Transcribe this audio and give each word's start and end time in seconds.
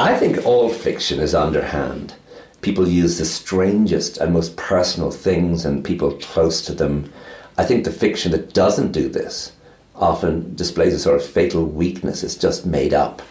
I 0.00 0.14
think 0.14 0.46
all 0.46 0.68
fiction 0.68 1.18
is 1.18 1.34
underhand. 1.34 2.14
People 2.60 2.86
use 2.86 3.18
the 3.18 3.24
strangest 3.24 4.18
and 4.18 4.32
most 4.32 4.56
personal 4.56 5.10
things 5.10 5.64
and 5.64 5.84
people 5.84 6.12
close 6.12 6.62
to 6.66 6.72
them. 6.72 7.12
I 7.56 7.64
think 7.64 7.82
the 7.82 7.90
fiction 7.90 8.30
that 8.30 8.54
doesn't 8.54 8.92
do 8.92 9.08
this 9.08 9.50
often 9.96 10.54
displays 10.54 10.94
a 10.94 11.00
sort 11.00 11.16
of 11.16 11.26
fatal 11.26 11.64
weakness. 11.64 12.22
It's 12.22 12.36
just 12.36 12.64
made 12.64 12.94
up. 12.94 13.22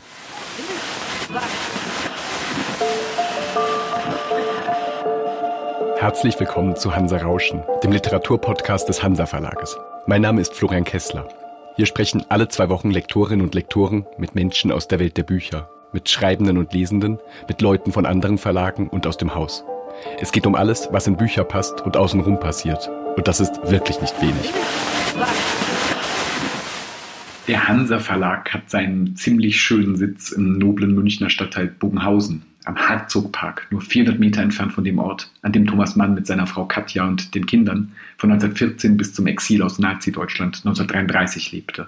Herzlich 6.01 6.37
willkommen 6.37 6.75
zu 6.75 6.93
Hansa 6.93 7.15
Rauschen, 7.19 7.63
dem 7.81 7.93
Literaturpodcast 7.93 8.89
des 8.89 9.01
Hansa 9.01 9.25
Verlages. 9.25 9.77
Mein 10.05 10.21
Name 10.21 10.41
ist 10.41 10.53
Florian 10.53 10.83
Kessler. 10.83 11.29
Hier 11.77 11.85
sprechen 11.85 12.25
alle 12.27 12.49
zwei 12.49 12.67
Wochen 12.67 12.91
Lektorinnen 12.91 13.45
und 13.45 13.55
Lektoren 13.55 14.05
mit 14.17 14.35
Menschen 14.35 14.73
aus 14.73 14.89
der 14.89 14.99
Welt 14.99 15.15
der 15.15 15.23
Bücher, 15.23 15.69
mit 15.93 16.09
Schreibenden 16.09 16.57
und 16.57 16.73
Lesenden, 16.73 17.19
mit 17.47 17.61
Leuten 17.61 17.91
von 17.91 18.05
anderen 18.05 18.37
Verlagen 18.37 18.87
und 18.89 19.07
aus 19.07 19.17
dem 19.17 19.35
Haus. 19.35 19.63
Es 20.19 20.31
geht 20.31 20.45
um 20.45 20.55
alles, 20.55 20.89
was 20.91 21.07
in 21.07 21.17
Bücher 21.17 21.43
passt 21.43 21.81
und 21.81 21.97
außenrum 21.97 22.39
passiert. 22.39 22.89
Und 23.15 23.27
das 23.27 23.39
ist 23.39 23.59
wirklich 23.69 23.99
nicht 24.01 24.21
wenig. 24.21 24.53
Der 27.47 27.67
Hansa 27.67 27.99
Verlag 27.99 28.53
hat 28.53 28.69
seinen 28.69 29.15
ziemlich 29.15 29.61
schönen 29.61 29.95
Sitz 29.95 30.31
im 30.31 30.57
noblen 30.57 30.93
Münchner 30.93 31.29
Stadtteil 31.29 31.67
Bogenhausen 31.67 32.43
am 32.65 32.75
Herzogpark, 32.75 33.67
nur 33.71 33.79
400 33.79 34.19
Meter 34.19 34.41
entfernt 34.41 34.73
von 34.73 34.83
dem 34.83 34.99
Ort, 34.99 35.31
an 35.41 35.53
dem 35.53 35.65
Thomas 35.65 35.95
Mann 35.95 36.13
mit 36.13 36.27
seiner 36.27 36.47
Frau 36.47 36.65
Katja 36.65 37.07
und 37.07 37.33
den 37.33 37.45
Kindern 37.45 37.93
von 38.17 38.31
1914 38.31 38.97
bis 38.97 39.13
zum 39.13 39.25
Exil 39.27 39.61
aus 39.63 39.79
Nazi-Deutschland 39.79 40.57
1933 40.57 41.53
lebte. 41.53 41.87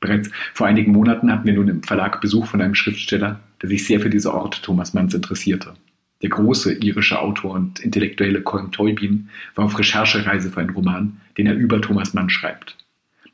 Bereits 0.00 0.30
vor 0.54 0.66
einigen 0.66 0.92
Monaten 0.92 1.30
hatten 1.30 1.46
wir 1.46 1.54
nun 1.54 1.68
im 1.68 1.82
Verlag 1.82 2.20
Besuch 2.20 2.46
von 2.46 2.60
einem 2.60 2.74
Schriftsteller, 2.74 3.40
der 3.62 3.68
sich 3.68 3.86
sehr 3.86 4.00
für 4.00 4.10
diese 4.10 4.32
Orte 4.32 4.60
Thomas 4.62 4.94
Manns 4.94 5.14
interessierte. 5.14 5.74
Der 6.22 6.30
große 6.30 6.74
irische 6.74 7.20
Autor 7.20 7.52
und 7.52 7.80
Intellektuelle 7.80 8.40
Colm 8.40 8.72
Teubin 8.72 9.28
war 9.54 9.66
auf 9.66 9.78
Recherchereise 9.78 10.50
für 10.50 10.60
einen 10.60 10.70
Roman, 10.70 11.20
den 11.36 11.46
er 11.46 11.54
über 11.54 11.80
Thomas 11.80 12.14
Mann 12.14 12.30
schreibt. 12.30 12.76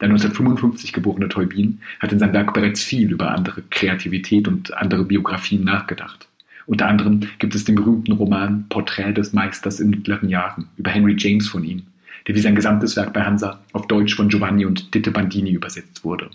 Der 0.00 0.08
1955 0.08 0.92
geborene 0.92 1.28
Teubin 1.28 1.80
hat 2.00 2.12
in 2.12 2.18
seinem 2.18 2.32
Werk 2.32 2.54
bereits 2.54 2.82
viel 2.82 3.12
über 3.12 3.30
andere 3.30 3.62
Kreativität 3.70 4.48
und 4.48 4.74
andere 4.74 5.04
Biografien 5.04 5.62
nachgedacht. 5.62 6.26
Unter 6.66 6.88
anderem 6.88 7.20
gibt 7.38 7.54
es 7.54 7.64
den 7.64 7.76
berühmten 7.76 8.12
Roman 8.12 8.66
Porträt 8.68 9.12
des 9.12 9.32
Meisters 9.32 9.78
in 9.78 9.90
mittleren 9.90 10.28
Jahren 10.28 10.68
über 10.76 10.90
Henry 10.90 11.14
James 11.16 11.48
von 11.48 11.62
ihm, 11.62 11.82
der 12.26 12.34
wie 12.34 12.40
sein 12.40 12.56
gesamtes 12.56 12.96
Werk 12.96 13.12
bei 13.12 13.22
Hansa 13.22 13.60
auf 13.72 13.86
Deutsch 13.86 14.14
von 14.14 14.28
Giovanni 14.28 14.64
und 14.64 14.92
Ditte 14.92 15.12
Bandini 15.12 15.52
übersetzt 15.52 16.04
wurde. 16.04 16.30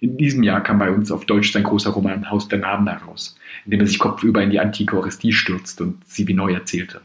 In 0.00 0.16
diesem 0.16 0.42
Jahr 0.42 0.62
kam 0.62 0.78
bei 0.78 0.90
uns 0.90 1.10
auf 1.10 1.24
Deutsch 1.24 1.52
sein 1.52 1.64
großer 1.64 1.90
Roman 1.90 2.30
Haus 2.30 2.48
der 2.48 2.60
Namen 2.60 2.86
heraus, 2.86 3.36
in 3.64 3.72
dem 3.72 3.80
er 3.80 3.86
sich 3.86 3.98
kopfüber 3.98 4.42
in 4.42 4.50
die 4.50 4.60
antike 4.60 4.96
Orestie 4.96 5.32
stürzt 5.32 5.80
und 5.80 6.06
sie 6.06 6.28
wie 6.28 6.34
neu 6.34 6.52
erzählte. 6.52 7.00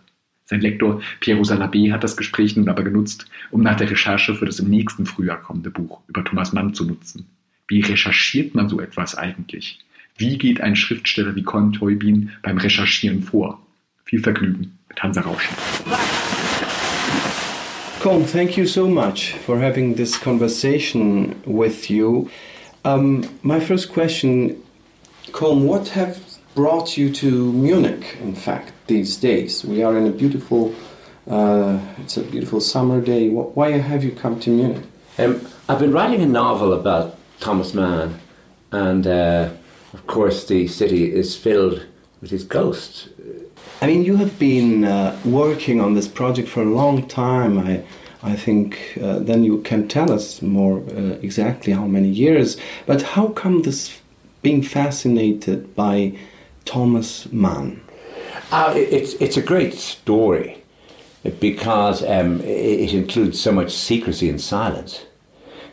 Sein 0.46 0.62
Lektor 0.62 1.02
Piero 1.20 1.42
Salabé 1.42 1.92
hat 1.92 2.04
das 2.04 2.18
Gespräch 2.18 2.56
nun 2.56 2.70
aber 2.70 2.84
genutzt, 2.84 3.26
um 3.50 3.62
nach 3.62 3.78
der 3.78 3.90
Recherche 3.90 4.36
für 4.36 4.46
das 4.46 4.60
im 4.60 4.70
nächsten 4.70 5.06
Frühjahr 5.06 5.42
kommende 5.42 5.72
Buch 5.72 6.02
über 6.08 6.24
Thomas 6.24 6.54
Mann 6.54 6.74
zu 6.74 6.86
nutzen. 6.86 7.26
Wie 7.68 7.82
recherchiert 7.82 8.54
man 8.54 8.70
so 8.70 8.80
etwas 8.80 9.18
eigentlich? 9.18 9.80
Wie 10.18 10.38
geht 10.38 10.62
ein 10.62 10.76
Schriftsteller 10.76 11.36
wie 11.36 11.44
Con 11.44 11.74
Teubin 11.74 12.32
beim 12.44 12.58
Recherchieren 12.58 13.24
vor? 13.24 13.66
Viel 14.06 14.20
Vergnügen 14.20 14.78
mit 14.90 15.02
Hansa 15.02 15.22
Rauschen. 15.22 15.56
Colm, 18.02 18.28
thank 18.28 18.58
you 18.58 18.66
so 18.66 18.88
much 18.88 19.34
for 19.46 19.60
having 19.60 19.96
this 19.96 20.20
conversation 20.20 21.34
with 21.46 21.90
you. 21.90 22.28
Um, 22.86 23.40
my 23.44 23.62
first 23.62 23.94
question, 23.94 24.62
Colm, 25.28 25.66
what 25.66 25.90
have 25.90 26.22
brought 26.54 26.98
you 26.98 27.14
to 27.14 27.54
Munich, 27.54 28.18
in 28.20 28.36
fact, 28.36 28.74
these 28.88 29.16
days? 29.16 29.64
We 29.64 29.82
are 29.84 29.98
in 29.98 30.06
a 30.06 30.12
beautiful, 30.12 30.76
uh, 31.30 31.80
it's 32.00 32.18
a 32.18 32.24
beautiful 32.24 32.60
summer 32.60 33.00
day. 33.00 33.30
Why 33.30 33.72
have 33.72 34.04
you 34.04 34.12
come 34.12 34.38
to 34.42 34.50
Munich? 34.50 34.84
Um, 35.18 35.48
I've 35.70 35.80
been 35.80 35.94
writing 35.94 36.22
a 36.22 36.26
novel 36.26 36.74
about 36.74 37.18
Thomas 37.40 37.74
Mann, 37.74 38.20
and 38.74 39.08
uh, 39.08 39.52
of 39.94 40.06
course, 40.06 40.46
the 40.46 40.68
city 40.68 41.14
is 41.14 41.38
filled 41.38 41.86
with 42.20 42.32
his 42.32 42.44
ghosts. 42.44 43.08
I 43.82 43.88
mean, 43.88 44.04
you 44.04 44.18
have 44.18 44.38
been 44.38 44.84
uh, 44.84 45.18
working 45.24 45.80
on 45.80 45.94
this 45.94 46.10
project 46.10 46.50
for 46.50 46.62
a 46.62 46.66
long 46.66 47.08
time. 47.08 47.58
I, 47.58 47.86
I 48.24 48.38
think 48.38 48.98
uh, 49.02 49.20
then 49.20 49.44
you 49.44 49.62
can 49.62 49.90
tell 49.90 50.12
us 50.12 50.42
more 50.42 50.80
uh, 50.80 51.20
exactly 51.22 51.74
how 51.74 51.88
many 51.88 52.08
years. 52.08 52.56
But 52.86 53.02
how 53.02 53.28
come 53.28 53.64
this 53.64 54.00
being 54.42 54.64
fascinated 54.64 55.76
by 55.76 56.18
Thomas 56.64 57.32
Mann? 57.34 57.82
Uh, 58.50 58.74
it's 58.76 59.14
it's 59.16 59.36
a 59.36 59.42
great 59.42 59.74
story 59.74 60.64
because 61.40 62.02
um, 62.04 62.40
it, 62.42 62.94
includes 62.94 63.40
so 63.40 63.52
much 63.52 63.74
secrecy 63.74 64.30
and 64.30 64.40
silence. 64.40 65.06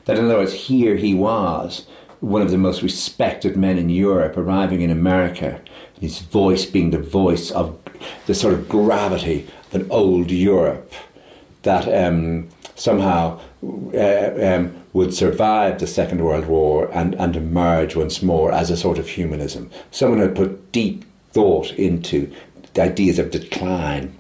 That 0.05 0.19
in 0.19 0.25
other 0.25 0.39
words, 0.39 0.53
here 0.53 0.97
he 0.97 1.15
was 1.15 1.87
one 2.21 2.43
of 2.43 2.51
the 2.51 2.59
most 2.59 2.83
respected 2.83 3.57
men 3.57 3.79
in 3.79 3.89
Europe 3.89 4.37
arriving 4.37 4.81
in 4.81 4.91
America, 4.91 5.61
his 6.01 6.19
voice 6.19 6.67
being 6.67 6.91
the 6.91 6.99
voice 6.99 7.51
of 7.51 7.79
the 8.27 8.35
sort 8.35 8.55
of 8.55 8.69
gravity 8.69 9.47
of 9.73 9.83
an 9.83 9.91
old 9.91 10.31
Europe 10.31 10.93
that 11.63 11.87
um, 11.89 12.49
somehow 12.75 13.39
uh, 13.63 14.33
um, 14.43 14.75
would 14.93 15.15
survive 15.15 15.79
the 15.79 15.87
Second 15.87 16.25
World 16.25 16.47
War 16.47 16.91
and, 16.93 17.15
and 17.15 17.37
emerge 17.37 17.95
once 17.95 18.23
more 18.23 18.53
as 18.53 18.71
a 18.71 18.77
sort 18.77 18.99
of 18.99 19.09
humanism. 19.09 19.71
Someone 19.91 20.21
had 20.21 20.35
put 20.35 20.73
deep 20.73 21.05
thought 21.33 21.73
into 21.73 22.33
the 22.75 22.83
ideas 22.83 23.19
of 23.19 23.31
decline 23.31 24.17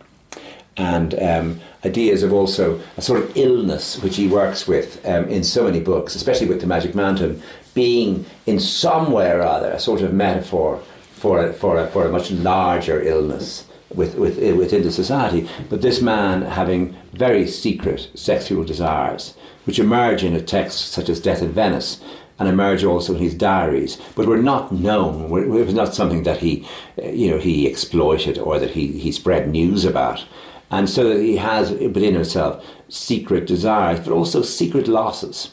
and 0.76 1.14
um, 1.20 1.60
ideas 1.84 2.22
of 2.22 2.32
also 2.32 2.80
a 2.96 3.02
sort 3.02 3.22
of 3.22 3.36
illness 3.36 4.00
which 4.02 4.16
he 4.16 4.28
works 4.28 4.66
with 4.66 5.04
um, 5.06 5.24
in 5.28 5.42
so 5.42 5.64
many 5.64 5.80
books, 5.80 6.14
especially 6.14 6.46
with 6.46 6.60
The 6.60 6.66
Magic 6.66 6.94
Mountain, 6.94 7.42
being 7.74 8.26
in 8.46 8.60
some 8.60 9.12
way 9.12 9.30
or 9.30 9.42
other 9.42 9.70
a 9.70 9.80
sort 9.80 10.02
of 10.02 10.12
metaphor 10.12 10.82
for 11.12 11.46
a, 11.46 11.52
for 11.52 11.78
a, 11.78 11.86
for 11.88 12.06
a 12.06 12.10
much 12.10 12.30
larger 12.30 13.00
illness 13.02 13.64
with, 13.94 14.14
with, 14.16 14.38
eh, 14.38 14.52
within 14.52 14.82
the 14.82 14.92
society. 14.92 15.48
But 15.68 15.82
this 15.82 16.00
man 16.00 16.42
having 16.42 16.96
very 17.12 17.46
secret 17.46 18.10
sexual 18.14 18.64
desires, 18.64 19.34
which 19.64 19.78
emerge 19.78 20.22
in 20.22 20.34
a 20.34 20.40
text 20.40 20.92
such 20.92 21.08
as 21.08 21.20
Death 21.20 21.42
in 21.42 21.52
Venice, 21.52 22.00
and 22.38 22.48
emerge 22.48 22.84
also 22.84 23.14
in 23.14 23.20
his 23.20 23.34
diaries, 23.34 24.00
but 24.14 24.26
were 24.26 24.38
not 24.38 24.72
known. 24.72 25.24
It 25.24 25.66
was 25.66 25.74
not 25.74 25.94
something 25.94 26.22
that 26.22 26.38
he, 26.38 26.66
eh, 26.98 27.10
you 27.10 27.30
know, 27.30 27.38
he 27.38 27.66
exploited 27.66 28.38
or 28.38 28.58
that 28.58 28.70
he, 28.70 28.98
he 28.98 29.12
spread 29.12 29.48
news 29.48 29.84
about. 29.84 30.24
And 30.70 30.88
so 30.88 31.18
he 31.18 31.36
has 31.36 31.72
within 31.72 32.14
himself 32.14 32.64
secret 32.88 33.46
desires, 33.46 34.00
but 34.00 34.12
also 34.12 34.42
secret 34.42 34.88
losses. 34.88 35.50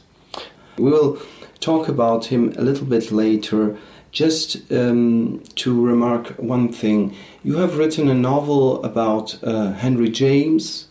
We 0.78 0.92
will 0.92 1.20
talk 1.60 1.88
about 1.88 2.26
him 2.26 2.54
a 2.56 2.62
little 2.62 2.86
bit 2.86 3.12
later. 3.12 3.78
Just 4.18 4.72
um, 4.72 5.44
to 5.58 5.80
remark 5.80 6.30
one 6.40 6.74
thing, 6.74 7.16
you 7.44 7.58
have 7.58 7.78
written 7.78 8.10
a 8.10 8.16
novel 8.16 8.84
about 8.84 9.38
uh, 9.44 9.74
Henry 9.74 10.10
James. 10.10 10.88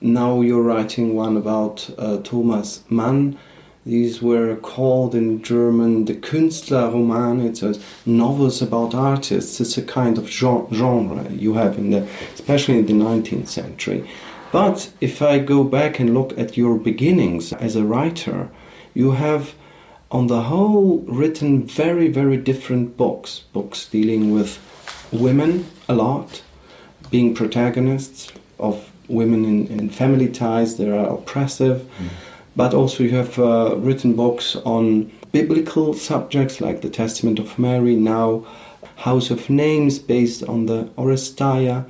Now 0.00 0.40
you're 0.40 0.60
writing 0.60 1.14
one 1.14 1.36
about 1.36 1.88
uh, 1.96 2.16
Thomas 2.24 2.82
Mann. 2.90 3.38
These 3.86 4.20
were 4.20 4.56
called 4.56 5.14
in 5.14 5.40
German 5.40 6.06
the 6.06 6.14
Künstlerroman. 6.14 7.46
It's 7.46 7.62
a 7.62 7.80
novels 8.04 8.60
about 8.60 8.92
artists. 8.92 9.60
It's 9.60 9.78
a 9.78 9.82
kind 9.82 10.18
of 10.18 10.28
genre 10.28 11.30
you 11.30 11.54
have 11.54 11.78
in 11.78 11.90
the, 11.90 12.08
especially 12.34 12.80
in 12.80 12.86
the 12.86 12.92
19th 12.92 13.46
century. 13.46 14.10
But 14.50 14.90
if 15.00 15.22
I 15.22 15.38
go 15.38 15.62
back 15.62 16.00
and 16.00 16.12
look 16.12 16.36
at 16.36 16.56
your 16.56 16.76
beginnings 16.76 17.52
as 17.52 17.76
a 17.76 17.84
writer, 17.84 18.50
you 18.94 19.12
have 19.12 19.54
on 20.14 20.28
the 20.28 20.42
whole, 20.42 20.98
written 21.08 21.66
very, 21.66 22.06
very 22.06 22.36
different 22.36 22.96
books. 22.96 23.40
Books 23.52 23.86
dealing 23.86 24.32
with 24.32 24.60
women 25.10 25.66
a 25.88 25.94
lot, 25.94 26.40
being 27.10 27.34
protagonists 27.34 28.32
of 28.60 28.92
women 29.08 29.44
in, 29.44 29.66
in 29.66 29.90
family 29.90 30.28
ties 30.28 30.76
that 30.76 30.88
are 30.88 31.12
oppressive. 31.12 31.78
Mm. 31.98 32.08
But 32.54 32.74
also, 32.74 33.02
you 33.02 33.10
have 33.10 33.36
uh, 33.40 33.74
written 33.76 34.14
books 34.14 34.54
on 34.64 35.10
biblical 35.32 35.94
subjects 35.94 36.60
like 36.60 36.80
the 36.80 36.90
Testament 36.90 37.40
of 37.40 37.58
Mary, 37.58 37.96
now 37.96 38.46
House 38.98 39.32
of 39.32 39.50
Names, 39.50 39.98
based 39.98 40.44
on 40.44 40.66
the 40.66 40.84
Oresteia, 40.96 41.84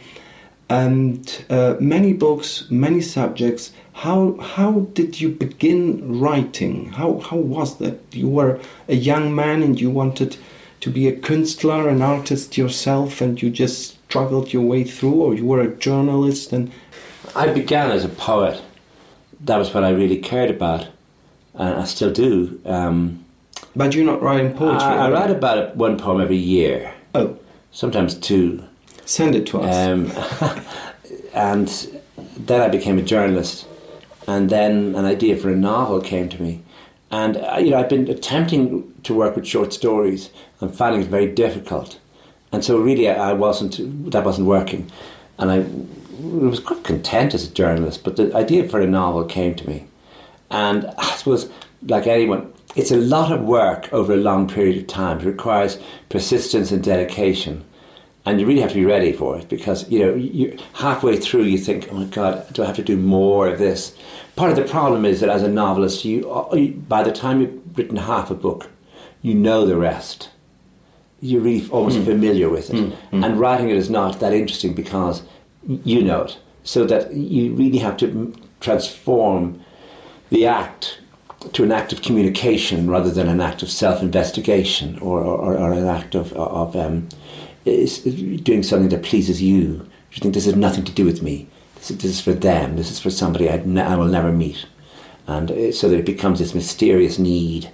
and 0.70 1.44
uh, 1.50 1.76
many 1.78 2.14
books, 2.14 2.70
many 2.70 3.02
subjects 3.02 3.72
how 3.94 4.36
how 4.38 4.72
did 4.92 5.20
you 5.20 5.28
begin 5.30 6.20
writing? 6.20 6.92
How 6.92 7.20
how 7.20 7.36
was 7.36 7.78
that? 7.78 8.00
You 8.12 8.28
were 8.28 8.60
a 8.88 8.94
young 8.94 9.34
man 9.34 9.62
and 9.62 9.80
you 9.80 9.88
wanted 9.88 10.36
to 10.80 10.90
be 10.90 11.08
a 11.08 11.16
Künstler, 11.16 11.88
an 11.88 12.02
artist 12.02 12.58
yourself, 12.58 13.20
and 13.20 13.40
you 13.40 13.50
just 13.50 13.94
struggled 14.04 14.52
your 14.52 14.62
way 14.62 14.84
through, 14.84 15.14
or 15.14 15.34
you 15.34 15.46
were 15.46 15.60
a 15.60 15.74
journalist 15.74 16.52
and. 16.52 16.70
I 17.34 17.48
began 17.48 17.90
as 17.90 18.04
a 18.04 18.08
poet. 18.08 18.62
That 19.40 19.56
was 19.56 19.72
what 19.72 19.82
I 19.82 19.90
really 19.90 20.18
cared 20.18 20.50
about, 20.50 20.88
and 21.54 21.74
I 21.74 21.84
still 21.84 22.12
do. 22.12 22.60
Um, 22.64 23.24
but 23.74 23.94
you're 23.94 24.04
not 24.04 24.22
writing 24.22 24.52
poetry. 24.54 24.86
I, 24.86 25.06
I 25.06 25.10
write 25.10 25.30
about 25.30 25.76
one 25.76 25.98
poem 25.98 26.20
every 26.20 26.36
year. 26.36 26.94
Oh. 27.14 27.38
sometimes 27.72 28.14
two. 28.14 28.62
Send 29.04 29.34
it 29.34 29.46
to 29.48 29.60
us. 29.60 29.74
Um, 29.74 30.12
and 31.34 31.68
then 32.36 32.60
I 32.60 32.68
became 32.68 32.98
a 32.98 33.02
journalist, 33.02 33.66
and 34.26 34.50
then 34.50 34.94
an 34.94 35.04
idea 35.04 35.36
for 35.36 35.50
a 35.50 35.56
novel 35.56 36.00
came 36.00 36.28
to 36.28 36.42
me. 36.42 36.62
And 37.10 37.36
uh, 37.36 37.58
you 37.58 37.70
know, 37.70 37.78
I've 37.78 37.88
been 37.88 38.08
attempting 38.08 38.92
to 39.04 39.14
work 39.14 39.36
with 39.36 39.46
short 39.46 39.72
stories 39.72 40.30
and 40.60 40.74
finding 40.74 41.02
it 41.02 41.08
very 41.08 41.30
difficult. 41.30 41.98
And 42.52 42.64
so, 42.64 42.78
really, 42.78 43.08
I 43.08 43.32
wasn't 43.32 44.10
that 44.10 44.24
wasn't 44.24 44.46
working, 44.46 44.90
and 45.38 45.50
I 45.50 45.66
was 46.20 46.60
quite 46.60 46.84
content 46.84 47.34
as 47.34 47.46
a 47.46 47.52
journalist. 47.52 48.04
But 48.04 48.16
the 48.16 48.34
idea 48.34 48.68
for 48.68 48.80
a 48.80 48.86
novel 48.86 49.24
came 49.24 49.54
to 49.56 49.68
me, 49.68 49.86
and 50.50 50.86
I 50.98 51.16
suppose, 51.16 51.50
like 51.86 52.06
anyone, 52.06 52.52
it's 52.76 52.92
a 52.92 52.96
lot 52.96 53.32
of 53.32 53.42
work 53.42 53.92
over 53.92 54.12
a 54.12 54.16
long 54.16 54.48
period 54.48 54.76
of 54.78 54.86
time. 54.86 55.20
It 55.20 55.24
requires 55.24 55.78
persistence 56.08 56.70
and 56.70 56.82
dedication 56.82 57.64
and 58.26 58.40
you 58.40 58.46
really 58.46 58.60
have 58.60 58.70
to 58.70 58.76
be 58.76 58.84
ready 58.84 59.12
for 59.12 59.38
it 59.38 59.48
because 59.48 59.88
you 59.90 59.98
know 59.98 60.14
you 60.14 60.56
halfway 60.74 61.16
through 61.16 61.42
you 61.42 61.58
think 61.58 61.88
oh 61.90 61.94
my 61.94 62.04
god 62.04 62.46
do 62.52 62.62
i 62.62 62.66
have 62.66 62.76
to 62.76 62.82
do 62.82 62.96
more 62.96 63.48
of 63.48 63.58
this 63.58 63.96
part 64.36 64.50
of 64.50 64.56
the 64.56 64.64
problem 64.64 65.04
is 65.04 65.20
that 65.20 65.28
as 65.28 65.42
a 65.42 65.48
novelist 65.48 66.04
you 66.04 66.22
by 66.88 67.02
the 67.02 67.12
time 67.12 67.40
you've 67.40 67.78
written 67.78 67.96
half 67.96 68.30
a 68.30 68.34
book 68.34 68.70
you 69.22 69.34
know 69.34 69.64
the 69.66 69.76
rest 69.76 70.30
you're 71.20 71.40
really 71.40 71.68
almost 71.70 71.98
mm. 71.98 72.04
familiar 72.04 72.48
with 72.48 72.70
it 72.70 72.76
mm. 72.76 72.96
Mm. 73.12 73.24
and 73.24 73.40
writing 73.40 73.70
it 73.70 73.76
is 73.76 73.90
not 73.90 74.20
that 74.20 74.32
interesting 74.32 74.74
because 74.74 75.22
you 75.62 76.02
know 76.02 76.22
it 76.22 76.38
so 76.62 76.86
that 76.86 77.12
you 77.12 77.52
really 77.54 77.78
have 77.78 77.96
to 77.98 78.34
transform 78.60 79.60
the 80.30 80.46
act 80.46 80.98
to 81.52 81.62
an 81.62 81.70
act 81.70 81.92
of 81.92 82.00
communication 82.00 82.88
rather 82.88 83.10
than 83.10 83.28
an 83.28 83.40
act 83.40 83.62
of 83.62 83.70
self-investigation 83.70 84.98
or, 85.00 85.20
or, 85.20 85.58
or 85.58 85.72
an 85.72 85.86
act 85.86 86.14
of, 86.14 86.32
of 86.32 86.74
um, 86.74 87.06
is 87.64 87.98
doing 87.98 88.62
something 88.62 88.88
that 88.90 89.02
pleases 89.02 89.42
you. 89.42 89.88
You 90.12 90.20
think 90.20 90.34
this 90.34 90.44
has 90.44 90.56
nothing 90.56 90.84
to 90.84 90.92
do 90.92 91.04
with 91.04 91.22
me. 91.22 91.48
This 91.76 91.90
is, 91.90 91.98
this 91.98 92.10
is 92.12 92.20
for 92.20 92.32
them. 92.32 92.76
This 92.76 92.90
is 92.90 93.00
for 93.00 93.10
somebody 93.10 93.46
ne- 93.64 93.82
i 93.82 93.96
will 93.96 94.06
never 94.06 94.32
meet, 94.32 94.66
and 95.26 95.50
uh, 95.50 95.72
so 95.72 95.88
that 95.88 95.98
it 95.98 96.06
becomes 96.06 96.38
this 96.38 96.54
mysterious 96.54 97.18
need 97.18 97.70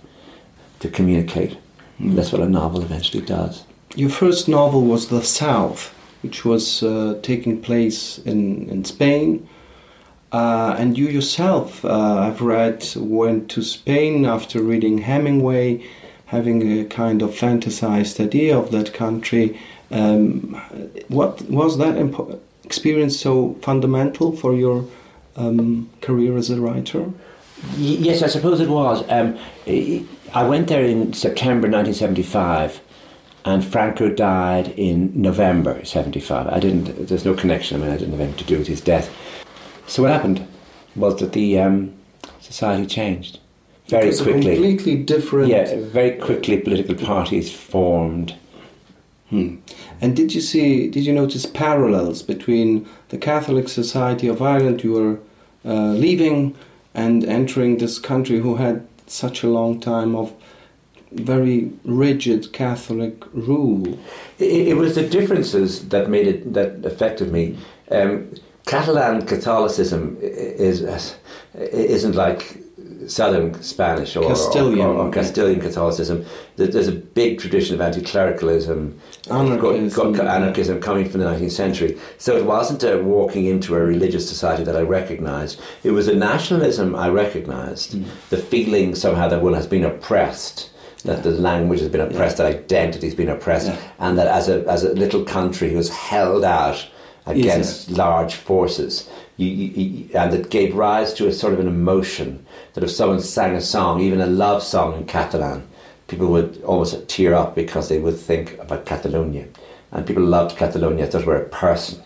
to 0.81 0.89
communicate. 0.89 1.59
Mm. 2.01 2.17
That's 2.17 2.33
what 2.33 2.41
a 2.41 2.49
novel 2.49 2.83
eventually 2.83 3.25
does. 3.25 3.65
Your 3.95 4.11
first 4.11 4.49
novel 4.49 4.83
was 4.83 5.09
The 5.09 5.23
South, 5.23 5.95
which 6.23 6.45
was 6.45 6.83
uh, 6.83 7.19
taking 7.23 7.61
place 7.61 8.19
in 8.19 8.69
in 8.71 8.85
Spain. 8.85 9.49
Uh, 10.33 10.77
and 10.79 10.97
you 10.97 11.09
yourself, 11.09 11.85
uh, 11.85 12.19
I've 12.19 12.41
read, 12.41 12.87
went 12.97 13.51
to 13.51 13.63
Spain 13.63 14.25
after 14.25 14.63
reading 14.63 14.99
Hemingway, 14.99 15.85
having 16.27 16.81
a 16.81 16.85
kind 16.85 17.21
of 17.21 17.31
fantasized 17.31 18.21
idea 18.21 18.57
of 18.57 18.71
that 18.71 18.95
country, 18.95 19.59
um, 19.91 20.61
what 21.09 21.43
was 21.43 21.79
that 21.79 21.97
experience 22.65 23.19
so 23.19 23.55
fundamental 23.63 24.33
for 24.37 24.55
your 24.55 24.87
um, 25.37 25.91
career 26.01 26.37
as 26.37 26.51
a 26.51 26.61
writer? 26.61 27.11
Yes, 27.77 28.23
I 28.23 28.29
suppose 28.29 28.61
it 28.61 28.69
was. 28.69 29.05
Um, 29.11 29.39
I 30.33 30.45
went 30.45 30.69
there 30.69 30.85
in 30.85 31.13
September 31.13 31.69
1975, 31.69 32.81
and 33.45 33.65
Franco 33.65 34.09
died 34.09 34.69
in 34.77 35.11
November 35.21 35.85
75. 35.85 36.47
I 36.47 36.61
didn't. 36.61 37.09
There's 37.09 37.25
no 37.25 37.35
connection. 37.35 37.81
I 37.81 37.85
mean, 37.85 37.93
I 37.93 37.97
didn't 37.97 38.13
have 38.13 38.21
anything 38.21 38.39
to 38.39 38.45
do 38.45 38.59
with 38.59 38.69
his 38.69 38.81
death. 38.81 39.11
So 39.87 40.03
what 40.03 40.13
happened 40.13 40.47
was 40.95 41.17
that 41.21 41.33
the 41.33 41.59
um, 41.59 41.93
society 42.41 42.87
changed 42.87 43.41
very 43.89 44.15
quickly. 44.17 44.55
Completely 44.55 44.97
different. 45.03 45.49
Yeah, 45.49 45.81
very 45.81 46.13
quickly. 46.13 46.59
Political 46.59 46.95
parties 47.07 47.53
formed 47.53 48.37
Hmm. 49.31 49.57
And 50.01 50.17
did 50.17 50.35
you 50.35 50.41
see? 50.41 50.89
Did 50.89 51.07
you 51.07 51.13
notice 51.13 51.47
parallels 51.47 52.23
between 52.23 52.89
the 53.11 53.19
Catholic 53.19 53.69
Society 53.69 54.27
of 54.27 54.43
Ireland 54.43 54.83
you 54.83 54.93
were 54.93 55.21
uh, 55.65 55.93
leaving 55.93 56.57
and 56.95 57.25
entering 57.25 57.79
this 57.79 58.01
country, 58.01 58.41
who 58.41 58.57
had 58.57 58.87
such 59.07 59.45
a 59.45 59.49
long 59.49 59.81
time 59.81 60.17
of 60.17 60.35
very 61.13 61.71
rigid 61.85 62.53
Catholic 62.53 63.25
rule? 63.33 63.99
It, 64.41 64.69
it 64.69 64.77
was 64.77 64.97
the 64.97 65.09
differences 65.09 65.89
that 65.91 66.11
made 66.11 66.27
it 66.27 66.53
that 66.55 66.85
affected 66.85 67.33
me. 67.33 67.57
Um, 67.91 68.35
Catalan 68.67 69.27
Catholicism 69.27 70.19
is 70.21 71.17
isn't 71.55 72.15
like 72.15 72.60
Southern 73.09 73.61
Spanish 73.63 74.17
or 74.17 74.29
Castilian, 74.29 74.87
or, 74.87 75.07
or 75.07 75.11
Castilian 75.11 75.61
Catholicism. 75.61 76.25
There's 76.57 76.89
a 76.89 76.93
big 76.93 77.39
tradition 77.39 77.75
of 77.75 77.81
anti-clericalism, 77.81 79.01
anarchism, 79.31 80.21
anarchism 80.21 80.81
coming 80.81 81.09
from 81.09 81.21
the 81.21 81.27
19th 81.27 81.53
century. 81.53 81.99
So 82.19 82.37
it 82.37 82.45
wasn't 82.45 82.83
a 82.85 82.99
walking 82.99 83.47
into 83.47 83.75
a 83.75 83.81
religious 83.81 84.29
society 84.29 84.65
that 84.65 84.77
I 84.77 84.83
recognised. 84.83 85.61
It 85.83 85.93
was 85.93 86.09
a 86.09 86.15
nationalism 86.15 86.95
I 86.95 87.09
recognised. 87.09 87.93
Mm. 87.93 88.05
The 88.29 88.37
feeling 88.37 88.95
somehow 88.95 89.29
that 89.29 89.43
one 89.43 89.55
has 89.55 89.67
been 89.67 89.85
oppressed 89.85 90.71
that 91.05 91.19
yeah. 91.19 91.23
the 91.23 91.31
language 91.31 91.81
has 91.81 91.89
been 91.89 92.03
oppressed, 92.03 92.39
yeah. 92.39 92.51
that 92.51 92.57
identity 92.57 93.07
has 93.07 93.15
been 93.15 93.31
oppressed, 93.31 93.69
yeah. 93.69 93.81
and 94.01 94.19
that 94.19 94.27
as 94.27 94.49
a, 94.49 94.67
as 94.69 94.85
a 94.85 94.93
little 94.93 95.25
country 95.25 95.73
who's 95.73 95.89
held 95.89 96.45
out 96.45 96.87
against 97.27 97.91
large 97.91 98.35
forces, 98.35 99.09
you, 99.37 99.49
you, 99.49 100.11
and 100.15 100.35
it 100.35 100.51
gave 100.51 100.75
rise 100.75 101.15
to 101.15 101.27
a 101.27 101.33
sort 101.33 101.53
of 101.53 101.61
an 101.61 101.69
emotion 101.69 102.45
that 102.75 102.85
if 102.85 102.91
someone 102.91 103.21
sang 103.21 103.55
a 103.55 103.61
song, 103.61 104.01
even 104.01 104.21
a 104.21 104.27
love 104.27 104.63
song 104.63 104.97
in 104.97 105.07
Catalan, 105.07 105.67
people 106.09 106.29
would 106.29 106.63
almost 106.63 107.09
tear 107.09 107.35
up 107.35 107.55
because 107.55 107.89
they 107.89 107.99
would 107.99 108.19
think 108.19 108.59
about 108.59 108.87
Catalonia. 108.87 109.47
And 109.93 110.07
people 110.07 110.23
loved 110.23 110.57
Catalonia 110.57 111.07
as 111.07 111.25
were 111.25 111.37
a 111.37 111.49
person. 111.49 112.03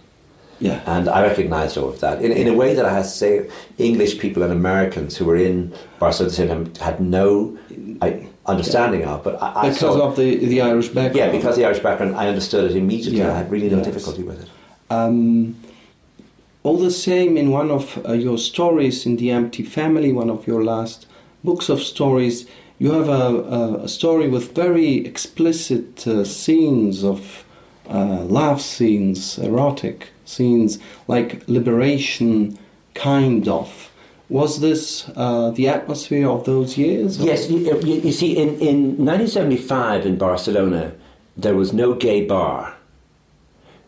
Yeah. 0.60 0.82
And 0.86 1.08
I 1.08 1.22
recognised 1.22 1.76
all 1.76 1.88
of 1.88 2.00
that. 2.00 2.22
In, 2.22 2.32
in 2.32 2.48
a 2.48 2.54
way 2.54 2.74
that 2.74 2.84
I 2.84 2.92
have 2.92 3.04
to 3.04 3.10
say, 3.10 3.50
English 3.78 4.18
people 4.18 4.42
and 4.42 4.52
Americans 4.52 5.16
who 5.16 5.24
were 5.24 5.36
in 5.36 5.74
Barcelona 5.98 6.28
at 6.28 6.30
the 6.30 6.36
same 6.36 6.48
time 6.48 6.74
had 6.76 7.00
no 7.00 7.58
I, 8.00 8.28
understanding 8.46 9.00
yeah. 9.00 9.14
of. 9.14 9.24
But 9.24 9.42
I, 9.42 9.68
because 9.68 9.78
saw, 9.80 10.08
of 10.08 10.16
the, 10.16 10.36
the 10.36 10.60
Irish 10.62 10.88
background. 10.88 11.16
Yeah, 11.16 11.30
because 11.30 11.56
the 11.56 11.64
Irish 11.64 11.80
background, 11.80 12.14
I 12.16 12.28
understood 12.28 12.70
it 12.70 12.76
immediately. 12.76 13.18
Yeah. 13.18 13.32
I 13.32 13.38
had 13.38 13.50
really 13.50 13.68
no 13.68 13.78
yes. 13.78 13.86
difficulty 13.86 14.22
with 14.22 14.42
it. 14.42 14.48
Um, 14.90 15.56
all 16.64 16.78
the 16.78 16.90
same, 16.90 17.36
in 17.36 17.50
one 17.50 17.70
of 17.70 18.04
uh, 18.08 18.12
your 18.12 18.38
stories 18.38 19.04
in 19.04 19.16
The 19.16 19.30
Empty 19.30 19.62
Family, 19.62 20.12
one 20.12 20.30
of 20.30 20.46
your 20.46 20.64
last 20.64 21.06
books 21.44 21.68
of 21.68 21.82
stories, 21.82 22.46
you 22.78 22.90
have 22.92 23.08
a, 23.08 23.82
a, 23.82 23.88
story 23.88 24.28
with 24.28 24.54
very 24.54 25.06
explicit 25.06 26.06
uh, 26.06 26.24
scenes 26.24 27.04
of 27.04 27.44
uh, 27.88 28.24
love 28.24 28.62
scenes, 28.62 29.38
erotic 29.38 30.08
scenes, 30.24 30.78
like 31.06 31.46
liberation, 31.46 32.58
kind 32.94 33.46
of. 33.46 33.92
Was 34.30 34.60
this 34.60 35.10
uh, 35.16 35.50
the 35.50 35.68
atmosphere 35.68 36.28
of 36.30 36.46
those 36.46 36.78
years? 36.78 37.18
Yes, 37.18 37.50
you, 37.50 37.58
you, 37.58 38.00
you 38.00 38.12
see, 38.12 38.38
in, 38.38 38.58
in 38.58 38.96
1975 39.04 40.06
in 40.06 40.16
Barcelona, 40.16 40.94
there 41.36 41.54
was 41.54 41.74
no 41.74 41.92
gay 41.92 42.24
bar 42.24 42.74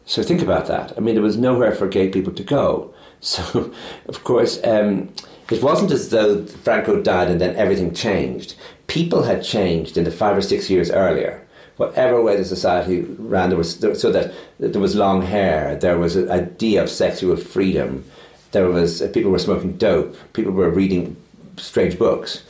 so 0.06 0.22
think 0.22 0.40
about 0.40 0.66
that. 0.68 0.96
I 0.96 1.00
mean, 1.00 1.16
there 1.16 1.22
was 1.22 1.36
nowhere 1.36 1.72
for 1.72 1.88
gay 1.88 2.08
people 2.08 2.32
to 2.32 2.42
go. 2.42 2.94
So, 3.18 3.72
of 4.06 4.22
course, 4.24 4.60
um, 4.62 5.08
it 5.50 5.62
wasn't 5.62 5.90
as 5.90 6.10
though 6.10 6.44
Franco 6.44 7.02
died 7.02 7.28
and 7.28 7.40
then 7.40 7.56
everything 7.56 7.94
changed. 7.94 8.54
People 8.88 9.22
had 9.22 9.42
changed 9.42 9.96
in 9.96 10.04
the 10.04 10.10
five 10.10 10.36
or 10.36 10.42
six 10.42 10.68
years 10.68 10.90
earlier. 10.90 11.42
Whatever 11.78 12.22
way 12.22 12.36
the 12.36 12.44
society 12.44 13.00
ran, 13.02 13.48
there 13.48 13.58
was 13.58 13.78
so 13.78 14.12
that 14.12 14.34
there 14.60 14.80
was 14.80 14.94
long 14.94 15.22
hair. 15.22 15.76
There 15.76 15.98
was 15.98 16.14
an 16.14 16.30
idea 16.30 16.82
of 16.82 16.90
sexual 16.90 17.36
freedom. 17.36 18.04
There 18.52 18.68
was 18.68 19.02
people 19.12 19.30
were 19.30 19.38
smoking 19.38 19.76
dope. 19.76 20.14
People 20.34 20.52
were 20.52 20.70
reading 20.70 21.16
strange 21.56 21.98
books, 21.98 22.42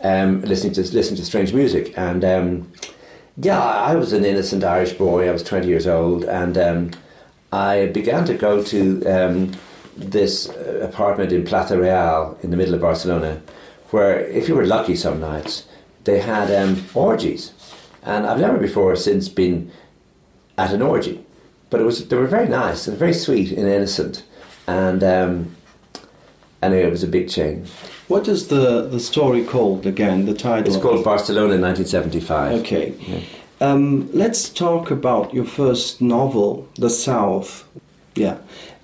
um, 0.00 0.40
listening 0.42 0.72
to 0.74 0.80
listening 0.80 1.16
to 1.16 1.24
strange 1.24 1.52
music, 1.52 1.96
and 1.96 2.24
um, 2.24 2.72
yeah, 3.36 3.60
I 3.60 3.94
was 3.94 4.12
an 4.12 4.24
innocent 4.24 4.64
Irish 4.64 4.94
boy. 4.94 5.28
I 5.28 5.32
was 5.32 5.42
twenty 5.42 5.68
years 5.68 5.86
old, 5.86 6.24
and 6.24 6.58
um, 6.58 6.90
I 7.54 7.86
began 7.86 8.24
to 8.24 8.34
go 8.34 8.62
to 8.64 9.04
um, 9.06 9.52
this 9.96 10.48
uh, 10.48 10.80
apartment 10.82 11.30
in 11.32 11.44
Plaza 11.44 11.78
Real 11.78 12.36
in 12.42 12.50
the 12.50 12.56
middle 12.56 12.74
of 12.74 12.80
Barcelona, 12.80 13.40
where 13.90 14.18
if 14.26 14.48
you 14.48 14.56
were 14.56 14.66
lucky 14.66 14.96
some 14.96 15.20
nights, 15.20 15.64
they 16.02 16.18
had 16.18 16.50
um, 16.50 16.84
orgies. 16.94 17.52
And 18.02 18.26
I've 18.26 18.40
never 18.40 18.58
before 18.58 18.96
since 18.96 19.28
been 19.28 19.70
at 20.58 20.72
an 20.72 20.82
orgy, 20.82 21.24
but 21.70 21.80
it 21.80 21.84
was 21.84 22.08
they 22.08 22.16
were 22.16 22.26
very 22.26 22.48
nice 22.48 22.88
and 22.88 22.98
very 22.98 23.14
sweet 23.14 23.50
and 23.52 23.68
innocent, 23.68 24.24
and 24.66 25.02
um, 25.02 25.56
anyway, 26.60 26.82
it 26.82 26.90
was 26.90 27.04
a 27.04 27.08
big 27.08 27.28
change. 27.28 27.70
What 28.08 28.28
is 28.28 28.48
the 28.48 28.88
the 28.88 29.00
story 29.00 29.44
called 29.44 29.86
again? 29.86 30.26
The 30.26 30.34
title? 30.34 30.74
It's 30.74 30.82
called 30.82 31.04
Barcelona 31.04 31.54
in 31.54 31.62
1975. 31.62 32.60
Okay. 32.60 32.94
Yeah. 32.98 33.20
Um, 33.64 34.10
let's 34.12 34.50
talk 34.50 34.90
about 34.90 35.32
your 35.32 35.46
first 35.46 36.02
novel, 36.02 36.68
The 36.76 36.90
South. 36.90 37.66
Yeah. 38.14 38.36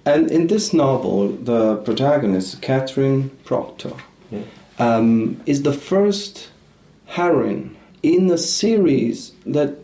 And 0.07 0.31
in 0.31 0.47
this 0.47 0.73
novel, 0.73 1.29
the 1.29 1.77
protagonist, 1.77 2.63
Catherine 2.63 3.31
Proctor, 3.45 3.93
yeah. 4.31 4.45
um, 4.79 5.39
is 5.45 5.65
the 5.65 5.75
first 5.75 6.49
heroine 7.05 7.77
in 8.03 8.31
a 8.31 8.39
series 8.39 9.33
that 9.45 9.77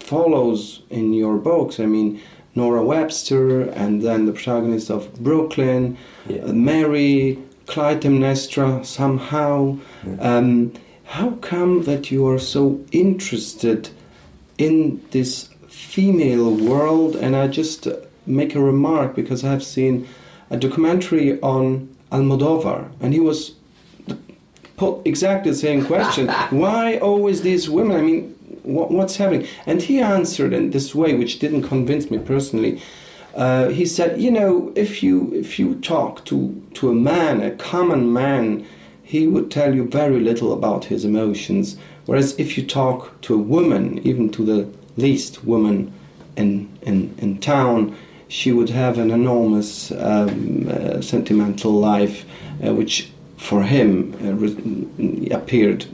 follows 0.00 0.82
in 0.90 1.14
your 1.14 1.38
books. 1.38 1.80
I 1.80 1.86
mean, 1.86 2.20
Nora 2.54 2.84
Webster, 2.84 3.62
and 3.70 4.02
then 4.02 4.26
the 4.26 4.32
protagonist 4.32 4.90
of 4.90 5.14
Brooklyn, 5.14 5.96
Yeah. 6.28 6.42
uh, 6.42 6.52
Mary, 6.52 7.38
Clytemnestra, 7.66 8.84
somehow. 8.84 9.78
Um, 10.20 10.72
how 11.04 11.30
come 11.40 11.84
that 11.84 12.10
you 12.10 12.28
are 12.28 12.38
so 12.38 12.80
interested 12.92 13.88
in 14.58 15.02
this 15.10 15.48
female 15.68 16.54
world? 16.54 17.16
And 17.16 17.36
I 17.36 17.48
just 17.48 17.88
make 18.26 18.54
a 18.54 18.60
remark 18.60 19.14
because 19.14 19.44
I've 19.44 19.64
seen 19.64 20.08
a 20.50 20.56
documentary 20.56 21.40
on 21.40 21.94
Almodovar, 22.12 22.90
and 23.00 23.12
he 23.12 23.20
was 23.20 23.54
put 24.76 25.00
exactly 25.06 25.50
the 25.50 25.56
same 25.56 25.84
question. 25.84 26.28
Why 26.50 26.98
always 26.98 27.42
these 27.42 27.68
women? 27.68 27.96
I 27.96 28.00
mean, 28.02 28.34
what, 28.62 28.90
what's 28.90 29.16
happening? 29.16 29.46
And 29.64 29.82
he 29.82 30.00
answered 30.00 30.52
in 30.52 30.70
this 30.70 30.94
way, 30.94 31.14
which 31.14 31.38
didn't 31.38 31.62
convince 31.62 32.10
me 32.10 32.18
personally. 32.18 32.80
Uh, 33.34 33.68
he 33.68 33.84
said, 33.84 34.20
you 34.20 34.30
know, 34.30 34.72
if 34.74 35.02
you 35.02 35.32
if 35.34 35.58
you 35.58 35.74
talk 35.76 36.24
to 36.26 36.62
to 36.74 36.90
a 36.90 36.94
man, 36.94 37.42
a 37.42 37.50
common 37.50 38.12
man, 38.12 38.66
he 39.02 39.26
would 39.26 39.50
tell 39.50 39.74
you 39.74 39.86
very 39.86 40.20
little 40.20 40.52
about 40.52 40.86
his 40.86 41.04
emotions. 41.04 41.76
Whereas 42.06 42.38
if 42.38 42.56
you 42.56 42.64
talk 42.64 43.20
to 43.22 43.34
a 43.34 43.38
woman, 43.38 43.98
even 44.06 44.30
to 44.30 44.44
the 44.44 44.68
least 44.96 45.44
woman 45.44 45.92
in 46.36 46.68
in, 46.82 47.14
in 47.18 47.38
town, 47.38 47.96
she 48.28 48.52
would 48.52 48.70
have 48.70 48.98
an 48.98 49.10
enormous 49.10 49.90
um, 49.92 50.68
uh, 50.68 51.00
sentimental 51.00 51.72
life, 51.72 52.24
uh, 52.64 52.74
which 52.74 53.10
for 53.36 53.62
him 53.62 54.14
uh, 54.24 54.32
re- 54.32 55.28
appeared 55.30 55.86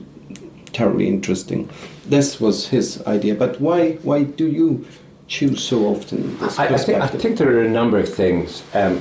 terribly 0.73 1.09
interesting. 1.09 1.69
This 2.07 2.40
was 2.40 2.69
his 2.69 3.02
idea. 3.07 3.35
But 3.35 3.61
why 3.61 3.92
why 4.02 4.25
do 4.25 4.47
you 4.47 4.87
choose 5.28 5.62
so 5.64 5.87
often 5.87 6.38
this 6.38 6.59
I, 6.59 6.66
I, 6.66 6.76
think, 6.76 7.02
I 7.02 7.07
think 7.07 7.38
there 7.38 7.49
are 7.57 7.62
a 7.62 7.71
number 7.71 7.99
of 7.99 8.12
things. 8.14 8.62
Um, 8.75 9.00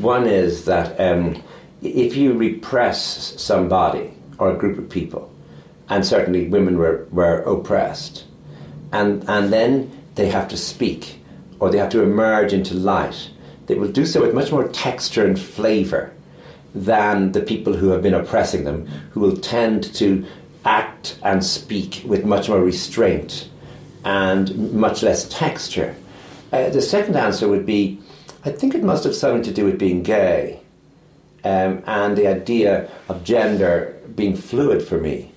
one 0.00 0.26
is 0.26 0.64
that 0.64 0.98
um, 0.98 1.42
if 1.82 2.16
you 2.16 2.32
repress 2.32 3.34
somebody 3.40 4.12
or 4.38 4.50
a 4.50 4.56
group 4.56 4.78
of 4.78 4.88
people, 4.88 5.30
and 5.88 6.04
certainly 6.04 6.48
women 6.48 6.78
were, 6.78 7.06
were 7.10 7.40
oppressed, 7.42 8.24
and, 8.92 9.24
and 9.28 9.52
then 9.52 9.90
they 10.14 10.28
have 10.28 10.48
to 10.48 10.56
speak 10.56 11.18
or 11.60 11.70
they 11.70 11.78
have 11.78 11.90
to 11.90 12.02
emerge 12.02 12.52
into 12.52 12.74
light, 12.74 13.30
they 13.66 13.74
will 13.74 13.90
do 13.90 14.06
so 14.06 14.20
with 14.20 14.34
much 14.34 14.52
more 14.52 14.68
texture 14.68 15.26
and 15.26 15.38
flavour 15.38 16.12
than 16.74 17.32
the 17.32 17.40
people 17.40 17.74
who 17.74 17.88
have 17.88 18.02
been 18.02 18.14
oppressing 18.14 18.64
them, 18.64 18.86
who 19.10 19.20
will 19.20 19.36
tend 19.36 19.82
to 19.94 20.24
act 20.64 21.18
and 21.22 21.44
speak 21.44 22.02
with 22.06 22.24
much 22.24 22.48
more 22.48 22.60
restraint 22.60 23.48
and 24.04 24.72
much 24.72 25.02
less 25.02 25.28
texture. 25.28 25.96
Uh, 26.52 26.68
the 26.70 26.82
second 26.82 27.16
answer 27.16 27.48
would 27.48 27.66
be 27.66 28.00
I 28.44 28.50
think 28.50 28.74
it 28.74 28.84
must 28.84 29.04
have 29.04 29.14
something 29.14 29.42
to 29.42 29.52
do 29.52 29.64
with 29.64 29.78
being 29.78 30.02
gay 30.02 30.60
um, 31.44 31.82
and 31.86 32.16
the 32.16 32.28
idea 32.28 32.88
of 33.08 33.24
gender 33.24 33.96
being 34.14 34.36
fluid 34.36 34.82
for 34.82 34.98
me. 34.98 35.32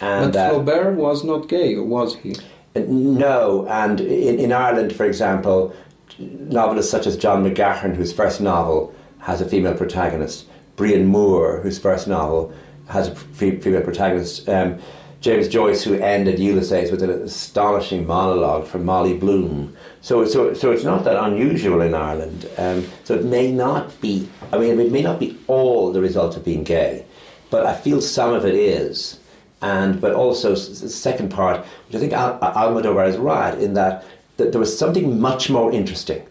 And 0.00 0.26
but 0.26 0.32
that- 0.32 0.52
Flaubert 0.52 0.94
was 0.94 1.24
not 1.24 1.48
gay, 1.48 1.76
was 1.76 2.16
he? 2.16 2.34
no, 2.74 3.66
and 3.70 4.00
in, 4.00 4.38
in 4.38 4.52
Ireland, 4.52 4.94
for 4.94 5.06
example, 5.06 5.74
novelists 6.18 6.90
such 6.90 7.06
as 7.06 7.16
John 7.16 7.42
McGahern, 7.42 7.96
whose 7.96 8.12
first 8.12 8.40
novel 8.40 8.94
has 9.20 9.40
a 9.40 9.48
female 9.48 9.74
protagonist, 9.74 10.46
Brian 10.76 11.06
Moore, 11.06 11.60
whose 11.62 11.78
first 11.78 12.06
novel 12.06 12.52
has 12.88 13.08
a 13.08 13.14
female 13.14 13.82
protagonist, 13.82 14.48
um, 14.48 14.78
James 15.20 15.48
Joyce, 15.48 15.82
who 15.82 15.94
ended 15.94 16.38
Ulysses 16.38 16.90
with 16.90 17.02
an 17.02 17.10
astonishing 17.10 18.06
monologue 18.06 18.66
from 18.66 18.84
Molly 18.84 19.16
Bloom. 19.16 19.74
So, 20.02 20.24
so, 20.26 20.52
so 20.54 20.70
it's 20.70 20.84
not 20.84 21.04
that 21.04 21.16
unusual 21.16 21.80
in 21.80 21.94
Ireland. 21.94 22.48
Um, 22.58 22.86
so 23.04 23.14
it 23.14 23.24
may 23.24 23.50
not 23.50 23.98
be. 24.00 24.28
I 24.52 24.58
mean, 24.58 24.78
it 24.78 24.92
may 24.92 25.02
not 25.02 25.18
be 25.18 25.36
all 25.46 25.92
the 25.92 26.00
result 26.00 26.36
of 26.36 26.44
being 26.44 26.62
gay, 26.62 27.06
but 27.50 27.66
I 27.66 27.74
feel 27.74 28.00
some 28.00 28.34
of 28.34 28.44
it 28.44 28.54
is 28.54 29.18
and 29.62 30.00
but 30.00 30.12
also 30.12 30.50
the 30.50 30.88
second 30.88 31.30
part, 31.30 31.64
which 31.86 31.96
I 31.96 31.98
think 31.98 32.12
Al- 32.12 32.38
Almodovar 32.40 33.08
is 33.08 33.16
right 33.16 33.56
in 33.58 33.74
that, 33.74 34.04
that 34.36 34.52
there 34.52 34.60
was 34.60 34.78
something 34.78 35.20
much 35.20 35.48
more 35.50 35.72
interesting 35.72 36.22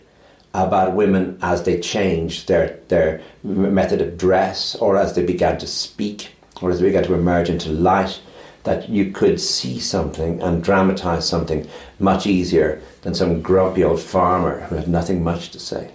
about 0.53 0.93
women 0.93 1.37
as 1.41 1.63
they 1.63 1.79
changed 1.79 2.47
their 2.47 2.79
their 2.87 3.21
method 3.43 4.01
of 4.01 4.17
dress, 4.17 4.75
or 4.75 4.97
as 4.97 5.13
they 5.13 5.25
began 5.25 5.57
to 5.57 5.67
speak, 5.67 6.29
or 6.61 6.71
as 6.71 6.79
they 6.79 6.85
began 6.87 7.03
to 7.03 7.13
emerge 7.13 7.49
into 7.49 7.69
light. 7.69 8.21
That 8.63 8.89
you 8.89 9.11
could 9.11 9.39
see 9.39 9.79
something 9.79 10.41
and 10.41 10.63
dramatize 10.63 11.29
something 11.29 11.67
much 11.99 12.25
easier 12.25 12.81
than 13.03 13.13
some 13.13 13.43
grumpy 13.43 13.83
old 13.83 14.01
farmer 14.01 14.61
who 14.61 14.75
had 14.75 14.87
nothing 14.87 15.23
much 15.23 15.51
to 15.51 15.59
say. 15.59 15.91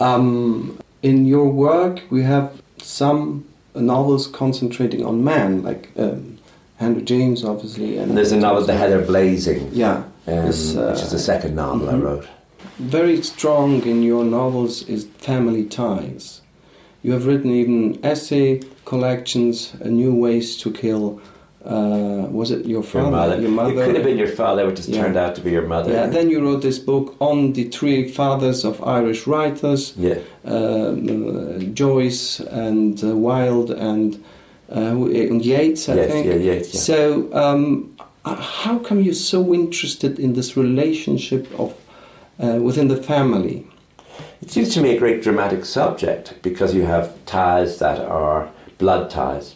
Um, 0.00 0.80
in 1.02 1.26
your 1.26 1.46
work, 1.48 2.02
we 2.10 2.22
have 2.22 2.60
some 2.78 3.44
novels 3.82 4.26
concentrating 4.26 5.04
on 5.04 5.24
man, 5.24 5.62
like 5.62 5.90
um, 5.96 6.38
Henry 6.76 7.02
James, 7.02 7.44
obviously, 7.44 7.96
And 7.98 8.16
there's 8.16 8.32
a 8.32 8.36
novel, 8.36 8.62
The 8.64 8.74
Heather 8.76 9.04
Blazing, 9.04 9.70
Yeah, 9.72 10.04
um, 10.26 10.34
uh, 10.36 10.44
which 10.44 11.02
is 11.02 11.10
the 11.10 11.18
second 11.18 11.54
novel 11.54 11.90
I 11.90 11.94
wrote. 11.96 12.26
very 12.78 13.22
strong 13.22 13.82
in 13.82 14.02
your 14.02 14.24
novels 14.24 14.82
is 14.88 15.04
family 15.18 15.64
ties. 15.64 16.40
You 17.02 17.12
have 17.12 17.26
written 17.26 17.50
even 17.50 17.98
essay 18.04 18.62
collections, 18.84 19.74
new 19.84 20.14
ways 20.14 20.56
to 20.58 20.72
kill. 20.72 21.20
Uh, 21.64 22.26
was 22.30 22.50
it 22.50 22.66
your 22.66 22.82
father? 22.82 23.00
Your 23.06 23.10
mother. 23.10 23.40
Your 23.40 23.50
mother. 23.50 23.82
It 23.82 23.86
could 23.86 23.94
have 23.94 24.04
been 24.04 24.18
your 24.18 24.34
father, 24.42 24.66
which 24.66 24.76
has 24.78 24.88
Yeah. 24.88 25.02
turned 25.02 25.16
out 25.16 25.34
to 25.36 25.40
be 25.40 25.50
your 25.50 25.66
mother. 25.66 25.90
Yeah. 25.92 26.06
Then 26.06 26.28
you 26.30 26.40
wrote 26.44 26.60
this 26.62 26.78
book 26.78 27.14
on 27.20 27.54
the 27.54 27.64
three 27.64 28.06
fathers 28.08 28.64
of 28.64 28.82
Irish 28.82 29.26
writers. 29.26 29.94
Yeah. 29.98 30.18
um, 30.44 31.74
Joyce 31.74 32.40
and 32.40 33.02
uh, 33.02 33.16
Wilde 33.16 33.70
and, 33.70 34.22
uh, 34.74 34.80
and 35.30 35.42
Yeats, 35.44 35.88
I 35.88 35.94
Yes, 35.94 36.10
think. 36.10 36.26
yeah, 36.26 36.34
Yeats, 36.34 36.74
yeah. 36.74 36.80
So, 36.80 37.28
um, 37.32 37.96
how 38.24 38.78
come 38.78 39.00
you're 39.00 39.14
so 39.14 39.54
interested 39.54 40.18
in 40.18 40.34
this 40.34 40.56
relationship 40.56 41.46
of 41.58 41.72
uh, 42.42 42.58
within 42.60 42.88
the 42.88 42.96
family? 43.02 43.66
It 44.42 44.50
seems 44.50 44.74
to 44.74 44.80
me 44.82 44.90
a 44.96 44.98
great 44.98 45.22
dramatic 45.22 45.64
subject 45.64 46.34
because 46.42 46.74
you 46.74 46.82
have 46.86 47.06
ties 47.26 47.78
that 47.78 47.98
are 48.00 48.48
blood 48.78 49.08
ties, 49.10 49.54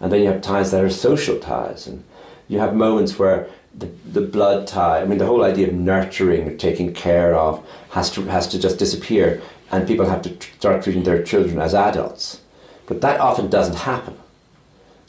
and 0.00 0.10
then 0.10 0.22
you 0.22 0.28
have 0.28 0.42
ties 0.42 0.70
that 0.70 0.82
are 0.82 0.90
social 0.90 1.38
ties, 1.38 1.86
and 1.86 2.02
you 2.48 2.58
have 2.58 2.74
moments 2.74 3.18
where 3.18 3.48
the, 3.76 3.86
the 4.12 4.20
blood 4.20 4.66
tie, 4.66 5.00
I 5.00 5.04
mean, 5.04 5.18
the 5.18 5.26
whole 5.26 5.44
idea 5.44 5.68
of 5.68 5.74
nurturing 5.74 6.48
or 6.48 6.56
taking 6.56 6.92
care 6.92 7.34
of 7.34 7.64
has 7.90 8.10
to, 8.12 8.22
has 8.22 8.48
to 8.48 8.58
just 8.58 8.78
disappear, 8.78 9.40
and 9.70 9.86
people 9.86 10.06
have 10.06 10.22
to 10.22 10.30
tr- 10.30 10.54
start 10.54 10.82
treating 10.82 11.04
their 11.04 11.22
children 11.22 11.60
as 11.60 11.74
adults. 11.74 12.40
But 12.86 13.00
that 13.02 13.20
often 13.20 13.48
doesn't 13.48 13.76
happen. 13.76 14.16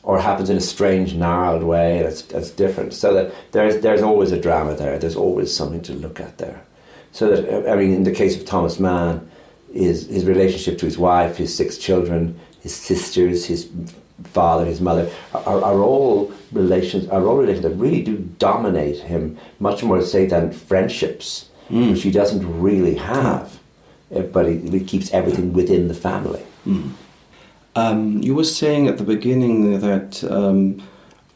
Or 0.03 0.19
happens 0.19 0.50
in 0.50 0.57
a 0.57 0.62
strange, 0.62 1.13
gnarled 1.13 1.62
way, 1.62 2.01
that's 2.01 2.27
it's 2.31 2.50
different. 2.50 2.93
So 2.93 3.13
that 3.13 3.33
there's, 3.51 3.81
there's 3.81 4.01
always 4.01 4.31
a 4.31 4.41
drama 4.41 4.74
there, 4.74 4.98
there's 4.98 5.15
always 5.15 5.55
something 5.55 5.81
to 5.83 5.93
look 5.93 6.19
at 6.19 6.39
there. 6.39 6.63
So 7.12 7.29
that 7.29 7.67
uh, 7.67 7.71
I 7.71 7.75
mean, 7.75 7.93
in 7.93 8.03
the 8.03 8.12
case 8.12 8.36
of 8.36 8.45
Thomas 8.45 8.79
Mann, 8.79 9.29
his 9.71 10.07
his 10.07 10.25
relationship 10.25 10.79
to 10.79 10.86
his 10.86 10.98
wife, 10.98 11.38
his 11.38 11.55
six 11.55 11.77
children, 11.77 12.39
his 12.62 12.75
sisters, 12.75 13.45
his 13.45 13.69
father, 14.23 14.65
his 14.65 14.79
mother, 14.81 15.09
are, 15.33 15.61
are 15.63 15.79
all 15.81 16.31
relations 16.51 17.07
are 17.09 17.25
all 17.25 17.37
relations 17.37 17.63
that 17.63 17.75
really 17.75 18.01
do 18.01 18.17
dominate 18.39 18.99
him 18.99 19.37
much 19.59 19.83
more, 19.83 20.01
say, 20.01 20.25
than 20.25 20.51
friendships, 20.51 21.49
which 21.69 22.03
he 22.03 22.11
doesn't 22.11 22.43
really 22.61 22.95
have. 22.95 23.59
Uh, 24.15 24.21
But 24.21 24.45
he, 24.47 24.57
he 24.57 24.79
keeps 24.83 25.11
everything 25.13 25.53
within 25.53 25.87
the 25.87 25.93
family. 25.93 26.43
Um, 27.75 28.21
you 28.21 28.35
were 28.35 28.43
saying 28.43 28.87
at 28.87 28.97
the 28.97 29.03
beginning 29.05 29.79
that 29.79 30.23
um, 30.29 30.81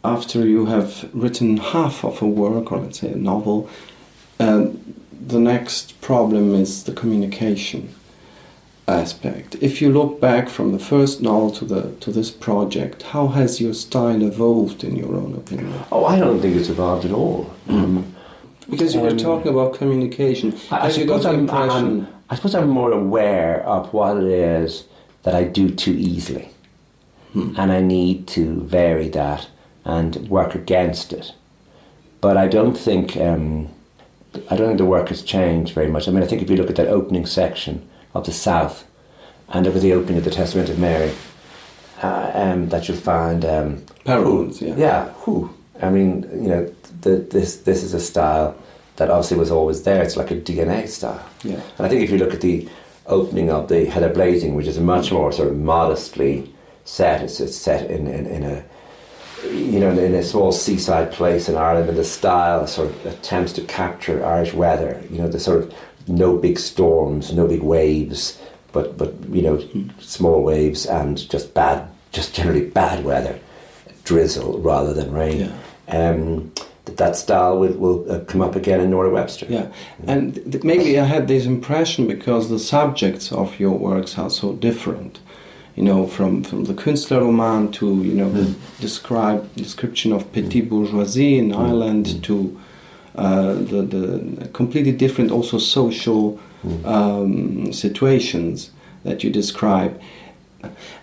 after 0.04 0.46
you 0.46 0.66
have 0.66 1.10
written 1.14 1.58
half 1.58 2.04
of 2.04 2.22
a 2.22 2.28
work, 2.28 2.72
or 2.72 2.80
let's 2.80 3.00
say 3.00 3.12
a 3.12 3.16
novel, 3.16 3.70
uh, 4.40 4.66
the 5.28 5.40
next 5.40 6.00
problem 6.02 6.54
is 6.54 6.84
the 6.84 6.92
communication 6.92 7.90
aspect. 8.88 9.56
If 9.62 9.82
you 9.82 9.92
look 9.92 10.20
back 10.22 10.48
from 10.50 10.72
the 10.72 10.80
first 10.80 11.22
novel 11.22 11.52
to 11.52 11.66
the 11.66 11.82
to 12.02 12.12
this 12.12 12.32
project, 12.32 13.04
how 13.04 13.28
has 13.28 13.60
your 13.60 13.74
style 13.74 14.22
evolved 14.22 14.84
in 14.84 14.96
your 14.96 15.16
own 15.16 15.34
opinion? 15.36 15.74
Oh, 15.92 16.06
I 16.06 16.20
don't 16.20 16.40
think 16.42 16.56
it's 16.56 16.70
evolved 16.70 17.06
at 17.06 17.12
all. 17.12 17.50
Um, 17.68 18.06
Because 18.70 18.96
you 18.96 19.02
were 19.02 19.12
Um, 19.12 19.18
talking 19.18 19.52
about 19.54 19.74
communication. 19.78 20.54
I, 20.72 20.76
I 20.76 20.80
Have 20.88 20.98
you 20.98 21.06
got 21.06 21.22
suppose 21.22 21.26
I'm? 21.26 21.50
I'm- 21.72 22.08
I 22.32 22.36
suppose 22.36 22.56
I'm 22.56 22.70
more 22.70 22.92
aware 22.92 23.64
of 23.68 23.94
what 23.94 24.18
it 24.18 24.24
is 24.24 24.86
that 25.24 25.36
I 25.36 25.44
do 25.44 25.70
too 25.70 25.94
easily, 25.94 26.48
and 27.36 27.72
I 27.72 27.80
need 27.82 28.26
to 28.36 28.44
vary 28.62 29.10
that 29.10 29.48
and 29.84 30.28
work 30.28 30.56
against 30.56 31.14
it. 31.14 31.34
But 32.22 32.36
I 32.38 32.48
don't 32.48 32.76
think 32.88 33.16
um, 33.18 33.68
I 34.52 34.56
don't 34.56 34.68
think 34.70 34.80
the 34.80 34.86
work 34.98 35.10
has 35.10 35.22
changed 35.22 35.76
very 35.76 35.88
much. 35.88 36.08
I 36.08 36.12
mean, 36.12 36.24
I 36.24 36.28
think 36.28 36.42
if 36.42 36.50
you 36.50 36.58
look 36.58 36.70
at 36.72 36.76
that 36.78 36.88
opening 36.88 37.28
section 37.28 37.82
of 38.16 38.26
the 38.26 38.32
South, 38.32 38.86
and 39.50 39.68
at 39.68 39.74
the 39.76 39.94
opening 39.94 40.18
of 40.18 40.24
the 40.24 40.32
Testament 40.32 40.70
of 40.70 40.80
Mary, 40.80 41.14
uh, 42.02 42.32
um, 42.34 42.70
that 42.70 42.88
you'll 42.88 42.98
find 42.98 43.46
um, 43.46 43.86
Parallels, 44.04 44.60
whew, 44.60 44.70
yeah. 44.70 44.76
yeah, 44.76 45.10
whew, 45.24 45.54
I 45.82 45.90
mean, 45.90 46.24
you 46.32 46.50
know, 46.50 46.76
the, 47.02 47.18
this 47.18 47.58
this 47.58 47.84
is 47.84 47.94
a 47.94 48.00
style 48.00 48.56
that 48.96 49.10
obviously 49.10 49.38
was 49.38 49.52
always 49.52 49.84
there. 49.84 50.02
It's 50.02 50.18
like 50.18 50.32
a 50.32 50.36
DNA 50.36 50.88
style. 50.88 51.24
Yeah. 51.44 51.62
And 51.78 51.86
I 51.86 51.90
think 51.90 52.02
if 52.02 52.10
you 52.10 52.18
look 52.18 52.34
at 52.34 52.42
the 52.42 52.68
opening 53.08 53.52
of 53.52 53.68
the 53.68 53.86
Heather 53.86 54.10
Blazing, 54.10 54.56
which 54.56 54.68
is 54.68 54.80
much 54.80 55.12
more 55.12 55.32
sort 55.32 55.50
of 55.50 55.58
modestly 55.58 56.54
set, 56.86 57.22
it's, 57.22 57.40
it's 57.40 57.58
set 57.58 57.92
in, 57.92 58.08
in, 58.08 58.26
in 58.26 58.44
a 58.44 58.64
you 59.44 59.80
know, 59.80 59.92
in 59.92 60.16
a 60.16 60.24
small 60.24 60.52
seaside 60.52 61.12
place 61.12 61.50
in 61.50 61.56
Ireland, 61.56 61.90
and 61.90 61.98
the 61.98 62.04
style 62.04 62.66
sort 62.68 62.90
of 62.90 63.06
attempts 63.06 63.54
to 63.54 63.62
capture 63.62 64.26
Irish 64.26 64.54
weather. 64.54 65.04
You 65.12 65.20
know, 65.20 65.28
the 65.28 65.40
sort 65.40 65.64
of 65.64 65.74
no 66.08 66.38
big 66.38 66.60
storms, 66.60 67.34
no 67.34 67.48
big 67.48 67.62
waves, 67.62 68.40
but 68.72 68.98
but 68.98 69.14
you 69.30 69.42
know, 69.42 69.64
small 70.00 70.44
waves 70.44 70.86
and 70.86 71.30
just 71.30 71.54
bad, 71.54 71.88
just 72.12 72.36
generally 72.36 72.66
bad 72.66 73.04
weather, 73.04 73.40
drizzle 74.04 74.60
rather 74.60 74.94
than 74.94 75.12
rain. 75.12 75.40
Yeah. 75.40 76.10
Um, 76.10 76.52
that 76.86 76.98
that 76.98 77.16
style 77.16 77.58
will, 77.60 77.74
will 77.74 78.12
uh, 78.12 78.20
come 78.26 78.42
up 78.42 78.56
again 78.56 78.80
in 78.80 78.92
Nora 78.92 79.10
Webster. 79.10 79.48
Yeah, 79.50 79.72
and 80.06 80.36
th- 80.52 80.64
maybe 80.64 81.00
I 81.00 81.06
had 81.06 81.28
this 81.28 81.46
impression 81.46 82.08
because 82.08 82.50
the 82.50 82.60
subjects 82.60 83.32
of 83.32 83.60
your 83.60 83.78
works 83.78 84.18
are 84.18 84.30
so 84.30 84.54
different. 84.54 85.20
You 85.76 85.84
know, 85.84 86.08
from, 86.08 86.44
from 86.44 86.64
the 86.66 86.74
Künstlerroman 86.74 87.74
to 87.74 87.88
you 88.04 88.14
know 88.14 88.32
the 88.32 88.56
describe 88.80 89.54
description 89.56 90.14
of 90.14 90.32
petit 90.32 90.62
bourgeoisie 90.62 91.38
in 91.38 91.54
Ireland 91.54 92.24
to 92.24 92.58
uh, 92.58 92.62
the 93.16 93.82
the 93.82 94.48
completely 94.50 94.92
different 94.92 95.32
also 95.32 95.58
social 95.58 96.40
um, 96.84 97.72
situations 97.72 98.72
that 99.04 99.24
you 99.24 99.30
describe. 99.30 100.00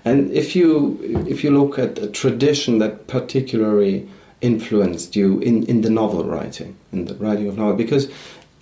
And 0.05 0.31
if 0.33 0.57
you 0.57 0.99
if 1.29 1.45
you 1.45 1.51
look 1.51 1.79
at 1.79 1.99
a 1.99 2.09
tradition 2.09 2.79
that 2.79 3.07
particularly 3.07 4.09
influenced 4.41 5.15
you 5.15 5.39
in, 5.39 5.63
in 5.67 5.83
the 5.83 5.91
novel 5.91 6.25
writing, 6.25 6.77
in 6.93 7.05
the 7.05 7.15
writing 7.15 7.49
of 7.49 7.57
novel, 7.57 7.77
because 7.77 8.11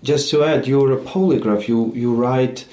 just 0.02 0.30
to 0.30 0.44
add, 0.44 0.66
you're 0.66 0.92
a 0.92 1.00
polygraph. 1.00 1.68
You 1.68 1.92
you 1.94 2.14
write 2.14 2.66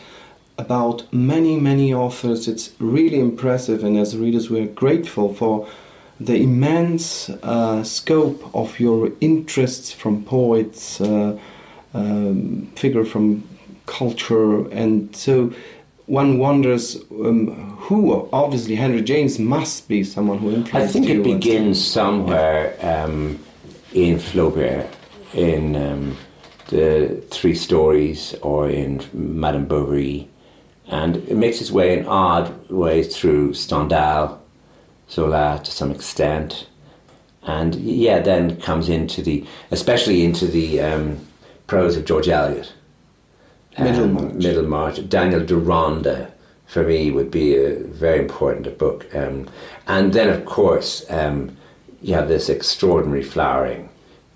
about 0.58 1.12
many 1.14 1.60
many 1.60 1.94
authors. 1.94 2.48
It's 2.48 2.72
really 2.80 3.20
impressive, 3.20 3.84
and 3.84 3.98
as 3.98 4.18
readers, 4.18 4.50
we're 4.50 4.68
grateful 4.68 5.34
for 5.34 5.68
the 6.20 6.36
immense 6.36 7.30
uh, 7.30 7.84
scope 7.84 8.50
of 8.56 8.80
your 8.80 9.12
interests 9.22 9.92
from 9.92 10.24
poets, 10.24 11.00
uh, 11.00 11.38
um, 11.94 12.72
figure 12.76 13.06
from 13.06 13.48
culture, 13.86 14.68
and 14.70 15.16
so 15.16 15.54
one 16.08 16.40
wonders 16.40 16.96
um, 17.12 17.48
who. 17.82 18.28
Obviously, 18.34 18.76
Henry 18.76 19.02
James 19.02 19.38
must 19.38 19.88
be 19.88 20.04
someone 20.04 20.40
who 20.40 20.52
influenced 20.52 20.74
you. 20.74 20.80
I 20.80 20.88
think 20.88 21.08
you. 21.08 21.22
it 21.22 21.24
begins 21.24 21.84
somewhere 21.86 22.76
um, 22.82 23.40
in 23.94 24.18
Flaubert, 24.18 24.90
in 25.34 25.76
um, 25.76 26.18
the 26.70 27.24
Three 27.30 27.56
Stories, 27.56 28.34
or 28.42 28.70
in 28.70 29.04
Madame 29.14 29.66
Bovary, 29.66 30.28
and 30.88 31.18
it 31.18 31.36
makes 31.36 31.62
its 31.62 31.72
way 31.72 32.00
in 32.00 32.08
odd 32.08 32.70
ways 32.70 33.16
through 33.16 33.54
Stendhal, 33.54 34.42
Zola 35.10 35.62
to 35.64 35.72
some 35.72 35.92
extent, 35.92 36.68
and 37.44 37.76
yeah, 37.76 38.20
then 38.20 38.60
comes 38.62 38.90
into 38.90 39.22
the, 39.22 39.46
especially 39.72 40.24
into 40.24 40.48
the 40.48 40.82
um, 40.82 41.26
prose 41.66 41.96
of 41.96 42.06
George 42.06 42.28
Eliot. 42.28 42.74
Middlemarch. 43.80 44.34
Middlemarch. 44.34 45.10
Daniel 45.10 45.46
Deronda, 45.46 46.32
for 46.66 46.84
me, 46.84 47.12
would 47.12 47.30
be 47.30 47.56
a 47.56 47.76
very 47.76 48.20
important 48.20 48.78
book. 48.78 49.14
Um, 49.16 49.48
and 49.88 50.14
then, 50.14 50.30
of 50.30 50.46
course, 50.46 51.06
um, 51.10 51.56
you 52.02 52.14
have 52.16 52.28
this 52.28 52.50
extraordinary 52.50 53.24
flowering 53.24 53.90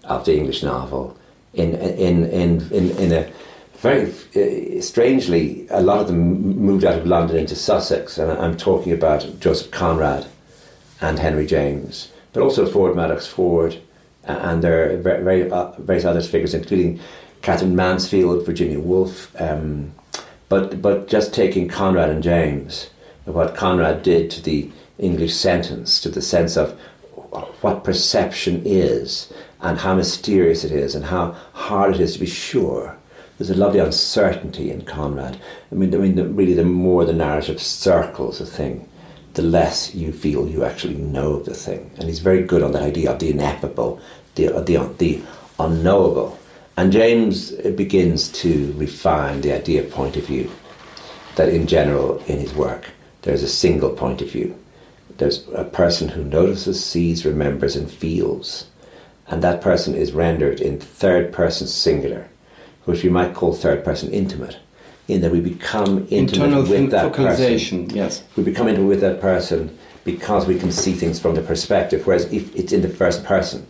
of 0.03 0.25
the 0.25 0.35
English 0.35 0.63
novel 0.63 1.17
in 1.53 1.75
in 1.75 2.23
in 2.25 2.71
in, 2.71 2.91
in 2.97 3.11
a 3.11 3.31
very 3.77 4.13
uh, 4.35 4.81
strangely, 4.81 5.67
a 5.71 5.81
lot 5.81 5.99
of 5.99 6.07
them 6.07 6.39
moved 6.57 6.85
out 6.85 6.99
of 6.99 7.07
London 7.07 7.37
into 7.37 7.55
Sussex, 7.55 8.17
and 8.19 8.31
I'm 8.31 8.55
talking 8.55 8.93
about 8.93 9.39
Joseph 9.39 9.72
Conrad 9.72 10.27
and 11.01 11.20
Henry 11.20 11.46
James, 11.46 12.11
but 12.33 12.44
also 12.44 12.66
Ford 12.66 12.96
Madox 12.96 13.27
Ford, 13.27 13.81
uh, 14.27 14.40
and 14.44 14.64
there 14.64 14.94
are 14.94 14.98
very, 14.98 15.24
very 15.24 15.51
uh, 15.51 15.72
various 15.79 16.05
other 16.05 16.22
figures, 16.22 16.53
including 16.53 17.00
Katherine 17.42 17.75
Mansfield, 17.75 18.46
Virginia 18.46 18.79
Woolf. 18.79 19.35
Um, 19.42 19.94
but 20.48 20.81
but 20.81 21.07
just 21.07 21.33
taking 21.33 21.68
Conrad 21.68 22.09
and 22.09 22.22
James, 22.22 22.90
what 23.25 23.55
Conrad 23.55 24.03
did 24.03 24.29
to 24.31 24.42
the 24.42 24.70
English 25.00 25.33
sentence, 25.33 26.00
to 26.01 26.09
the 26.09 26.22
sense 26.22 26.55
of 26.55 26.79
what 27.61 27.83
perception 27.83 28.61
is, 28.66 29.31
and 29.61 29.79
how 29.79 29.96
mysterious 29.96 30.64
it 30.64 30.72
is, 30.72 30.96
and 30.96 31.05
how 31.05 31.31
hard 31.53 31.96
it 31.96 32.01
is 32.01 32.14
to 32.14 32.20
be 32.20 32.25
sure. 32.25 32.98
There's 33.37 33.50
a 33.50 33.55
lovely 33.55 33.79
uncertainty 33.79 34.70
in 34.70 34.83
Conrad. 34.83 35.40
I 35.72 35.75
mean, 35.75 35.96
I 35.96 35.98
mean, 35.98 36.16
the, 36.16 36.27
really, 36.27 36.53
the 36.53 36.64
more 36.64 37.05
the 37.05 37.14
narrative 37.14 37.59
circles 37.59 38.40
a 38.40 38.46
thing, 38.46 38.87
the 39.33 39.41
less 39.41 39.96
you 39.96 40.11
feel 40.11 40.48
you 40.48 40.63
actually 40.63 40.96
know 40.96 41.39
the 41.39 41.53
thing. 41.53 41.91
And 41.98 42.07
he's 42.07 42.20
very 42.20 42.44
good 42.44 42.63
on 42.63 42.72
that 42.74 42.83
idea 42.83 43.11
of 43.11 43.20
the 43.20 43.29
ineffable, 43.29 44.00
the 44.35 44.55
uh, 44.55 44.61
the 44.61 44.77
the 44.98 45.22
unknowable. 45.59 46.37
And 46.77 46.91
James 46.91 47.51
begins 47.51 48.29
to 48.44 48.74
refine 48.77 49.41
the 49.41 49.53
idea 49.53 49.83
of 49.83 49.91
point 49.91 50.15
of 50.15 50.25
view. 50.25 50.50
That 51.35 51.50
in 51.50 51.67
general, 51.67 52.17
in 52.27 52.39
his 52.39 52.53
work, 52.53 52.89
there's 53.22 53.44
a 53.44 53.48
single 53.48 53.91
point 53.91 54.22
of 54.22 54.31
view. 54.31 54.57
There's 55.17 55.48
a 55.53 55.63
person 55.63 56.09
who 56.09 56.24
notices, 56.24 56.83
sees, 56.83 57.25
remembers, 57.25 57.75
and 57.75 57.89
feels. 57.89 58.67
And 59.27 59.41
that 59.44 59.61
person 59.61 59.96
is 59.96 60.11
rendered 60.11 60.59
in 60.59 60.79
third 60.79 61.31
person 61.31 61.67
singular, 61.67 62.27
which 62.85 63.03
we 63.03 63.09
might 63.09 63.35
call 63.35 63.53
third 63.53 63.83
person 63.85 64.11
intimate, 64.11 64.57
in 65.11 65.21
that 65.21 65.31
we 65.31 65.39
become 65.41 66.07
intimate 66.09 66.47
Internal 66.47 66.61
with 66.63 66.91
that 66.91 67.13
person 67.13 67.89
yes. 67.89 68.24
we 68.35 68.43
become 68.43 68.67
intimate 68.67 68.87
with 68.87 69.01
that 69.01 69.19
person 69.21 69.77
because 70.03 70.47
we 70.47 70.57
can 70.57 70.71
see 70.71 70.93
things 70.93 71.19
from 71.19 71.35
the 71.35 71.41
perspective. 71.41 72.07
Whereas 72.07 72.25
if 72.33 72.55
it's 72.55 72.74
in 72.74 72.81
the 72.81 72.89
first 72.89 73.24
person, 73.24 73.67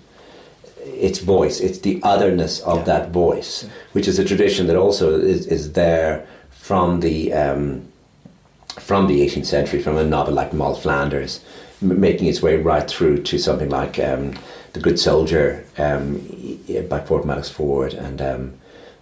it's 0.85 1.19
voice, 1.19 1.59
it's 1.59 1.79
the 1.79 1.99
otherness 2.03 2.61
of 2.61 2.77
Yeah. 2.79 2.83
that 2.85 3.11
voice, 3.11 3.67
which 3.91 4.07
is 4.07 4.17
a 4.19 4.23
tradition 4.23 4.67
that 4.67 4.77
also 4.77 5.19
is, 5.19 5.45
is 5.47 5.73
there 5.73 6.25
from 6.49 7.01
the 7.01 7.33
um, 7.33 7.81
from 8.79 9.07
the 9.07 9.19
18th 9.27 9.45
century, 9.45 9.81
from 9.81 9.97
a 9.97 10.03
novel 10.03 10.33
like 10.33 10.53
Moll 10.53 10.75
Flanders, 10.75 11.41
m- 11.81 11.99
making 11.99 12.27
its 12.27 12.41
way 12.41 12.55
right 12.55 12.87
through 12.89 13.21
to 13.23 13.37
something 13.37 13.69
like 13.69 13.99
um, 13.99 14.33
The 14.73 14.79
Good 14.79 14.97
Soldier 14.99 15.65
um, 15.77 16.17
by 16.89 17.01
Ford 17.01 17.23
Madox 17.23 17.51
Ford, 17.51 17.93
and 17.93 18.21
um, 18.21 18.53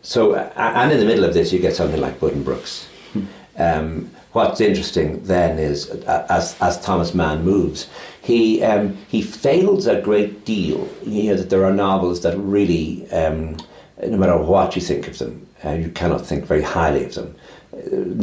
so 0.02 0.36
and 0.36 0.92
in 0.92 1.00
the 1.00 1.06
middle 1.06 1.26
of 1.26 1.34
this 1.34 1.52
you 1.54 1.60
get 1.60 1.76
something 1.76 2.00
like 2.02 2.20
Buddenbrooks. 2.20 2.86
Um, 3.58 4.10
what's 4.32 4.62
interesting 4.62 5.22
then 5.24 5.60
is 5.60 5.90
as 6.08 6.56
as 6.62 6.80
Thomas 6.82 7.14
Mann 7.14 7.44
moves, 7.44 7.90
he 8.22 8.64
um, 8.64 8.98
he 9.10 9.22
fails 9.22 9.86
a 9.88 10.00
great 10.02 10.46
deal. 10.46 10.88
You 11.06 11.32
know 11.32 11.36
that 11.36 11.50
there 11.50 11.66
are 11.66 11.74
novels 11.74 12.22
that 12.22 12.38
really, 12.38 13.10
um, 13.12 13.58
no 14.02 14.18
matter 14.18 14.38
what 14.38 14.76
you 14.76 14.82
think 14.82 15.08
of 15.10 15.18
them, 15.18 15.46
uh, 15.66 15.72
you 15.72 15.90
cannot 15.90 16.26
think 16.26 16.46
very 16.46 16.62
highly 16.62 17.04
of 17.06 17.16
them. 17.16 17.36
Uh, 17.74 17.80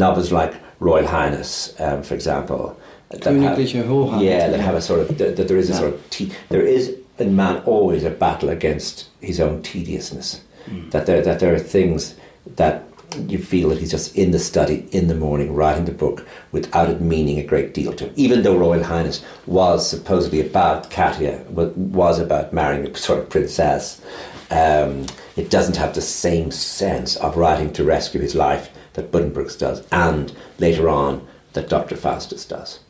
novels 0.06 0.32
like 0.32 0.54
Royal 0.80 1.06
Highness, 1.06 1.74
um, 1.80 2.02
for 2.02 2.14
example, 2.14 2.78
that 3.10 3.22
have- 3.24 3.34
Königliche 3.34 3.84
Hoheit, 3.86 4.22
yeah, 4.24 4.48
that 4.48 4.60
have 4.60 4.74
a 4.74 4.80
sort 4.80 5.00
of 5.00 5.18
that, 5.18 5.36
that 5.36 5.48
there 5.48 5.58
is 5.58 5.68
a 5.68 5.72
Yeah. 5.74 5.78
sort 5.80 5.94
of 5.94 6.10
te- 6.10 6.32
there 6.48 6.62
is 6.62 6.94
in 7.18 7.36
Mann 7.36 7.62
always 7.66 8.04
a 8.04 8.10
battle 8.10 8.48
against 8.48 9.06
his 9.20 9.38
own 9.40 9.60
tediousness. 9.62 10.40
That 10.90 11.06
there 11.06 11.22
that 11.22 11.40
there 11.40 11.54
are 11.54 11.58
things 11.58 12.16
that 12.56 12.84
you 13.28 13.38
feel 13.38 13.70
that 13.70 13.78
he's 13.78 13.90
just 13.90 14.16
in 14.16 14.30
the 14.30 14.38
study 14.38 14.88
in 14.92 15.08
the 15.08 15.14
morning 15.14 15.54
writing 15.54 15.84
the 15.84 15.92
book 15.92 16.26
without 16.52 16.90
it 16.90 17.00
meaning 17.00 17.38
a 17.38 17.42
great 17.42 17.72
deal 17.72 17.92
to 17.94 18.06
him. 18.06 18.12
Even 18.16 18.42
though 18.42 18.56
Royal 18.56 18.82
Highness 18.82 19.24
was 19.46 19.88
supposedly 19.88 20.40
about 20.40 20.90
Katia, 20.90 21.44
was 21.48 22.18
about 22.18 22.52
marrying 22.52 22.86
a 22.86 22.96
sort 22.96 23.20
of 23.20 23.30
princess, 23.30 24.02
um, 24.50 25.06
it 25.36 25.50
doesn't 25.50 25.76
have 25.76 25.94
the 25.94 26.02
same 26.02 26.50
sense 26.50 27.16
of 27.16 27.36
writing 27.36 27.72
to 27.74 27.84
rescue 27.84 28.20
his 28.20 28.34
life 28.34 28.70
that 28.94 29.12
Buddenbrooks 29.12 29.58
does, 29.58 29.86
and 29.92 30.34
later 30.58 30.88
on 30.88 31.26
that 31.52 31.68
Dr. 31.68 31.96
Faustus 31.96 32.44
does. 32.44 32.80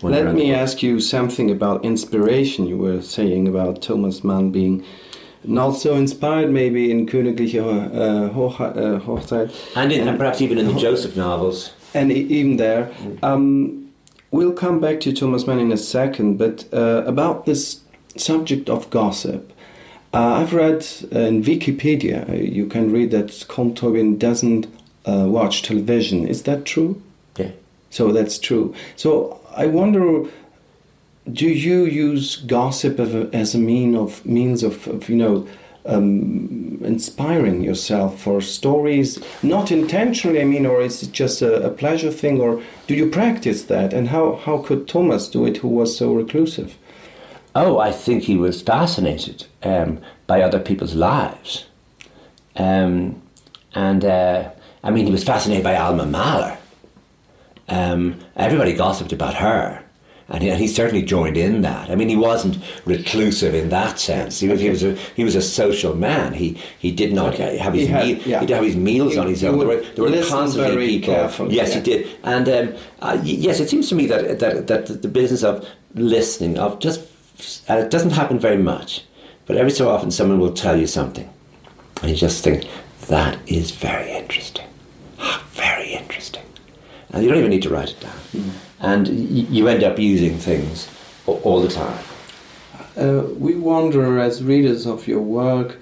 Let 0.00 0.32
me 0.32 0.54
ask 0.54 0.82
you 0.82 1.00
something 1.00 1.50
about 1.50 1.84
inspiration. 1.84 2.66
You 2.66 2.78
were 2.78 3.02
saying 3.02 3.48
about 3.48 3.82
Thomas 3.82 4.22
Mann 4.22 4.50
being 4.50 4.84
not 5.44 5.72
so 5.72 5.94
inspired, 5.94 6.50
maybe 6.50 6.90
in 6.90 7.06
Königliche 7.06 7.60
uh, 7.60 8.28
Hoch- 8.32 8.60
uh, 8.60 8.98
Hochzeit, 9.00 9.50
And, 9.76 9.92
in, 9.92 10.08
and 10.08 10.18
perhaps 10.18 10.40
even 10.40 10.58
in 10.58 10.66
the 10.66 10.74
Joseph 10.74 11.16
novels. 11.16 11.72
and 11.94 12.10
even 12.12 12.56
there. 12.56 12.90
Um, 13.22 13.90
we'll 14.30 14.52
come 14.52 14.80
back 14.80 15.00
to 15.00 15.12
Thomas 15.12 15.46
Mann 15.46 15.58
in 15.58 15.72
a 15.72 15.76
second, 15.76 16.36
but 16.38 16.64
uh, 16.72 17.02
about 17.06 17.44
this 17.46 17.80
subject 18.16 18.68
of 18.68 18.90
gossip. 18.90 19.52
Uh, 20.12 20.40
I've 20.40 20.54
read 20.54 20.86
uh, 21.14 21.18
in 21.20 21.42
Wikipedia, 21.44 22.26
you 22.52 22.66
can 22.66 22.90
read 22.92 23.10
that 23.10 23.28
Colm 23.48 23.74
Tóibín 23.74 24.18
doesn't 24.18 24.66
uh, 25.06 25.26
watch 25.28 25.62
television. 25.62 26.26
Is 26.26 26.42
that 26.44 26.64
true? 26.64 27.00
Yeah. 27.36 27.50
So 27.90 28.12
that's 28.12 28.38
true. 28.38 28.74
So 28.96 29.40
I 29.54 29.66
wonder 29.66 30.24
do 31.32 31.48
you 31.48 31.84
use 31.84 32.36
gossip 32.36 32.98
as 33.00 33.54
a, 33.54 33.58
mean 33.58 33.94
of 33.94 34.24
means 34.24 34.62
of, 34.62 34.86
of 34.88 35.08
you 35.08 35.16
know 35.16 35.48
um, 35.86 36.80
inspiring 36.84 37.62
yourself 37.62 38.20
for 38.20 38.40
stories? 38.40 39.22
Not 39.42 39.70
intentionally 39.70 40.40
i 40.40 40.44
mean 40.44 40.66
or 40.66 40.80
is 40.80 41.02
it 41.02 41.12
just 41.12 41.42
a, 41.42 41.66
a, 41.66 41.70
pleasure 41.70 42.10
thing 42.10 42.40
or 42.40 42.62
do 42.86 42.94
you 42.94 43.08
practice 43.10 43.64
that? 43.64 43.92
And 43.92 44.08
how, 44.08 44.36
how 44.36 44.58
could 44.58 44.88
thomas 44.88 45.28
do 45.28 45.46
it 45.46 45.58
who 45.58 45.68
was 45.68 45.96
so 45.96 46.12
reclusive? 46.12 46.76
Oh 47.54 47.78
i 47.78 47.92
think 47.92 48.24
he 48.24 48.36
was 48.36 48.62
fascinated 48.62 49.46
um, 49.62 50.00
by 50.26 50.42
other 50.42 50.60
people's 50.60 50.94
lives. 50.94 51.66
Um, 52.56 53.22
and 53.74 54.04
uh, 54.04 54.50
i 54.82 54.90
mean 54.90 55.06
he 55.06 55.12
was 55.12 55.24
fascinated 55.24 55.64
by 55.64 55.76
alma 55.76 56.06
mahler. 56.06 56.58
Um, 57.68 58.20
everybody 58.34 58.72
gossiped 58.72 59.12
about 59.12 59.34
her 59.34 59.84
and 60.30 60.42
he, 60.42 60.50
and 60.50 60.60
he, 60.60 60.66
certainly 60.66 61.02
joined 61.02 61.36
in 61.38 61.62
that. 61.62 61.90
I 61.90 61.94
mean, 61.94 62.08
he 62.08 62.16
wasn't 62.16 62.58
reclusive 62.84 63.54
in 63.54 63.70
that 63.70 63.98
sense. 63.98 64.38
He 64.40 64.48
was, 64.48 64.60
he 64.60 64.68
was 64.68 64.82
a 64.82 64.94
he 65.16 65.24
was 65.24 65.34
a 65.34 65.40
social 65.40 65.94
man. 65.94 66.34
He 66.34 66.60
he 66.78 66.92
did 66.92 67.14
not 67.14 67.34
okay. 67.34 67.56
have 67.56 67.72
his 67.72 67.88
had, 67.88 68.06
meal, 68.06 68.18
yeah. 68.26 68.40
he'd 68.40 68.50
have 68.50 68.64
his 68.64 68.76
meals 68.76 69.14
he, 69.14 69.18
on 69.18 69.26
his 69.26 69.42
own. 69.42 69.58
There 69.58 69.68
were, 69.68 69.80
there 69.80 70.04
were 70.04 70.26
constantly 70.26 70.98
people. 70.98 71.14
Careful, 71.14 71.52
yes, 71.52 71.70
yeah. 71.70 71.74
he 71.76 71.80
did. 71.80 72.18
And 72.24 72.48
um, 72.48 72.74
uh, 73.00 73.18
yes, 73.24 73.58
it 73.58 73.70
seems 73.70 73.88
to 73.88 73.94
me 73.94 74.06
that, 74.06 74.38
that 74.40 74.66
that 74.66 75.02
the 75.02 75.08
business 75.08 75.42
of 75.42 75.66
listening 75.94 76.58
of 76.58 76.78
just 76.78 77.00
and 77.68 77.80
it 77.80 77.90
doesn't 77.90 78.10
happen 78.10 78.38
very 78.38 78.58
much, 78.58 79.04
but 79.46 79.56
every 79.56 79.70
so 79.70 79.88
often 79.88 80.10
someone 80.10 80.38
will 80.38 80.52
tell 80.52 80.76
you 80.76 80.86
something, 80.86 81.28
and 82.02 82.10
you 82.10 82.16
just 82.16 82.44
think 82.44 82.68
that 83.06 83.38
is 83.46 83.70
very 83.70 84.10
interesting, 84.12 84.66
very 85.52 85.92
interesting, 85.92 86.44
and 87.12 87.22
you 87.22 87.30
don't 87.30 87.38
even 87.38 87.50
need 87.50 87.62
to 87.62 87.70
write 87.70 87.90
it 87.90 88.00
down. 88.00 88.18
Mm 88.32 88.67
and 88.80 89.08
you 89.08 89.68
end 89.68 89.82
up 89.82 89.98
using 89.98 90.38
things 90.38 90.88
all 91.26 91.60
the 91.60 91.68
time. 91.68 92.04
Uh, 92.96 93.22
we 93.36 93.54
wonder 93.54 94.18
as 94.18 94.42
readers 94.42 94.86
of 94.86 95.06
your 95.06 95.20
work 95.20 95.76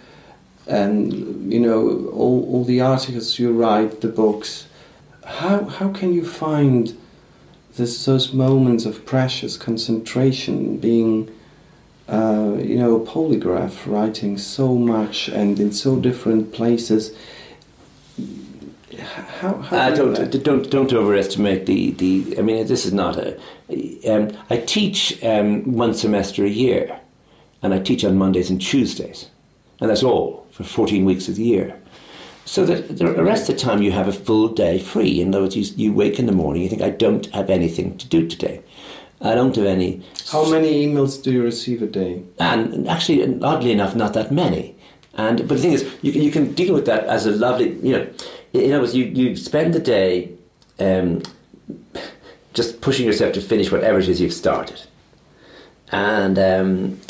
and 0.67 1.53
you 1.53 1.61
know 1.61 2.09
all, 2.13 2.45
all 2.51 2.65
the 2.65 2.81
articles 2.81 3.39
you 3.39 3.53
write 3.53 4.01
the 4.01 4.09
books 4.09 4.67
how, 5.25 5.65
how 5.65 5.89
can 5.93 6.13
you 6.13 6.25
find 6.25 6.97
this, 7.77 8.05
those 8.05 8.33
moments 8.33 8.85
of 8.85 9.05
precious 9.05 9.57
concentration 9.57 10.79
being 10.79 11.33
uh, 12.09 12.57
you 12.59 12.77
know 12.77 12.97
a 12.97 13.07
polygraph 13.07 13.87
writing 13.87 14.39
so 14.39 14.75
much 14.75 15.29
and 15.29 15.59
in 15.59 15.73
so 15.73 15.97
different 15.97 16.53
places 16.53 17.17
how, 18.97 19.55
how 19.55 19.77
uh, 19.77 19.95
don't, 19.95 20.43
don't 20.43 20.71
don't 20.71 20.93
overestimate 20.93 21.67
the, 21.67 21.91
the 21.93 22.39
I 22.39 22.43
mean 22.43 22.67
this 22.67 22.87
is 22.87 22.93
not 22.93 23.17
a 23.17 23.37
um, 24.09 24.37
I 24.51 24.59
teach 24.59 25.23
um, 25.25 25.73
one 25.73 25.95
semester 25.95 26.45
a 26.45 26.49
year 26.49 27.01
and 27.63 27.75
I 27.75 27.79
teach 27.81 28.05
on 28.05 28.17
Mondays 28.17 28.51
and 28.51 28.61
Tuesdays 28.61 29.31
and 29.81 29.91
that's 29.91 30.03
all 30.03 30.47
for 30.51 30.65
14 30.65 31.05
weeks 31.05 31.29
of 31.29 31.37
the 31.37 31.45
year. 31.45 31.79
So 32.45 32.65
that 32.65 32.97
the 32.99 33.13
rest 33.23 33.49
of 33.49 33.57
the 33.57 33.61
time 33.61 33.83
you 33.83 33.91
have 33.93 34.07
a 34.07 34.13
full 34.13 34.49
day 34.49 34.79
free. 34.79 35.21
In 35.21 35.35
other 35.35 35.43
words 35.43 35.57
you, 35.57 35.65
you 35.77 35.93
wake 35.93 36.19
in 36.19 36.27
the 36.27 36.33
morning 36.33 36.63
you 36.63 36.69
think 36.69 36.83
I 36.83 36.91
don't 36.91 37.27
have 37.35 37.51
anything 37.51 37.99
to 37.99 38.07
do 38.07 38.27
today. 38.27 38.63
I 39.21 39.35
don't 39.35 39.57
have 39.57 39.67
any 39.67 40.03
how 40.31 40.49
many 40.49 40.87
emails 40.87 41.23
do 41.23 41.33
you 41.33 41.43
receive 41.43 41.83
a 41.83 41.87
day? 41.87 42.23
And 42.39 42.89
actually 42.89 43.41
oddly 43.43 43.73
enough 43.73 43.97
not 43.97 44.15
that 44.15 44.31
many. 44.31 44.77
And 45.15 45.39
but 45.49 45.57
the 45.57 45.59
thing 45.59 45.73
is 45.73 45.91
you 46.03 46.13
can, 46.13 46.23
you 46.23 46.31
can 46.31 46.53
deal 46.53 46.75
with 46.75 46.87
that 46.87 47.05
as 47.05 47.27
a 47.27 47.33
lovely 47.33 47.73
you 47.83 47.93
know 47.93 48.07
in 48.65 48.73
other 48.73 48.83
words, 48.83 48.95
you, 48.95 49.05
you 49.05 49.37
spend 49.37 49.75
the 49.75 49.81
day 49.81 50.33
um, 50.79 51.23
just 52.55 52.81
pushing 52.81 53.07
yourself 53.07 53.33
to 53.35 53.41
finish 53.41 53.71
whatever 53.71 53.99
it 53.99 54.09
is 54.09 54.21
you've 54.21 54.33
started. 54.33 54.83
And 55.93 56.39
um, 56.39 57.01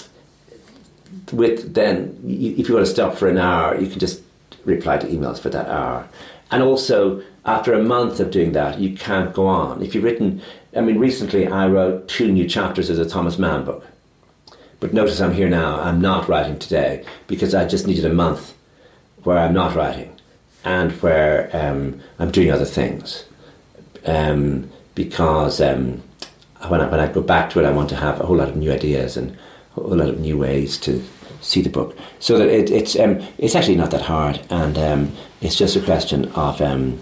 with 1.33 1.75
then, 1.75 2.19
if 2.25 2.69
you 2.69 2.75
want 2.75 2.87
to 2.87 2.93
stop 2.93 3.15
for 3.15 3.29
an 3.29 3.39
hour, 3.39 3.81
you 3.81 3.89
can 3.89 3.99
just 3.99 4.23
reply 4.65 4.99
to 4.99 5.07
emails 5.07 5.39
for 5.39 5.49
that 5.51 5.69
hour. 5.69 6.09
And 6.51 6.63
also, 6.63 7.23
after 7.45 7.73
a 7.73 7.83
month 7.83 8.21
of 8.21 8.31
doing 8.31 8.53
that, 8.53 8.79
you 8.81 8.97
can't 8.97 9.33
go 9.33 9.47
on. 9.47 9.83
If 9.83 9.95
you've 9.95 10.05
written, 10.05 10.43
I 10.77 10.81
mean, 10.81 10.99
recently 10.99 11.47
I 11.47 11.69
wrote 11.69 12.09
two 12.09 12.31
new 12.31 12.49
chapters 12.49 12.91
of 12.91 12.97
the 12.97 13.09
Thomas 13.09 13.39
Mann 13.39 13.65
book. 13.65 13.87
But 14.79 14.93
notice 14.93 15.21
I'm 15.21 15.33
here 15.33 15.49
now, 15.49 15.81
I'm 15.81 16.01
not 16.01 16.29
writing 16.29 16.59
today 16.59 17.05
because 17.27 17.55
I 17.55 17.67
just 17.67 17.87
needed 17.87 18.05
a 18.05 18.13
month 18.13 18.53
where 19.23 19.39
I'm 19.39 19.55
not 19.55 19.75
writing 19.75 20.16
and 20.67 20.91
where 21.01 21.49
um, 21.53 22.01
I'm 22.19 22.33
doing 22.33 22.51
other 22.51 22.65
things. 22.65 23.25
Um, 24.05 24.69
because 24.97 25.61
um, 25.61 26.03
when, 26.69 26.81
I, 26.81 26.89
when 26.89 27.01
I 27.01 27.07
go 27.11 27.23
back 27.23 27.51
to 27.51 27.61
it, 27.61 27.65
I 27.65 27.71
want 27.71 27.89
to 27.91 27.97
have 27.97 28.21
a 28.21 28.27
whole 28.27 28.37
lot 28.37 28.49
of 28.49 28.57
new 28.57 28.73
ideas 28.73 29.17
and 29.17 29.31
a 29.77 29.81
whole 29.81 29.97
lot 29.97 30.09
of 30.09 30.19
new 30.19 30.37
ways 30.37 30.77
to 30.79 31.03
see 31.41 31.63
the 31.63 31.71
book. 31.71 31.97
So 32.19 32.37
that 32.39 32.49
it, 32.49 32.71
it's 32.71 32.99
um, 32.99 33.21
it's 33.39 33.55
actually 33.55 33.77
not 33.77 33.93
that 33.93 34.03
hard, 34.03 34.41
and 34.51 34.77
um, 34.77 35.13
it's 35.41 35.57
just 35.57 35.77
a 35.77 35.81
question 35.81 36.27
of. 36.33 36.61
Um, 36.61 37.01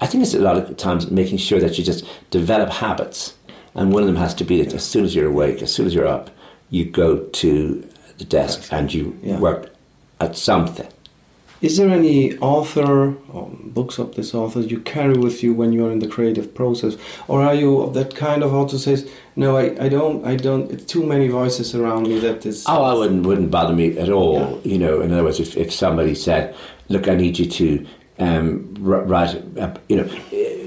I 0.00 0.06
think 0.06 0.24
it's 0.24 0.34
a 0.34 0.40
lot 0.40 0.56
of 0.56 0.76
times 0.76 1.08
making 1.12 1.38
sure 1.38 1.60
that 1.60 1.78
you 1.78 1.84
just 1.84 2.04
develop 2.30 2.70
habits, 2.70 3.36
and 3.76 3.92
one 3.92 4.02
of 4.02 4.08
them 4.08 4.16
has 4.16 4.34
to 4.34 4.44
be 4.44 4.60
that 4.62 4.74
as 4.74 4.84
soon 4.84 5.04
as 5.04 5.14
you're 5.14 5.28
awake, 5.28 5.62
as 5.62 5.72
soon 5.72 5.86
as 5.86 5.94
you're 5.94 6.08
up, 6.08 6.28
you 6.70 6.84
go 6.84 7.18
to 7.18 7.88
the 8.18 8.24
desk 8.24 8.72
and 8.72 8.92
you 8.92 9.16
yeah. 9.22 9.38
work 9.38 9.72
at 10.20 10.36
something. 10.36 10.88
Is 11.62 11.76
there 11.76 11.88
any 11.90 12.36
author 12.38 13.14
or 13.32 13.50
books 13.62 13.98
of 13.98 14.16
this 14.16 14.34
author 14.34 14.60
you 14.60 14.80
carry 14.80 15.14
with 15.14 15.42
you 15.42 15.54
when 15.54 15.72
you're 15.72 15.92
in 15.92 16.00
the 16.00 16.08
creative 16.08 16.54
process, 16.54 16.96
or 17.28 17.40
are 17.40 17.54
you 17.54 17.80
of 17.80 17.94
that 17.94 18.16
kind 18.16 18.42
of 18.42 18.52
author 18.52 18.78
says, 18.78 19.08
"No, 19.36 19.56
I, 19.56 19.84
I 19.84 19.88
don't, 19.88 20.26
I 20.26 20.36
don't. 20.36 20.70
It's 20.72 20.84
too 20.84 21.06
many 21.06 21.28
voices 21.28 21.74
around 21.74 22.08
me 22.08 22.18
that 22.18 22.44
is." 22.44 22.64
Oh, 22.68 22.82
I 22.82 22.94
wouldn't 22.94 23.24
wouldn't 23.24 23.50
bother 23.50 23.74
me 23.74 23.96
at 23.96 24.08
all. 24.08 24.60
Yeah. 24.64 24.72
You 24.72 24.78
know, 24.78 25.00
in 25.00 25.12
other 25.12 25.24
words, 25.24 25.38
if, 25.38 25.56
if 25.56 25.72
somebody 25.72 26.14
said, 26.14 26.54
"Look, 26.88 27.06
I 27.06 27.14
need 27.14 27.38
you 27.38 27.46
to 27.46 27.86
um, 28.18 28.74
write," 28.80 29.34
you 29.88 29.96
know, 29.96 30.10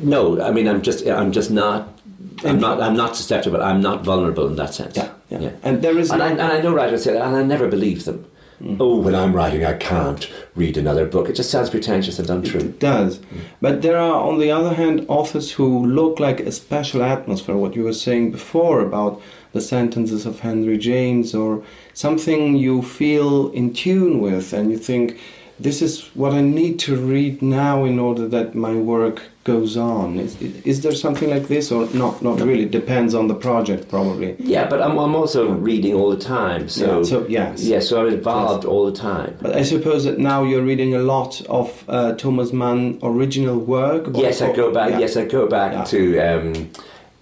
no, 0.01 0.41
I 0.41 0.51
mean, 0.51 0.67
I'm 0.67 0.81
just, 0.81 1.05
I'm 1.05 1.33
just 1.33 1.51
not 1.51 1.95
I'm 2.43 2.59
not. 2.59 2.81
I'm 2.81 2.95
not 2.95 3.15
susceptible. 3.15 3.61
I'm 3.61 3.81
not 3.81 4.03
vulnerable 4.03 4.47
in 4.47 4.55
that 4.55 4.73
sense. 4.73 4.97
Yeah, 4.97 5.11
yeah. 5.29 5.39
yeah. 5.39 5.51
And 5.63 5.81
there 5.81 5.97
is. 5.97 6.11
And, 6.11 6.19
no 6.19 6.25
I, 6.25 6.29
and 6.31 6.41
I 6.41 6.61
know 6.61 6.73
writers 6.73 7.03
say 7.03 7.13
that, 7.13 7.25
and 7.25 7.35
I 7.35 7.43
never 7.43 7.67
believe 7.67 8.05
them. 8.05 8.25
Mm. 8.61 8.77
Oh, 8.79 8.97
when 8.97 9.15
I'm 9.15 9.33
writing, 9.33 9.65
I 9.65 9.73
can't 9.73 10.29
read 10.55 10.77
another 10.77 11.05
book. 11.05 11.29
It 11.29 11.35
just 11.35 11.49
sounds 11.49 11.69
pretentious 11.69 12.19
and 12.19 12.29
untrue. 12.29 12.61
It 12.61 12.79
does. 12.79 13.19
Mm. 13.19 13.41
But 13.61 13.81
there 13.81 13.97
are, 13.97 14.21
on 14.21 14.39
the 14.39 14.51
other 14.51 14.73
hand, 14.75 15.05
authors 15.07 15.51
who 15.53 15.85
look 15.85 16.19
like 16.19 16.39
a 16.39 16.51
special 16.51 17.03
atmosphere. 17.03 17.57
What 17.57 17.75
you 17.75 17.83
were 17.83 17.93
saying 17.93 18.31
before 18.31 18.79
about 18.79 19.21
the 19.51 19.61
sentences 19.61 20.25
of 20.25 20.41
Henry 20.41 20.77
James, 20.77 21.33
or 21.33 21.63
something 21.93 22.55
you 22.55 22.81
feel 22.81 23.49
in 23.51 23.73
tune 23.73 24.19
with, 24.19 24.51
and 24.53 24.71
you 24.71 24.77
think, 24.77 25.17
this 25.57 25.81
is 25.81 26.07
what 26.15 26.33
I 26.33 26.41
need 26.41 26.79
to 26.79 26.97
read 26.97 27.41
now 27.41 27.85
in 27.85 27.97
order 27.97 28.27
that 28.27 28.55
my 28.55 28.75
work 28.75 29.23
goes 29.45 29.77
on. 29.77 30.19
Is, 30.19 30.41
is 30.41 30.81
there 30.81 30.91
something 30.91 31.29
like 31.29 31.47
this, 31.47 31.71
or 31.71 31.87
not? 31.93 32.21
Not 32.21 32.41
really. 32.41 32.65
Depends 32.65 33.13
on 33.13 33.27
the 33.27 33.35
project, 33.35 33.87
probably. 33.87 34.35
Yeah, 34.39 34.67
but 34.67 34.81
I'm, 34.81 34.97
I'm 34.97 35.15
also 35.15 35.51
reading 35.51 35.93
all 35.93 36.09
the 36.09 36.19
time. 36.21 36.67
So, 36.67 36.97
yeah, 36.97 37.03
so 37.03 37.27
yes, 37.27 37.63
yeah. 37.63 37.79
So 37.79 38.01
I'm 38.01 38.11
involved 38.11 38.63
yes. 38.63 38.69
all 38.69 38.85
the 38.85 38.97
time. 38.97 39.37
But 39.39 39.55
I 39.55 39.61
suppose 39.61 40.03
that 40.03 40.17
now 40.17 40.43
you're 40.43 40.63
reading 40.63 40.95
a 40.95 40.99
lot 40.99 41.41
of 41.45 41.85
uh, 41.87 42.13
Thomas 42.15 42.51
Mann 42.51 42.99
original 43.03 43.57
work. 43.57 44.07
Yes, 44.15 44.41
I 44.41 44.51
go 44.51 44.73
back. 44.73 44.91
Yeah. 44.91 44.99
Yes, 44.99 45.15
I 45.15 45.25
go 45.25 45.47
back 45.47 45.71
yeah. 45.73 45.83
to. 45.85 46.19
Um, 46.19 46.71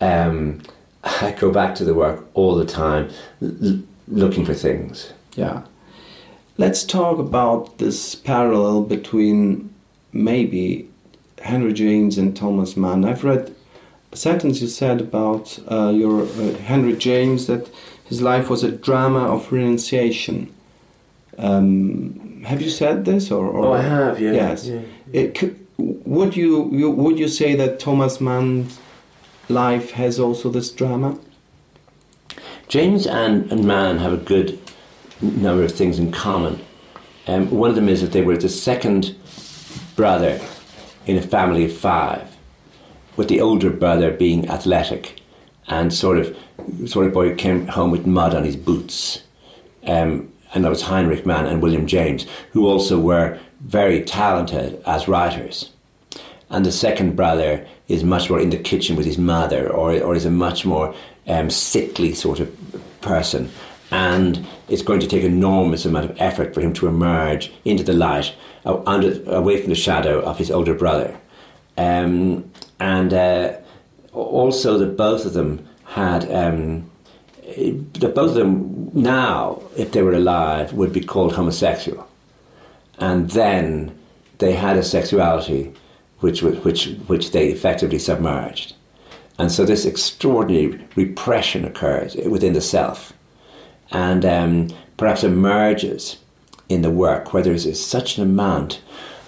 um, 0.01 0.61
I 1.03 1.35
go 1.37 1.51
back 1.51 1.75
to 1.75 1.83
the 1.83 1.93
work 1.93 2.25
all 2.33 2.55
the 2.55 2.65
time, 2.65 3.09
l- 3.41 3.81
looking 4.07 4.45
for 4.45 4.53
things. 4.53 5.11
Yeah. 5.35 5.63
Let's 6.57 6.85
talk 6.85 7.19
about 7.19 7.79
this 7.79 8.15
parallel 8.15 8.83
between 8.83 9.73
maybe 10.13 10.87
Henry 11.41 11.73
James 11.73 12.17
and 12.17 12.35
Thomas 12.35 12.77
Mann. 12.77 13.05
I've 13.05 13.23
read 13.23 13.53
a 14.11 14.15
sentence 14.15 14.61
you 14.61 14.67
said 14.67 15.01
about 15.01 15.59
uh, 15.69 15.89
your 15.89 16.23
uh, 16.23 16.55
Henry 16.57 16.95
James 16.95 17.47
that 17.47 17.69
his 18.05 18.21
life 18.21 18.49
was 18.49 18.63
a 18.63 18.71
drama 18.71 19.19
of 19.19 19.51
renunciation. 19.51 20.53
Um, 21.37 22.43
have 22.45 22.61
you 22.61 22.69
said 22.69 23.05
this 23.05 23.31
or, 23.31 23.47
or? 23.47 23.67
Oh, 23.67 23.73
I 23.73 23.81
have. 23.81 24.19
Yeah. 24.19 24.33
Yes. 24.33 24.67
Yeah. 24.67 24.81
It, 25.11 25.59
would 25.77 26.35
you, 26.35 26.69
you 26.71 26.89
would 26.91 27.17
you 27.17 27.27
say 27.27 27.55
that 27.55 27.79
Thomas 27.79 28.21
Mann's 28.21 28.79
life 29.49 29.91
has 29.91 30.19
also 30.19 30.49
this 30.49 30.69
drama? 30.71 31.17
James 32.67 33.05
and, 33.05 33.51
and 33.51 33.65
Mann 33.65 33.97
have 33.97 34.13
a 34.13 34.17
good 34.17 34.59
number 35.21 35.63
of 35.63 35.71
things 35.71 35.99
in 35.99 36.11
common. 36.11 36.63
Um, 37.27 37.49
one 37.49 37.69
of 37.69 37.75
them 37.75 37.89
is 37.89 38.01
that 38.01 38.11
they 38.11 38.21
were 38.21 38.37
the 38.37 38.49
second 38.49 39.15
brother 39.95 40.39
in 41.05 41.17
a 41.17 41.21
family 41.21 41.65
of 41.65 41.75
five, 41.75 42.35
with 43.15 43.27
the 43.27 43.41
older 43.41 43.69
brother 43.69 44.11
being 44.11 44.49
athletic 44.49 45.21
and 45.67 45.93
sort 45.93 46.17
of 46.17 46.35
sort 46.85 47.07
of 47.07 47.13
boy 47.13 47.35
came 47.35 47.67
home 47.67 47.91
with 47.91 48.05
mud 48.05 48.33
on 48.33 48.43
his 48.43 48.55
boots. 48.55 49.23
Um, 49.85 50.31
and 50.53 50.63
that 50.63 50.69
was 50.69 50.83
Heinrich 50.83 51.25
Mann 51.25 51.45
and 51.45 51.61
William 51.61 51.87
James, 51.87 52.27
who 52.51 52.67
also 52.67 52.99
were 52.99 53.39
very 53.61 54.03
talented 54.03 54.81
as 54.85 55.07
writers. 55.07 55.71
And 56.49 56.65
the 56.65 56.71
second 56.71 57.15
brother 57.15 57.65
is 57.87 58.03
much 58.03 58.29
more 58.29 58.39
in 58.39 58.51
the 58.51 58.57
kitchen 58.57 58.95
with 58.95 59.05
his 59.05 59.17
mother, 59.17 59.69
or, 59.69 59.99
or 59.99 60.15
is 60.15 60.25
a 60.25 60.31
much 60.31 60.65
more 60.65 60.93
um, 61.27 61.49
sickly 61.49 62.13
sort 62.13 62.39
of 62.39 62.55
person, 63.01 63.49
and 63.91 64.45
it's 64.69 64.81
going 64.81 64.99
to 64.99 65.07
take 65.07 65.23
enormous 65.23 65.85
amount 65.85 66.09
of 66.09 66.21
effort 66.21 66.53
for 66.53 66.61
him 66.61 66.73
to 66.73 66.87
emerge 66.87 67.51
into 67.65 67.83
the 67.83 67.93
light, 67.93 68.33
under, 68.65 69.21
away 69.29 69.59
from 69.59 69.69
the 69.69 69.75
shadow 69.75 70.21
of 70.21 70.37
his 70.37 70.49
older 70.51 70.73
brother, 70.73 71.17
um, 71.77 72.49
and 72.79 73.13
uh, 73.13 73.57
also 74.13 74.77
that 74.77 74.97
both 74.97 75.25
of 75.25 75.33
them 75.33 75.67
had. 75.85 76.31
Um, 76.31 76.89
that 77.55 78.15
both 78.15 78.29
of 78.29 78.35
them 78.35 78.89
now, 78.93 79.61
if 79.75 79.91
they 79.91 80.01
were 80.01 80.13
alive, 80.13 80.73
would 80.73 80.93
be 80.93 81.01
called 81.01 81.33
homosexual, 81.33 82.07
and 82.97 83.29
then 83.31 83.97
they 84.39 84.53
had 84.53 84.77
a 84.77 84.83
sexuality 84.83 85.73
which 86.19 86.41
which 86.41 86.87
which 87.07 87.31
they 87.31 87.49
effectively 87.49 87.99
submerged, 87.99 88.75
and 89.37 89.51
so 89.51 89.65
this 89.65 89.85
extraordinary 89.85 90.79
repression 90.95 91.65
occurs 91.65 92.15
within 92.15 92.53
the 92.53 92.61
self, 92.61 93.13
and 93.91 94.25
um, 94.25 94.69
perhaps 94.97 95.23
emerges 95.23 96.17
in 96.73 96.81
the 96.81 96.91
work 96.91 97.33
where 97.33 97.43
there 97.43 97.53
is 97.53 97.85
such 97.85 98.17
an 98.17 98.23
amount 98.23 98.81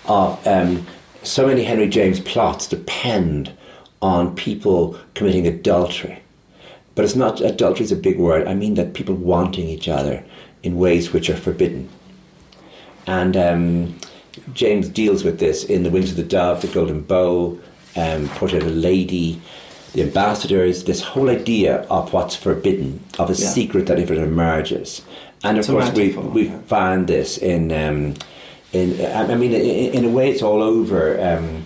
of 0.06 0.46
um, 0.48 0.86
so 1.24 1.48
many 1.48 1.64
Henry 1.64 1.88
James 1.88 2.20
plots 2.20 2.68
depend 2.68 3.52
on 4.02 4.36
people 4.36 5.00
committing 5.14 5.48
adultery 5.48 6.22
but 6.96 7.04
it's 7.04 7.16
not, 7.16 7.42
adultery 7.42 7.84
is 7.84 7.92
a 7.92 7.98
big 7.98 8.18
word. 8.18 8.48
I 8.48 8.54
mean 8.54 8.76
that 8.76 8.94
people 8.94 9.16
wanting 9.16 9.68
each 9.68 9.88
other 9.88 10.24
in 10.64 10.78
ways 10.78 11.12
which 11.12 11.30
are 11.30 11.36
forbidden. 11.36 11.90
And 13.06 13.38
um, 13.38 14.00
James 14.54 14.90
deals 14.90 15.24
with 15.24 15.40
this 15.40 15.66
in 15.66 15.84
The 15.84 15.90
Wings 15.90 16.12
of 16.12 16.18
the 16.18 16.24
Dove, 16.24 16.62
The 16.62 16.68
Golden 16.70 17.02
Bowl, 17.02 17.60
um, 17.96 18.30
Portrait 18.30 18.64
of 18.64 18.70
a 18.70 18.72
Lady, 18.72 19.42
The 19.94 20.04
Ambassadors, 20.04 20.86
this 20.86 21.02
whole 21.02 21.30
idea 21.30 21.82
of 21.84 22.14
what's 22.14 22.36
forbidden, 22.36 23.04
of 23.20 23.30
a 23.30 23.34
yeah. 23.34 23.50
secret 23.50 23.86
that 23.88 24.00
if 24.00 24.10
it 24.10 24.18
emerges. 24.18 25.02
And 25.46 25.60
of 25.60 25.68
course, 25.68 25.92
we, 25.92 26.12
we 26.16 26.50
find 26.68 27.08
this 27.08 27.38
in, 27.38 27.72
um, 27.72 28.16
in 28.74 29.06
I 29.14 29.36
mean, 29.36 29.54
in, 29.54 29.94
in, 29.94 30.06
a 30.06 30.10
way, 30.10 30.32
it's 30.32 30.42
all 30.42 30.64
over. 30.64 31.22
Um, 31.22 31.66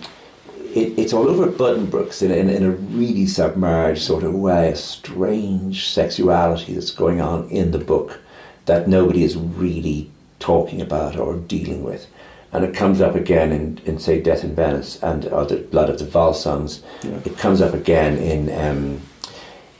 it, 0.74 0.98
it's 0.98 1.12
all 1.12 1.28
over 1.28 1.46
Buddenbrooks 1.46 2.22
in, 2.22 2.30
in, 2.30 2.50
in, 2.50 2.62
a 2.62 2.70
really 2.70 3.26
submerged 3.26 4.02
sort 4.02 4.22
of 4.22 4.34
way, 4.34 4.68
a 4.68 4.76
strange 4.76 5.88
sexuality 5.88 6.74
that's 6.74 6.90
going 6.90 7.20
on 7.20 7.48
in 7.48 7.70
the 7.70 7.78
book 7.78 8.20
that 8.66 8.86
nobody 8.86 9.24
is 9.24 9.36
really 9.36 10.10
talking 10.38 10.80
about 10.80 11.16
or 11.16 11.36
dealing 11.36 11.82
with. 11.82 12.06
And 12.52 12.64
it 12.64 12.74
comes 12.74 13.00
up 13.00 13.14
again 13.14 13.50
in, 13.50 13.78
in 13.86 13.98
say, 13.98 14.20
Death 14.20 14.44
in 14.44 14.54
Venice 14.54 15.02
and 15.02 15.24
or 15.26 15.46
the 15.46 15.56
Blood 15.56 15.88
of 15.88 15.98
the 15.98 16.04
Volsungs. 16.04 16.82
Yeah. 17.02 17.20
It 17.24 17.38
comes 17.38 17.60
up 17.60 17.74
again 17.74 18.18
in, 18.18 18.50
um, 18.50 19.00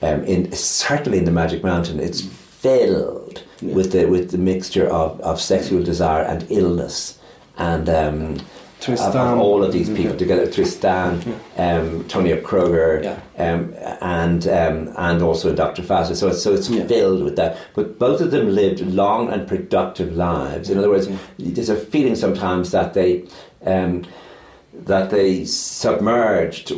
um, 0.02 0.24
in 0.24 0.52
certainly 0.52 1.18
in 1.18 1.24
the 1.24 1.32
Magic 1.32 1.62
Mountain. 1.62 2.00
It's 2.00 2.22
filled 2.22 3.19
yeah. 3.60 3.74
with 3.74 3.92
the 3.92 4.06
with 4.06 4.30
the 4.30 4.38
mixture 4.38 4.86
of, 4.88 5.20
of 5.20 5.40
sexual 5.40 5.82
desire 5.82 6.24
and 6.24 6.46
illness 6.50 7.18
and 7.56 7.88
um, 7.88 8.40
Tristan. 8.80 9.34
Of, 9.34 9.38
all 9.38 9.62
of 9.62 9.72
these 9.72 9.90
people 9.90 10.16
together, 10.16 10.50
Tristan, 10.50 11.20
um, 11.56 12.04
Tonio 12.08 12.40
Kröger 12.40 13.04
yeah. 13.04 13.52
um, 13.52 13.74
and 14.00 14.46
um, 14.48 14.94
and 14.96 15.22
also 15.22 15.54
Dr. 15.54 15.82
Faustus. 15.82 16.18
So, 16.18 16.32
so 16.32 16.54
it's 16.54 16.70
yeah. 16.70 16.86
filled 16.86 17.22
with 17.22 17.36
that. 17.36 17.58
But 17.74 17.98
both 17.98 18.20
of 18.20 18.30
them 18.30 18.48
lived 18.48 18.80
long 18.80 19.30
and 19.30 19.46
productive 19.46 20.16
lives. 20.16 20.70
In 20.70 20.78
other 20.78 20.88
words, 20.88 21.08
there's 21.38 21.68
a 21.68 21.76
feeling 21.76 22.16
sometimes 22.16 22.70
that 22.70 22.94
they 22.94 23.26
um, 23.64 24.06
that 24.72 25.10
they 25.10 25.44
submerged 25.44 26.72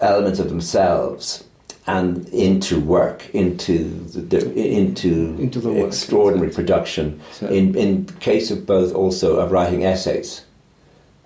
elements 0.00 0.40
of 0.40 0.48
themselves 0.48 1.44
and 1.86 2.28
into 2.28 2.78
work, 2.78 3.28
into 3.34 3.88
the, 4.10 4.52
into, 4.54 5.36
into 5.40 5.60
the 5.60 5.84
extraordinary 5.84 6.48
exactly. 6.48 6.64
production. 6.64 7.20
So. 7.32 7.48
In 7.48 7.74
in 7.74 8.06
case 8.20 8.50
of 8.50 8.66
both, 8.66 8.94
also 8.94 9.36
of 9.36 9.50
writing 9.50 9.84
essays. 9.84 10.44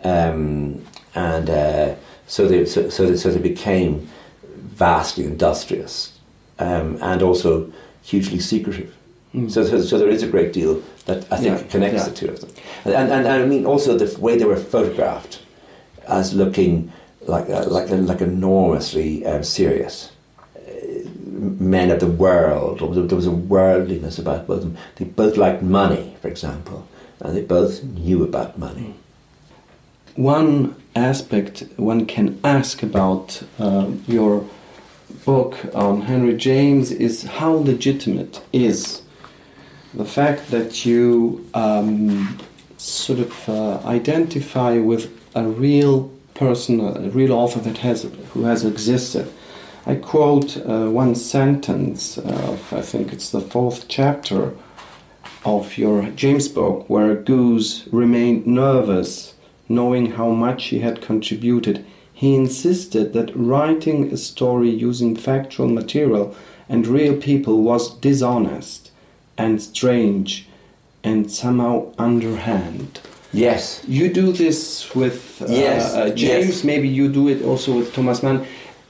Um, 0.02 0.84
and 1.14 1.50
uh, 1.50 1.94
so, 2.26 2.46
they, 2.46 2.64
so, 2.66 2.88
so, 2.90 3.06
they, 3.06 3.16
so 3.16 3.30
they 3.30 3.40
became 3.40 4.08
vastly 4.44 5.24
industrious 5.24 6.18
um, 6.58 6.98
and 7.02 7.22
also 7.22 7.72
hugely 8.02 8.38
secretive. 8.38 8.94
Mm. 9.34 9.50
So, 9.50 9.64
so, 9.64 9.80
so, 9.82 9.98
there 9.98 10.08
is 10.08 10.22
a 10.22 10.28
great 10.28 10.52
deal 10.52 10.82
that 11.06 11.30
I 11.32 11.38
think 11.38 11.60
yeah, 11.60 11.66
connects 11.66 12.02
yeah. 12.02 12.08
the 12.08 12.14
two 12.14 12.28
of 12.28 12.40
them. 12.40 12.50
And, 12.84 12.94
and, 12.94 13.12
and, 13.12 13.28
I 13.28 13.44
mean 13.46 13.66
also 13.66 13.96
the 13.96 14.18
way 14.20 14.38
they 14.38 14.44
were 14.44 14.56
photographed 14.56 15.42
as 16.08 16.34
looking 16.34 16.92
like, 17.22 17.48
uh, 17.50 17.66
like, 17.66 17.90
like 17.90 18.20
enormously 18.20 19.26
um, 19.26 19.42
serious 19.42 20.12
men 21.36 21.90
of 21.90 22.00
the 22.00 22.06
world. 22.06 22.80
There 22.80 23.16
was 23.16 23.26
a 23.26 23.30
worldliness 23.30 24.18
about 24.18 24.46
both 24.46 24.64
of 24.64 24.74
them. 24.74 24.82
They 24.96 25.04
both 25.04 25.36
liked 25.36 25.62
money, 25.62 26.16
for 26.20 26.28
example, 26.28 26.88
and 27.20 27.36
they 27.36 27.42
both 27.42 27.82
knew 27.84 28.22
about 28.22 28.58
money 28.58 28.94
one 30.16 30.74
aspect 30.94 31.64
one 31.76 32.06
can 32.06 32.40
ask 32.42 32.82
about 32.82 33.42
uh, 33.58 33.90
your 34.06 34.48
book 35.24 35.56
on 35.74 36.02
Henry 36.02 36.34
James 36.36 36.90
is 36.90 37.24
how 37.24 37.52
legitimate 37.52 38.42
is 38.52 39.02
the 39.92 40.04
fact 40.04 40.50
that 40.50 40.84
you 40.84 41.48
um, 41.54 42.38
sort 42.78 43.18
of 43.18 43.48
uh, 43.48 43.80
identify 43.86 44.78
with 44.78 45.12
a 45.34 45.44
real 45.44 46.10
person, 46.34 46.80
a 46.80 47.08
real 47.10 47.32
author 47.32 47.60
that 47.60 47.78
has 47.78 48.02
who 48.32 48.44
has 48.44 48.64
existed. 48.64 49.32
I 49.88 49.94
quote 49.94 50.56
uh, 50.56 50.90
one 50.90 51.14
sentence 51.14 52.18
of 52.18 52.72
I 52.72 52.82
think 52.82 53.12
it's 53.12 53.30
the 53.30 53.40
fourth 53.40 53.86
chapter 53.86 54.54
of 55.44 55.78
your 55.78 56.10
James 56.10 56.48
book, 56.48 56.90
where 56.90 57.14
Gosse 57.14 57.86
remained 57.92 58.46
nervous 58.48 59.34
knowing 59.68 60.12
how 60.12 60.30
much 60.30 60.66
he 60.66 60.80
had 60.80 61.00
contributed, 61.00 61.84
he 62.12 62.34
insisted 62.34 63.12
that 63.12 63.34
writing 63.36 64.12
a 64.12 64.16
story 64.16 64.70
using 64.70 65.14
factual 65.14 65.68
material 65.68 66.34
and 66.68 66.86
real 66.86 67.16
people 67.16 67.62
was 67.62 67.94
dishonest 67.98 68.90
and 69.36 69.60
strange 69.60 70.48
and 71.04 71.30
somehow 71.30 71.92
underhand. 71.98 73.00
Yes. 73.32 73.82
You 73.86 74.12
do 74.12 74.32
this 74.32 74.94
with 74.94 75.42
uh, 75.42 75.46
yes. 75.48 75.94
Uh, 75.94 76.08
James, 76.10 76.48
yes. 76.48 76.64
maybe 76.64 76.88
you 76.88 77.08
do 77.12 77.28
it 77.28 77.42
also 77.42 77.76
with 77.76 77.92
Thomas 77.92 78.22
Mann. 78.22 78.46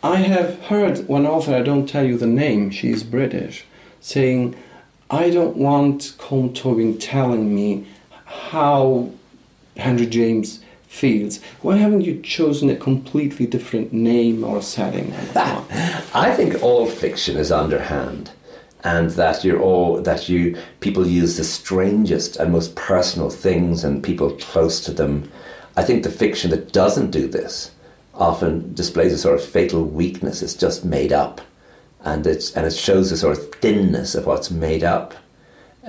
I 0.06 0.18
have 0.18 0.60
heard 0.66 1.08
one 1.08 1.26
author, 1.26 1.52
I 1.52 1.62
don't 1.62 1.88
tell 1.88 2.04
you 2.04 2.16
the 2.16 2.28
name, 2.28 2.70
she 2.70 2.90
is 2.90 3.02
British, 3.02 3.64
saying, 4.00 4.54
I 5.10 5.30
don't 5.30 5.56
want 5.56 6.14
Colm 6.16 6.54
Tóibín 6.54 6.96
telling 7.00 7.52
me 7.52 7.88
how 8.24 9.10
Henry 9.76 10.06
James 10.06 10.60
feels. 10.86 11.40
Why 11.60 11.78
haven't 11.78 12.02
you 12.02 12.20
chosen 12.22 12.70
a 12.70 12.76
completely 12.76 13.46
different 13.46 13.92
name 13.92 14.44
or 14.44 14.62
setting? 14.62 15.12
I 15.34 16.32
think 16.36 16.62
all 16.62 16.86
fiction 16.86 17.36
is 17.36 17.50
underhand 17.50 18.30
and 18.84 19.10
that 19.10 19.42
you're 19.42 19.60
all 19.60 20.00
that 20.02 20.28
you 20.28 20.56
people 20.78 21.04
use 21.04 21.36
the 21.36 21.42
strangest 21.42 22.36
and 22.36 22.52
most 22.52 22.76
personal 22.76 23.28
things 23.28 23.82
and 23.82 24.04
people 24.04 24.30
close 24.36 24.78
to 24.84 24.92
them. 24.92 25.28
I 25.76 25.82
think 25.82 26.04
the 26.04 26.12
fiction 26.12 26.52
that 26.52 26.72
doesn't 26.72 27.10
do 27.10 27.26
this 27.26 27.72
often 28.16 28.74
displays 28.74 29.12
a 29.12 29.18
sort 29.18 29.38
of 29.38 29.44
fatal 29.44 29.84
weakness. 29.84 30.42
It's 30.42 30.54
just 30.54 30.84
made 30.84 31.12
up, 31.12 31.40
and 32.02 32.26
it's 32.26 32.52
and 32.54 32.66
it 32.66 32.74
shows 32.74 33.12
a 33.12 33.16
sort 33.16 33.36
of 33.38 33.54
thinness 33.56 34.14
of 34.14 34.26
what's 34.26 34.50
made 34.50 34.84
up. 34.84 35.14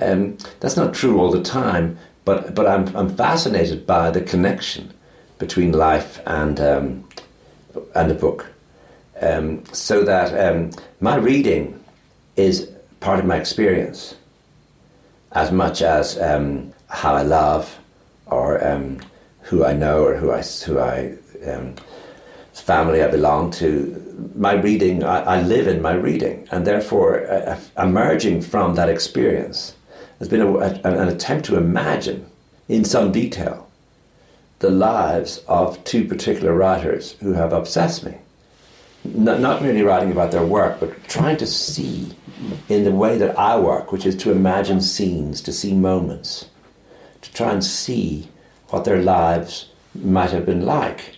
Um, 0.00 0.38
that's 0.60 0.76
not 0.76 0.94
true 0.94 1.18
all 1.18 1.30
the 1.30 1.42
time, 1.42 1.98
but 2.24 2.54
but 2.54 2.66
I'm 2.66 2.94
I'm 2.96 3.14
fascinated 3.14 3.86
by 3.86 4.10
the 4.10 4.20
connection 4.20 4.92
between 5.38 5.72
life 5.72 6.20
and 6.26 6.60
um, 6.60 7.08
and 7.94 8.10
the 8.10 8.14
book, 8.14 8.46
um, 9.20 9.64
so 9.72 10.04
that 10.04 10.32
um, 10.38 10.70
my 11.00 11.16
reading 11.16 11.82
is 12.36 12.70
part 13.00 13.18
of 13.18 13.26
my 13.26 13.36
experience 13.36 14.14
as 15.32 15.52
much 15.52 15.82
as 15.82 16.18
um, 16.20 16.72
how 16.88 17.14
I 17.14 17.22
love 17.22 17.78
or 18.26 18.66
um, 18.66 19.00
who 19.42 19.64
I 19.64 19.72
know 19.72 20.04
or 20.04 20.16
who 20.16 20.32
I 20.32 20.42
who 20.42 20.78
I 20.78 21.16
family 22.60 23.02
I 23.02 23.08
belong 23.08 23.50
to. 23.52 24.04
My 24.34 24.52
reading, 24.52 25.04
I, 25.04 25.20
I 25.36 25.42
live 25.42 25.66
in 25.66 25.80
my 25.80 25.94
reading, 25.94 26.46
and 26.50 26.66
therefore, 26.66 27.26
uh, 27.30 27.58
emerging 27.78 28.42
from 28.42 28.74
that 28.74 28.88
experience 28.88 29.74
has 30.18 30.28
been 30.28 30.40
a, 30.40 30.52
a, 30.56 30.72
an 30.84 31.08
attempt 31.08 31.46
to 31.46 31.56
imagine 31.56 32.28
in 32.68 32.84
some 32.84 33.12
detail 33.12 33.68
the 34.58 34.70
lives 34.70 35.38
of 35.46 35.82
two 35.84 36.04
particular 36.04 36.52
writers 36.52 37.12
who 37.20 37.32
have 37.32 37.52
obsessed 37.52 38.04
me. 38.04 38.18
Not, 39.04 39.40
not 39.40 39.62
merely 39.62 39.82
writing 39.82 40.10
about 40.10 40.32
their 40.32 40.44
work, 40.44 40.80
but 40.80 41.08
trying 41.08 41.36
to 41.36 41.46
see 41.46 42.14
in 42.68 42.84
the 42.84 42.90
way 42.90 43.16
that 43.18 43.38
I 43.38 43.58
work, 43.58 43.92
which 43.92 44.04
is 44.04 44.16
to 44.16 44.32
imagine 44.32 44.80
scenes, 44.80 45.40
to 45.42 45.52
see 45.52 45.74
moments, 45.74 46.46
to 47.22 47.32
try 47.32 47.52
and 47.52 47.64
see 47.64 48.28
what 48.68 48.84
their 48.84 49.00
lives 49.00 49.70
might 49.94 50.30
have 50.30 50.46
been 50.46 50.64
like. 50.64 51.16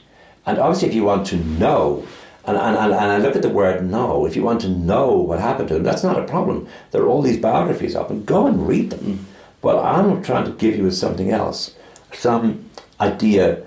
And 0.50 0.58
obviously, 0.58 0.88
if 0.88 0.94
you 0.96 1.04
want 1.04 1.28
to 1.28 1.36
know 1.36 2.04
And, 2.44 2.56
and, 2.56 2.76
and, 2.76 2.94
I 2.94 3.18
look 3.18 3.36
at 3.36 3.42
the 3.42 3.50
word 3.50 3.88
know. 3.88 4.26
If 4.26 4.34
you 4.34 4.42
want 4.42 4.62
to 4.62 4.68
know 4.68 5.12
what 5.12 5.38
happened 5.38 5.68
to 5.68 5.76
him, 5.76 5.84
that's 5.84 6.02
not 6.02 6.18
a 6.18 6.24
problem. 6.24 6.66
There 6.90 7.02
are 7.02 7.06
all 7.06 7.22
these 7.22 7.36
biographies 7.38 7.94
of 7.94 8.10
him. 8.10 8.24
Go 8.24 8.46
and 8.46 8.66
read 8.66 8.90
them. 8.90 9.26
But 9.60 9.76
I'm 9.84 10.22
trying 10.22 10.46
to 10.46 10.52
give 10.52 10.74
you 10.76 10.90
something 10.90 11.30
else. 11.30 11.76
Some 12.12 12.68
idea 12.98 13.62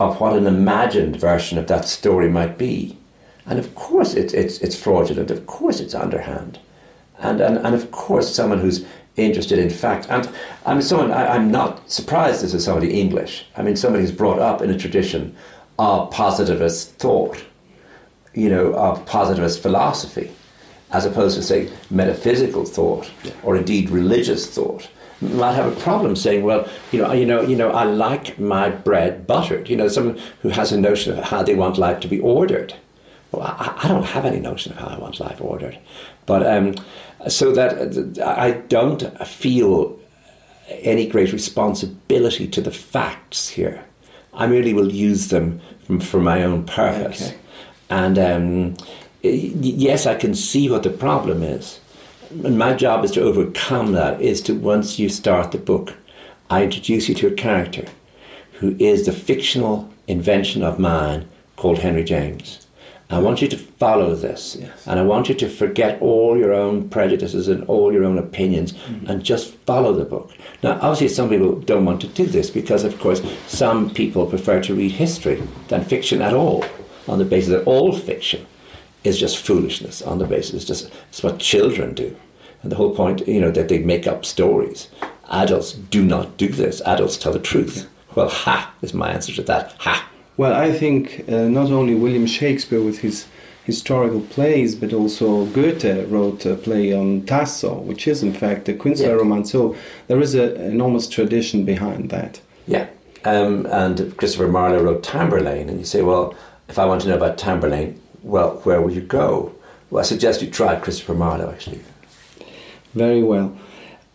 of 0.00 0.18
what 0.18 0.36
an 0.36 0.46
imagined 0.46 1.20
version 1.20 1.58
of 1.58 1.66
that 1.68 1.84
story 1.84 2.28
might 2.28 2.58
be. 2.58 2.96
And 3.44 3.58
of 3.58 3.74
course 3.74 4.14
it's, 4.14 4.34
it's, 4.34 4.58
it's 4.64 4.82
fraudulent. 4.84 5.30
Of 5.30 5.46
course 5.46 5.78
it's 5.78 5.94
underhand. 5.94 6.58
And, 7.18 7.40
and, 7.40 7.58
and 7.58 7.74
of 7.74 7.90
course 7.92 8.34
someone 8.34 8.60
who's 8.60 8.84
interested 9.16 9.58
in 9.58 9.70
fact. 9.70 10.06
And 10.08 10.28
I'm 10.64 10.82
someone, 10.82 11.12
I, 11.12 11.34
I'm 11.34 11.50
not 11.50 11.90
surprised 11.90 12.42
this 12.42 12.54
is 12.54 12.64
somebody 12.64 12.98
English. 12.98 13.44
I 13.56 13.62
mean, 13.62 13.76
somebody 13.76 14.02
who's 14.02 14.16
brought 14.16 14.38
up 14.38 14.62
in 14.62 14.70
a 14.70 14.78
tradition 14.78 15.36
of 15.78 16.10
positivist 16.10 16.94
thought, 16.94 17.44
you 18.34 18.48
know, 18.48 18.74
of 18.74 19.04
positivist 19.06 19.62
philosophy, 19.62 20.30
as 20.92 21.04
opposed 21.04 21.36
to, 21.36 21.42
say, 21.42 21.70
metaphysical 21.90 22.64
thought 22.64 23.10
or 23.42 23.56
indeed 23.56 23.90
religious 23.90 24.48
thought 24.48 24.88
might 25.20 25.52
have 25.52 25.72
a 25.72 25.80
problem 25.80 26.14
saying, 26.16 26.44
well, 26.44 26.68
you 26.92 27.00
know, 27.00 27.12
you 27.12 27.26
know, 27.26 27.40
you 27.40 27.56
know, 27.56 27.70
I 27.70 27.84
like 27.84 28.38
my 28.38 28.68
bread 28.68 29.26
buttered. 29.26 29.68
You 29.68 29.76
know, 29.76 29.88
someone 29.88 30.20
who 30.42 30.50
has 30.50 30.72
a 30.72 30.80
notion 30.80 31.18
of 31.18 31.24
how 31.24 31.42
they 31.42 31.54
want 31.54 31.78
life 31.78 32.00
to 32.00 32.08
be 32.08 32.20
ordered. 32.20 32.74
Well, 33.32 33.42
I, 33.42 33.80
I 33.82 33.88
don't 33.88 34.04
have 34.04 34.24
any 34.24 34.40
notion 34.40 34.72
of 34.72 34.78
how 34.78 34.88
I 34.88 34.98
want 34.98 35.20
life 35.20 35.40
ordered, 35.40 35.78
but 36.26 36.46
um, 36.46 36.74
so 37.28 37.52
that 37.52 38.20
I 38.24 38.52
don't 38.52 39.02
feel 39.26 39.98
any 40.68 41.06
great 41.06 41.32
responsibility 41.32 42.46
to 42.48 42.60
the 42.60 42.70
facts 42.70 43.48
here. 43.48 43.85
I 44.36 44.46
merely 44.46 44.74
will 44.74 44.92
use 44.92 45.28
them 45.28 45.60
from, 45.84 46.00
for 46.00 46.20
my 46.20 46.42
own 46.42 46.64
purpose. 46.64 47.28
Okay. 47.28 47.36
And 47.88 48.18
um, 48.18 48.76
yes, 49.22 50.06
I 50.06 50.14
can 50.14 50.34
see 50.34 50.68
what 50.70 50.82
the 50.82 50.90
problem 50.90 51.42
is. 51.42 51.80
And 52.30 52.58
my 52.58 52.74
job 52.74 53.04
is 53.04 53.12
to 53.12 53.22
overcome 53.22 53.92
that, 53.92 54.20
is 54.20 54.42
to 54.42 54.54
once 54.54 54.98
you 54.98 55.08
start 55.08 55.52
the 55.52 55.58
book, 55.58 55.94
I 56.50 56.64
introduce 56.64 57.08
you 57.08 57.14
to 57.16 57.28
a 57.28 57.32
character 57.32 57.86
who 58.54 58.76
is 58.78 59.06
the 59.06 59.12
fictional 59.12 59.90
invention 60.08 60.62
of 60.62 60.78
mine 60.78 61.28
called 61.56 61.78
Henry 61.78 62.04
James. 62.04 62.65
I 63.08 63.18
want 63.18 63.40
you 63.40 63.48
to 63.48 63.56
follow 63.56 64.16
this. 64.16 64.56
Yes. 64.58 64.86
And 64.86 64.98
I 64.98 65.02
want 65.02 65.28
you 65.28 65.34
to 65.36 65.48
forget 65.48 66.00
all 66.02 66.36
your 66.36 66.52
own 66.52 66.88
prejudices 66.88 67.46
and 67.46 67.62
all 67.64 67.92
your 67.92 68.04
own 68.04 68.18
opinions 68.18 68.72
mm-hmm. 68.72 69.06
and 69.08 69.22
just 69.22 69.54
follow 69.66 69.92
the 69.92 70.04
book. 70.04 70.32
Now, 70.62 70.72
obviously, 70.80 71.08
some 71.08 71.28
people 71.28 71.60
don't 71.60 71.84
want 71.84 72.00
to 72.00 72.08
do 72.08 72.26
this 72.26 72.50
because, 72.50 72.82
of 72.82 72.98
course, 72.98 73.22
some 73.46 73.90
people 73.90 74.26
prefer 74.26 74.60
to 74.62 74.74
read 74.74 74.92
history 74.92 75.40
than 75.68 75.84
fiction 75.84 76.20
at 76.20 76.34
all 76.34 76.64
on 77.06 77.18
the 77.18 77.24
basis 77.24 77.50
that 77.50 77.64
all 77.64 77.96
fiction 77.96 78.44
is 79.04 79.18
just 79.18 79.38
foolishness, 79.38 80.02
on 80.02 80.18
the 80.18 80.26
basis 80.26 80.54
it's 80.54 80.64
just 80.64 80.90
it's 81.08 81.22
what 81.22 81.38
children 81.38 81.94
do. 81.94 82.16
And 82.62 82.72
the 82.72 82.76
whole 82.76 82.94
point, 82.94 83.26
you 83.28 83.40
know, 83.40 83.52
that 83.52 83.68
they 83.68 83.78
make 83.78 84.08
up 84.08 84.24
stories. 84.24 84.88
Adults 85.30 85.72
do 85.72 86.04
not 86.04 86.36
do 86.36 86.48
this. 86.48 86.80
Adults 86.84 87.16
tell 87.16 87.32
the 87.32 87.38
truth. 87.38 87.88
Well, 88.16 88.28
ha, 88.28 88.74
is 88.82 88.94
my 88.94 89.10
answer 89.10 89.32
to 89.34 89.42
that. 89.44 89.74
Ha. 89.78 90.10
Well, 90.36 90.52
I 90.52 90.72
think 90.72 91.24
uh, 91.28 91.48
not 91.48 91.70
only 91.70 91.94
William 91.94 92.26
Shakespeare 92.26 92.82
with 92.82 92.98
his 92.98 93.26
historical 93.64 94.20
plays, 94.20 94.74
but 94.74 94.92
also 94.92 95.46
Goethe 95.46 96.08
wrote 96.10 96.46
a 96.46 96.54
play 96.54 96.92
on 96.92 97.26
Tasso, 97.26 97.74
which 97.80 98.06
is 98.06 98.22
in 98.22 98.32
fact 98.32 98.68
a 98.68 98.72
Künstlerroman. 98.72 99.38
Yeah. 99.38 99.50
So 99.50 99.76
there 100.06 100.20
is 100.20 100.34
an 100.34 100.56
enormous 100.60 101.08
tradition 101.08 101.64
behind 101.64 102.10
that. 102.10 102.40
Yeah, 102.68 102.86
um, 103.24 103.66
and 103.66 104.16
Christopher 104.16 104.48
Marlowe 104.48 104.82
wrote 104.82 105.02
Tamburlaine, 105.02 105.68
and 105.68 105.78
you 105.80 105.84
say, 105.84 106.02
well, 106.02 106.34
if 106.68 106.78
I 106.78 106.84
want 106.84 107.02
to 107.02 107.08
know 107.08 107.16
about 107.16 107.38
Tamburlaine, 107.38 107.98
well, 108.22 108.60
where 108.64 108.80
will 108.80 108.92
you 108.92 109.00
go? 109.00 109.52
Well, 109.90 110.00
I 110.00 110.04
suggest 110.04 110.42
you 110.42 110.50
try 110.50 110.76
Christopher 110.76 111.14
Marlowe, 111.14 111.50
actually. 111.50 111.80
Very 112.94 113.22
well. 113.22 113.56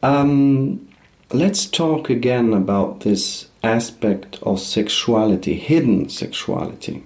Um, 0.02 0.88
let's 1.32 1.66
talk 1.66 2.10
again 2.10 2.54
about 2.54 3.02
this 3.02 3.48
aspect 3.64 4.40
of 4.44 4.60
sexuality, 4.60 5.56
hidden 5.56 6.10
sexuality. 6.10 7.04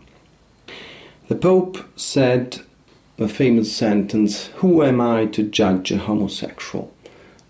The 1.28 1.36
Pope 1.36 1.78
said 1.96 2.62
a 3.18 3.28
famous 3.28 3.76
sentence 3.76 4.48
Who 4.58 4.84
am 4.84 5.02
I 5.02 5.26
to 5.28 5.44
judge 5.44 5.92
a 5.92 5.98
homosexual? 5.98 6.94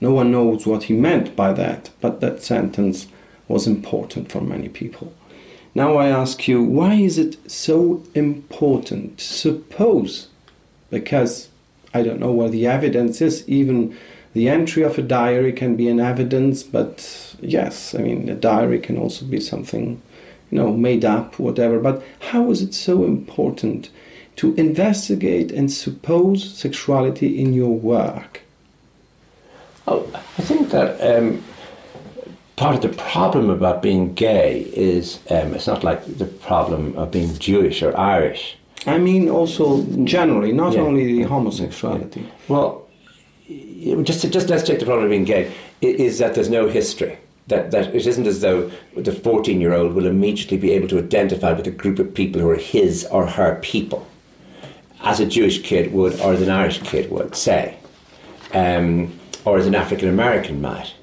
No 0.02 0.12
one 0.12 0.32
knows 0.32 0.66
what 0.68 0.84
he 0.84 0.94
meant 0.94 1.36
by 1.36 1.54
that, 1.54 1.90
but 2.02 2.22
that 2.22 2.44
sentence 2.44 3.08
was 3.48 3.68
important 3.68 4.32
for 4.32 4.42
many 4.42 4.70
people. 4.70 5.14
Now 5.74 5.98
I 5.98 6.08
ask 6.08 6.48
you, 6.48 6.64
why 6.64 6.94
is 6.94 7.18
it 7.18 7.52
so 7.52 8.04
important? 8.14 9.20
Suppose, 9.20 10.30
because 10.90 11.50
I 11.94 12.02
don't 12.02 12.20
know 12.20 12.32
what 12.32 12.52
the 12.52 12.68
evidence 12.68 13.22
is, 13.22 13.48
even 13.48 13.98
the 14.36 14.50
entry 14.50 14.84
of 14.84 14.98
a 14.98 15.02
diary 15.02 15.54
can 15.54 15.78
be 15.78 15.88
an 15.88 16.02
evidence, 16.02 16.62
but 16.62 17.36
yes, 17.40 17.96
I 17.96 18.00
mean, 18.00 18.28
a 18.28 18.36
diary 18.36 18.80
can 18.80 18.98
also 18.98 19.26
be 19.26 19.40
something, 19.40 20.02
you 20.52 20.58
know, 20.58 20.74
made 20.74 21.06
up, 21.06 21.40
whatever. 21.40 21.80
But 21.80 22.04
how 22.32 22.52
is 22.52 22.62
it 22.62 22.74
so 22.74 23.06
important 23.06 23.90
to 24.36 24.54
investigate 24.56 25.54
and 25.54 25.72
suppose 25.72 26.54
sexuality 26.54 27.40
in 27.40 27.54
your 27.54 27.80
work? 27.80 28.42
Oh, 29.88 30.06
I 30.14 30.42
think 30.42 30.70
that 30.72 31.00
um, 31.00 31.42
part 32.58 32.76
of 32.76 32.82
the 32.82 32.98
problem 33.04 33.50
about 33.50 33.82
being 33.82 34.14
gay 34.16 34.64
is 34.74 35.20
um, 35.30 35.54
it's 35.54 35.68
not 35.68 35.82
like 35.86 36.18
the 36.18 36.26
problem 36.26 36.98
of 36.98 37.10
being 37.10 37.34
Jewish 37.38 37.82
or 37.82 37.98
Irish. 37.98 38.58
I 38.86 38.98
mean, 38.98 39.30
also 39.30 39.84
generally, 40.04 40.52
not 40.52 40.74
yeah. 40.74 40.82
only 40.82 41.06
the 41.06 41.22
homosexuality. 41.22 42.30
Well, 42.50 42.85
just 43.48 44.30
just 44.32 44.50
let's 44.50 44.64
take 44.64 44.80
the 44.80 44.86
problem 44.86 45.06
of 45.06 45.12
being 45.12 45.24
gay 45.24 45.54
is 45.82 46.18
that 46.20 46.36
there's 46.36 46.50
no 46.50 46.68
history. 46.68 47.18
That 47.48 47.72
that 47.72 47.94
it 47.94 48.08
isn't 48.08 48.26
as 48.26 48.42
though 48.42 48.72
the 48.96 49.12
14 49.12 49.62
year 49.62 49.74
old 49.74 49.94
will 49.94 50.08
immediately 50.08 50.58
be 50.58 50.72
able 50.72 50.88
to 50.90 50.98
identify 50.98 51.54
with 51.54 51.68
a 51.68 51.72
group 51.72 52.00
of 52.00 52.14
people 52.14 52.42
who 52.42 52.50
are 52.50 52.56
his 52.56 53.06
or 53.06 53.28
her 53.28 53.60
people, 53.62 54.08
as 55.02 55.20
a 55.20 55.26
Jewish 55.26 55.62
kid 55.62 55.94
would 55.94 56.20
or 56.20 56.34
as 56.34 56.42
an 56.42 56.50
Irish 56.50 56.82
kid 56.82 57.12
would 57.12 57.36
say, 57.36 57.78
um, 58.54 59.18
or 59.44 59.58
as 59.58 59.68
an 59.68 59.76
African 59.76 60.10
American 60.10 60.62
might. 60.62 60.94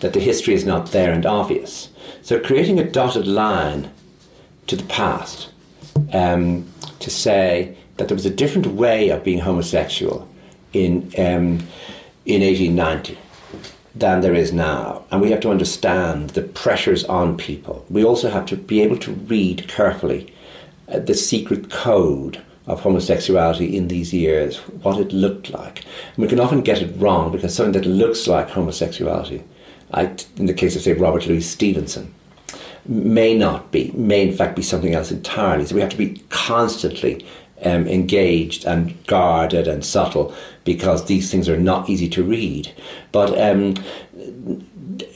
That 0.00 0.12
the 0.12 0.20
history 0.20 0.54
is 0.54 0.66
not 0.66 0.92
there 0.92 1.12
and 1.12 1.24
obvious. 1.24 1.88
So 2.20 2.38
creating 2.40 2.78
a 2.78 2.90
dotted 2.90 3.26
line 3.26 3.90
to 4.66 4.76
the 4.76 4.84
past 4.84 5.50
um, 6.12 6.66
to 6.98 7.10
say 7.10 7.76
that 7.96 8.08
there 8.08 8.14
was 8.16 8.26
a 8.26 8.30
different 8.30 8.66
way 8.66 9.08
of 9.08 9.24
being 9.24 9.38
homosexual 9.38 10.28
in 10.84 11.12
um, 11.18 11.66
in 12.24 12.42
1890 12.42 13.18
than 13.94 14.20
there 14.20 14.34
is 14.34 14.52
now. 14.52 15.04
And 15.10 15.20
we 15.20 15.30
have 15.30 15.40
to 15.40 15.50
understand 15.50 16.30
the 16.30 16.42
pressures 16.42 17.04
on 17.04 17.36
people. 17.36 17.86
We 17.88 18.04
also 18.04 18.28
have 18.28 18.46
to 18.46 18.56
be 18.56 18.82
able 18.82 18.98
to 18.98 19.12
read 19.12 19.68
carefully 19.68 20.34
uh, 20.88 20.98
the 20.98 21.14
secret 21.14 21.70
code 21.70 22.42
of 22.66 22.80
homosexuality 22.80 23.76
in 23.76 23.88
these 23.88 24.12
years, 24.12 24.58
what 24.82 24.98
it 24.98 25.12
looked 25.12 25.50
like. 25.50 25.84
And 25.84 26.18
we 26.18 26.28
can 26.28 26.40
often 26.40 26.62
get 26.62 26.82
it 26.82 26.94
wrong 27.00 27.32
because 27.32 27.54
something 27.54 27.80
that 27.80 27.88
looks 27.88 28.26
like 28.26 28.50
homosexuality, 28.50 29.42
I, 29.94 30.14
in 30.36 30.46
the 30.46 30.54
case 30.54 30.76
of, 30.76 30.82
say, 30.82 30.92
Robert 30.92 31.26
Louis 31.26 31.48
Stevenson, 31.48 32.12
may 32.84 33.34
not 33.34 33.70
be, 33.72 33.92
may 33.92 34.28
in 34.28 34.36
fact 34.36 34.56
be 34.56 34.62
something 34.62 34.94
else 34.94 35.10
entirely. 35.10 35.64
So 35.64 35.74
we 35.74 35.80
have 35.80 35.90
to 35.90 35.96
be 35.96 36.22
constantly 36.28 37.24
um, 37.64 37.86
engaged 37.86 38.64
and 38.64 39.04
guarded 39.06 39.66
and 39.68 39.84
subtle 39.84 40.34
because 40.66 41.06
these 41.06 41.30
things 41.30 41.48
are 41.48 41.56
not 41.56 41.88
easy 41.88 42.08
to 42.10 42.22
read. 42.22 42.70
But 43.12 43.40
um, 43.40 43.74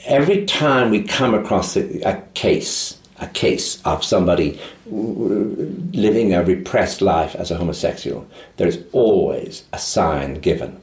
every 0.07 0.47
time 0.47 0.91
we 0.91 1.03
come 1.03 1.35
across 1.35 1.77
a, 1.77 2.01
a 2.09 2.23
case, 2.33 2.97
a 3.19 3.27
case 3.27 3.83
of 3.85 4.03
somebody 4.03 4.59
living 4.87 6.33
a 6.33 6.43
repressed 6.43 7.03
life 7.03 7.35
as 7.35 7.51
a 7.51 7.57
homosexual, 7.57 8.27
there's 8.57 8.79
always 8.93 9.65
a 9.75 9.79
sign 9.79 10.35
given. 10.41 10.81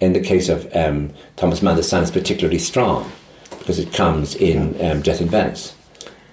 In 0.00 0.12
the 0.12 0.20
case 0.20 0.48
of 0.48 0.74
um, 0.74 1.12
Thomas 1.36 1.62
Mann, 1.62 1.76
the 1.76 1.82
sign 1.82 2.02
is 2.02 2.10
particularly 2.10 2.58
strong 2.58 3.10
because 3.58 3.78
it 3.78 3.92
comes 3.92 4.34
in 4.34 4.74
um, 4.84 5.02
Death 5.02 5.20
in 5.20 5.28
Venice. 5.28 5.74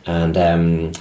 And 0.08 0.38
um, 0.38 0.92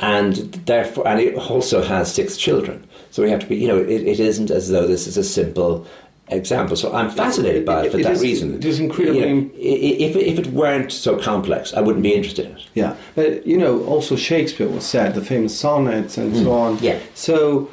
and 0.00 0.36
therefore, 0.64 1.06
and 1.06 1.20
it 1.20 1.34
also 1.34 1.82
has 1.82 2.12
six 2.12 2.36
children. 2.36 2.87
So 3.18 3.24
we 3.24 3.30
have 3.30 3.40
to 3.40 3.46
be, 3.46 3.56
you 3.56 3.66
know, 3.66 3.78
it, 3.78 4.06
it 4.06 4.20
isn't 4.20 4.48
as 4.52 4.68
though 4.68 4.86
this 4.86 5.08
is 5.08 5.16
a 5.16 5.24
simple 5.24 5.84
example. 6.28 6.76
So 6.76 6.94
I'm 6.94 7.10
fascinated 7.10 7.66
by 7.66 7.86
it 7.86 7.90
for 7.90 7.98
it 7.98 8.04
that 8.04 8.12
is, 8.12 8.22
reason. 8.22 8.54
It 8.54 8.64
is 8.64 8.78
incredibly. 8.78 9.28
You 9.28 9.34
know, 9.34 9.50
if, 9.56 10.14
if 10.14 10.38
it 10.38 10.46
weren't 10.52 10.92
so 10.92 11.18
complex, 11.18 11.74
I 11.74 11.80
wouldn't 11.80 12.04
be 12.04 12.14
interested 12.14 12.46
in 12.46 12.52
it. 12.58 12.66
Yeah, 12.74 12.94
but 13.16 13.44
you 13.44 13.56
know, 13.56 13.82
also 13.86 14.14
Shakespeare 14.14 14.68
was 14.68 14.86
said, 14.86 15.16
the 15.16 15.20
famous 15.20 15.58
sonnets 15.58 16.16
and 16.16 16.32
mm. 16.32 16.44
so 16.44 16.52
on. 16.52 16.78
Yeah. 16.78 17.00
So, 17.14 17.68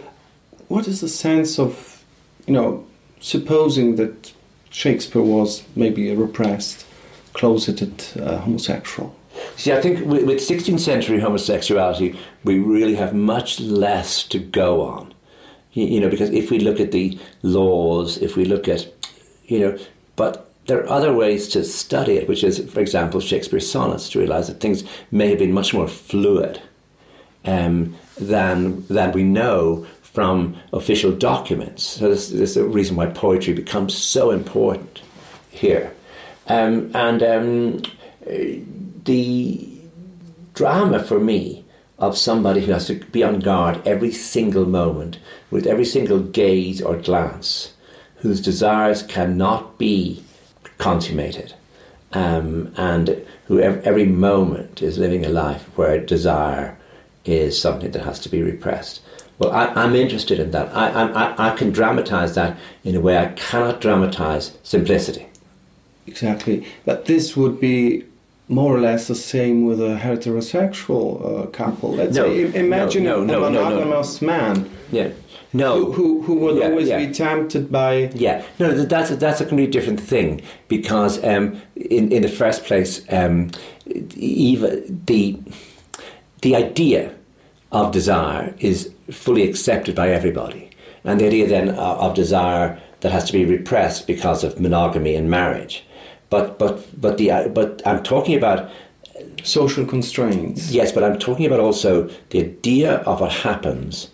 what 0.67 0.87
is 0.87 1.01
the 1.01 1.09
sense 1.09 1.59
of, 1.59 2.03
you 2.47 2.53
know, 2.55 2.87
supposing 3.19 3.97
that 3.97 4.33
Shakespeare 4.71 5.21
was 5.21 5.63
maybe 5.75 6.09
a 6.09 6.15
repressed, 6.15 6.87
closeted 7.33 8.03
uh, 8.19 8.39
homosexual? 8.39 9.15
See, 9.57 9.71
I 9.71 9.79
think 9.79 10.07
with 10.07 10.39
16th 10.39 10.79
century 10.79 11.19
homosexuality, 11.19 12.17
we 12.43 12.57
really 12.57 12.95
have 12.95 13.13
much 13.13 13.59
less 13.59 14.23
to 14.23 14.39
go 14.39 14.81
on 14.81 15.13
You, 15.75 15.99
know, 15.99 16.09
because 16.09 16.29
if 16.29 16.51
we 16.51 16.59
look 16.59 16.79
at 16.79 16.93
the 16.93 17.19
laws, 17.43 18.17
if 18.19 18.37
we 18.37 18.45
look 18.45 18.69
at, 18.69 18.87
you 19.45 19.59
know, 19.59 19.77
but 20.15 20.49
there 20.67 20.81
are 20.81 20.89
other 20.89 21.13
ways 21.13 21.49
to 21.49 21.65
study 21.65 22.13
it, 22.13 22.29
which 22.29 22.45
is, 22.45 22.59
for 22.71 22.79
example, 22.79 23.19
Shakespeare's 23.19 23.69
sonnets, 23.69 24.09
to 24.11 24.19
realize 24.19 24.47
that 24.47 24.61
things 24.61 24.85
may 25.11 25.27
have 25.29 25.39
been 25.39 25.51
much 25.51 25.73
more 25.73 25.89
fluid 25.89 26.61
um, 27.43 27.93
than, 28.17 28.87
than 28.87 29.11
we 29.11 29.23
know 29.23 29.85
from 30.01 30.55
official 30.71 31.11
documents. 31.11 31.83
So 31.83 32.09
this, 32.09 32.29
this 32.29 32.51
is 32.51 32.55
the 32.55 32.63
reason 32.63 32.95
why 32.95 33.07
poetry 33.07 33.53
becomes 33.53 33.93
so 33.93 34.31
important 34.31 35.01
here. 35.49 35.93
Um, 36.47 36.89
and 36.95 37.21
um, 37.21 37.81
the 39.03 39.69
drama 40.53 41.03
for 41.03 41.19
me 41.19 41.64
of 41.97 42.17
somebody 42.17 42.65
who 42.65 42.71
has 42.71 42.87
to 42.87 42.95
be 42.95 43.23
on 43.23 43.39
guard 43.39 43.81
every 43.87 44.11
single 44.11 44.65
moment 44.65 45.19
with 45.49 45.65
every 45.65 45.85
single 45.85 46.19
gaze 46.19 46.81
or 46.81 46.97
glance, 46.97 47.73
whose 48.17 48.41
desires 48.41 49.03
cannot 49.03 49.77
be 49.77 50.23
consummated, 50.77 51.53
um, 52.11 52.73
and 52.75 53.25
who 53.47 53.59
every 53.59 54.05
moment 54.05 54.81
is 54.81 54.97
living 54.97 55.25
a 55.25 55.29
life 55.29 55.63
where 55.77 55.99
desire 55.99 56.77
is 57.23 57.59
something 57.59 57.91
that 57.91 58.03
has 58.03 58.19
to 58.19 58.29
be 58.29 58.41
repressed. 58.41 59.01
Well, 59.37 59.51
I, 59.51 59.83
am 59.83 59.95
interested 59.95 60.39
in 60.39 60.51
that. 60.51 60.73
I, 60.75 60.89
I, 60.89 61.51
I 61.51 61.55
can 61.55 61.71
dramatize 61.71 62.35
that 62.35 62.57
in 62.83 62.95
a 62.95 63.01
way 63.01 63.17
I 63.17 63.27
cannot 63.33 63.81
dramatize 63.81 64.57
simplicity. 64.63 65.27
Exactly. 66.07 66.65
But 66.85 67.05
this 67.05 67.35
would 67.35 67.59
be 67.59 68.05
more 68.47 68.75
or 68.75 68.79
less 68.79 69.07
the 69.07 69.15
same 69.15 69.65
with 69.65 69.81
a 69.81 69.97
heterosexual 69.97 71.45
uh, 71.45 71.47
couple. 71.47 71.93
Let's 71.93 72.15
no, 72.15 72.25
say, 72.25 72.53
imagine 72.53 73.03
no, 73.03 73.23
no, 73.23 73.43
a 73.43 73.49
monogamous 73.49 74.21
man. 74.21 74.69
Yeah. 74.91 75.11
No. 75.51 75.85
Who, 75.85 75.93
who, 75.93 76.21
who 76.21 76.35
would 76.35 76.57
yeah, 76.57 76.65
always 76.65 76.89
yeah. 76.89 77.05
be 77.05 77.13
tempted 77.13 77.71
by. 77.71 78.11
Yeah. 78.13 78.43
No, 78.59 78.71
that's 78.71 79.11
a, 79.11 79.15
that's 79.15 79.41
a 79.41 79.45
completely 79.45 79.71
different 79.71 79.99
thing 79.99 80.41
because, 80.67 81.23
um, 81.23 81.61
in, 81.75 82.11
in 82.11 82.21
the 82.21 82.27
first 82.27 82.65
place, 82.65 83.03
um, 83.09 83.51
even 84.15 85.01
the, 85.05 85.39
the 86.41 86.55
idea 86.55 87.15
of 87.71 87.91
desire 87.91 88.53
is 88.59 88.93
fully 89.09 89.47
accepted 89.49 89.95
by 89.95 90.09
everybody. 90.09 90.69
And 91.03 91.19
the 91.19 91.27
idea 91.27 91.47
then 91.47 91.69
of 91.69 92.13
desire 92.15 92.79
that 93.01 93.11
has 93.11 93.25
to 93.25 93.33
be 93.33 93.45
repressed 93.45 94.07
because 94.07 94.43
of 94.43 94.59
monogamy 94.59 95.15
and 95.15 95.29
marriage 95.29 95.84
but 96.29 96.57
but 96.59 96.85
but 96.99 97.17
the 97.17 97.51
but 97.53 97.81
I'm 97.85 98.03
talking 98.03 98.35
about 98.35 98.69
social 99.43 99.85
constraints. 99.85 100.71
Yes, 100.71 100.91
but 100.91 101.03
I'm 101.03 101.19
talking 101.19 101.45
about 101.45 101.59
also 101.59 102.09
the 102.29 102.39
idea 102.39 102.97
of 102.97 103.21
what 103.21 103.31
happens 103.31 104.09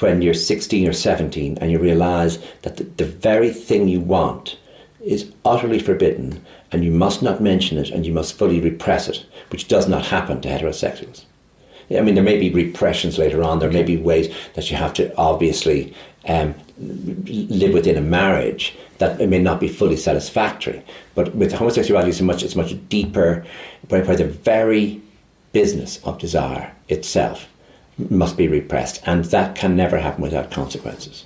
when 0.00 0.22
you're 0.22 0.34
16 0.34 0.88
or 0.88 0.92
17 0.92 1.58
and 1.60 1.70
you 1.70 1.78
realize 1.78 2.38
that 2.62 2.78
the, 2.78 2.84
the 2.84 3.04
very 3.04 3.52
thing 3.52 3.86
you 3.86 4.00
want 4.00 4.58
is 5.04 5.30
utterly 5.44 5.78
forbidden 5.78 6.44
and 6.72 6.84
you 6.84 6.90
must 6.90 7.22
not 7.22 7.40
mention 7.40 7.76
it 7.78 7.90
and 7.90 8.06
you 8.06 8.12
must 8.12 8.38
fully 8.38 8.60
repress 8.60 9.08
it, 9.08 9.24
which 9.50 9.68
does 9.68 9.88
not 9.88 10.06
happen 10.06 10.40
to 10.40 10.48
heterosexuals. 10.48 11.24
I 11.90 12.00
mean, 12.02 12.14
there 12.14 12.24
may 12.24 12.38
be 12.38 12.50
repressions 12.50 13.18
later 13.18 13.42
on. 13.42 13.58
There 13.58 13.70
may 13.70 13.82
be 13.82 13.96
ways 13.96 14.32
that 14.54 14.70
you 14.70 14.76
have 14.76 14.94
to 14.94 15.14
obviously 15.16 15.92
um, 16.28 16.54
live 16.78 17.74
within 17.74 17.96
a 17.96 18.00
marriage 18.00 18.76
that 19.00 19.20
it 19.20 19.28
may 19.28 19.38
not 19.38 19.58
be 19.58 19.66
fully 19.68 19.96
satisfactory. 19.96 20.82
But 21.14 21.34
with 21.34 21.52
homosexuality, 21.52 22.10
it's 22.10 22.20
much 22.20 22.42
it's 22.42 22.54
much 22.54 22.76
deeper, 22.88 23.44
where, 23.88 24.04
where 24.04 24.16
the 24.16 24.26
very 24.26 25.00
business 25.52 26.00
of 26.04 26.18
desire 26.18 26.72
itself 26.88 27.48
must 28.08 28.36
be 28.36 28.46
repressed, 28.46 29.02
and 29.04 29.24
that 29.26 29.56
can 29.56 29.74
never 29.74 29.98
happen 29.98 30.22
without 30.22 30.50
consequences. 30.50 31.24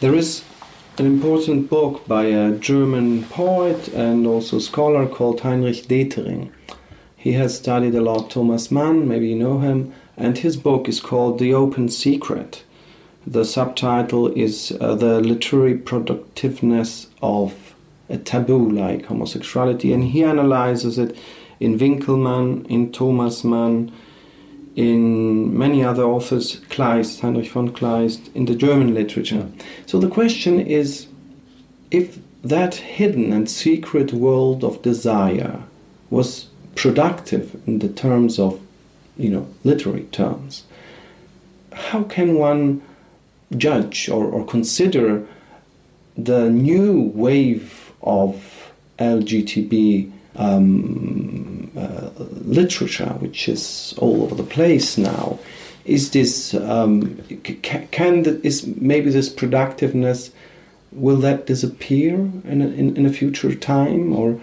There 0.00 0.14
is 0.14 0.44
an 0.98 1.06
important 1.06 1.70
book 1.70 2.06
by 2.06 2.24
a 2.26 2.52
German 2.52 3.24
poet 3.24 3.88
and 3.88 4.26
also 4.26 4.58
scholar 4.58 5.06
called 5.06 5.40
Heinrich 5.40 5.88
Detering. 5.88 6.50
He 7.16 7.32
has 7.32 7.56
studied 7.56 7.94
a 7.94 8.02
lot 8.02 8.30
Thomas 8.30 8.70
Mann, 8.70 9.08
maybe 9.08 9.28
you 9.28 9.36
know 9.36 9.60
him, 9.60 9.92
and 10.16 10.38
his 10.38 10.56
book 10.56 10.88
is 10.88 11.00
called 11.00 11.38
The 11.38 11.54
Open 11.54 11.88
Secret. 11.88 12.64
The 13.26 13.44
subtitle 13.44 14.28
is 14.28 14.76
uh, 14.80 14.96
The 14.96 15.20
Literary 15.20 15.76
Productiveness 15.76 17.06
of 17.22 17.74
a 18.08 18.18
Taboo 18.18 18.68
Like 18.70 19.06
Homosexuality, 19.06 19.92
and 19.92 20.04
he 20.04 20.24
analyzes 20.24 20.98
it 20.98 21.16
in 21.60 21.78
Winckelmann, 21.78 22.66
in 22.66 22.90
Thomas 22.90 23.44
Mann, 23.44 23.92
in 24.74 25.56
many 25.56 25.84
other 25.84 26.02
authors, 26.02 26.60
Kleist, 26.68 27.20
Heinrich 27.20 27.50
von 27.50 27.70
Kleist, 27.72 28.34
in 28.34 28.46
the 28.46 28.56
German 28.56 28.92
literature. 28.92 29.46
So 29.86 30.00
the 30.00 30.08
question 30.08 30.58
is 30.58 31.06
if 31.90 32.18
that 32.42 32.74
hidden 32.74 33.32
and 33.32 33.48
secret 33.48 34.12
world 34.12 34.64
of 34.64 34.82
desire 34.82 35.62
was 36.10 36.48
productive 36.74 37.60
in 37.68 37.78
the 37.78 37.88
terms 37.88 38.38
of, 38.38 38.60
you 39.16 39.30
know, 39.30 39.46
literary 39.62 40.04
terms, 40.04 40.64
how 41.72 42.02
can 42.02 42.34
one 42.34 42.82
judge 43.58 44.08
or, 44.08 44.24
or 44.24 44.44
consider 44.44 45.26
the 46.16 46.50
new 46.50 47.10
wave 47.14 47.92
of 48.02 48.72
LGTB 48.98 50.10
um, 50.36 51.70
uh, 51.76 52.10
literature, 52.18 53.14
which 53.18 53.48
is 53.48 53.94
all 53.98 54.22
over 54.22 54.34
the 54.34 54.42
place 54.42 54.98
now. 54.98 55.38
Is 55.84 56.10
this 56.12 56.54
um, 56.54 57.16
can, 57.62 58.22
the, 58.22 58.40
is 58.46 58.66
maybe 58.66 59.10
this 59.10 59.28
productiveness 59.28 60.30
will 60.92 61.16
that 61.16 61.46
disappear 61.46 62.14
in 62.44 62.62
a, 62.62 62.68
in, 62.68 62.96
in 62.96 63.06
a 63.06 63.12
future 63.12 63.54
time 63.54 64.12
or 64.12 64.40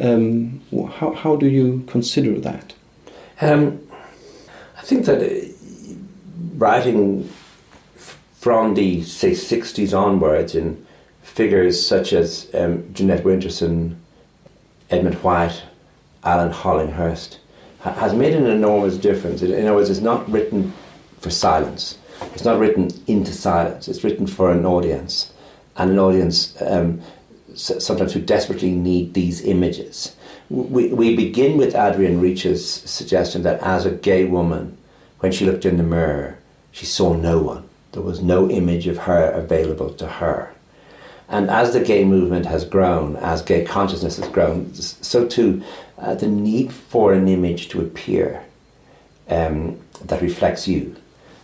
um, 0.00 0.60
how 0.94 1.12
how 1.12 1.36
do 1.36 1.46
you 1.46 1.84
consider 1.88 2.38
that? 2.40 2.72
Um, 3.40 3.80
I 4.78 4.82
think 4.82 5.04
that 5.06 5.20
uh, 5.22 5.46
writing 6.56 7.28
from 8.48 8.72
the 8.72 9.02
say 9.02 9.32
60s 9.32 9.92
onwards 9.92 10.54
in 10.54 10.86
figures 11.20 11.86
such 11.86 12.14
as 12.14 12.48
um, 12.54 12.82
Jeanette 12.94 13.22
Winterson, 13.22 13.96
Edmund 14.88 15.16
White, 15.16 15.64
Alan 16.24 16.50
Hollinghurst, 16.50 17.36
ha- 17.80 17.92
has 17.92 18.14
made 18.14 18.32
an 18.32 18.46
enormous 18.46 18.96
difference. 18.96 19.42
In 19.42 19.52
other 19.52 19.74
words, 19.74 19.90
it's 19.90 20.00
not 20.00 20.26
written 20.30 20.72
for 21.20 21.28
silence. 21.28 21.98
It's 22.32 22.46
not 22.46 22.58
written 22.58 22.88
into 23.06 23.34
silence. 23.34 23.86
It's 23.86 24.02
written 24.02 24.26
for 24.26 24.50
an 24.50 24.64
audience, 24.64 25.30
and 25.76 25.90
an 25.90 25.98
audience 25.98 26.56
um, 26.62 27.02
sometimes 27.54 28.14
who 28.14 28.22
desperately 28.22 28.70
need 28.70 29.12
these 29.12 29.44
images. 29.44 30.16
We, 30.48 30.88
we 30.88 31.14
begin 31.14 31.58
with 31.58 31.74
Adrienne 31.74 32.22
Rich's 32.22 32.64
suggestion 32.66 33.42
that 33.42 33.60
as 33.60 33.84
a 33.84 33.90
gay 33.90 34.24
woman, 34.24 34.78
when 35.20 35.32
she 35.32 35.44
looked 35.44 35.66
in 35.66 35.76
the 35.76 35.82
mirror, 35.82 36.38
she 36.72 36.86
saw 36.86 37.12
no 37.12 37.40
one. 37.40 37.67
There 37.92 38.02
was 38.02 38.20
no 38.20 38.50
image 38.50 38.86
of 38.86 38.98
her 38.98 39.30
available 39.30 39.90
to 39.94 40.06
her. 40.06 40.54
And 41.28 41.50
as 41.50 41.72
the 41.72 41.80
gay 41.80 42.04
movement 42.04 42.46
has 42.46 42.64
grown, 42.64 43.16
as 43.16 43.42
gay 43.42 43.64
consciousness 43.64 44.16
has 44.16 44.28
grown, 44.28 44.72
so 44.74 45.26
too 45.26 45.62
uh, 45.98 46.14
the 46.14 46.28
need 46.28 46.72
for 46.72 47.12
an 47.12 47.28
image 47.28 47.68
to 47.68 47.80
appear 47.80 48.44
um, 49.28 49.78
that 50.04 50.22
reflects 50.22 50.66
you. 50.66 50.96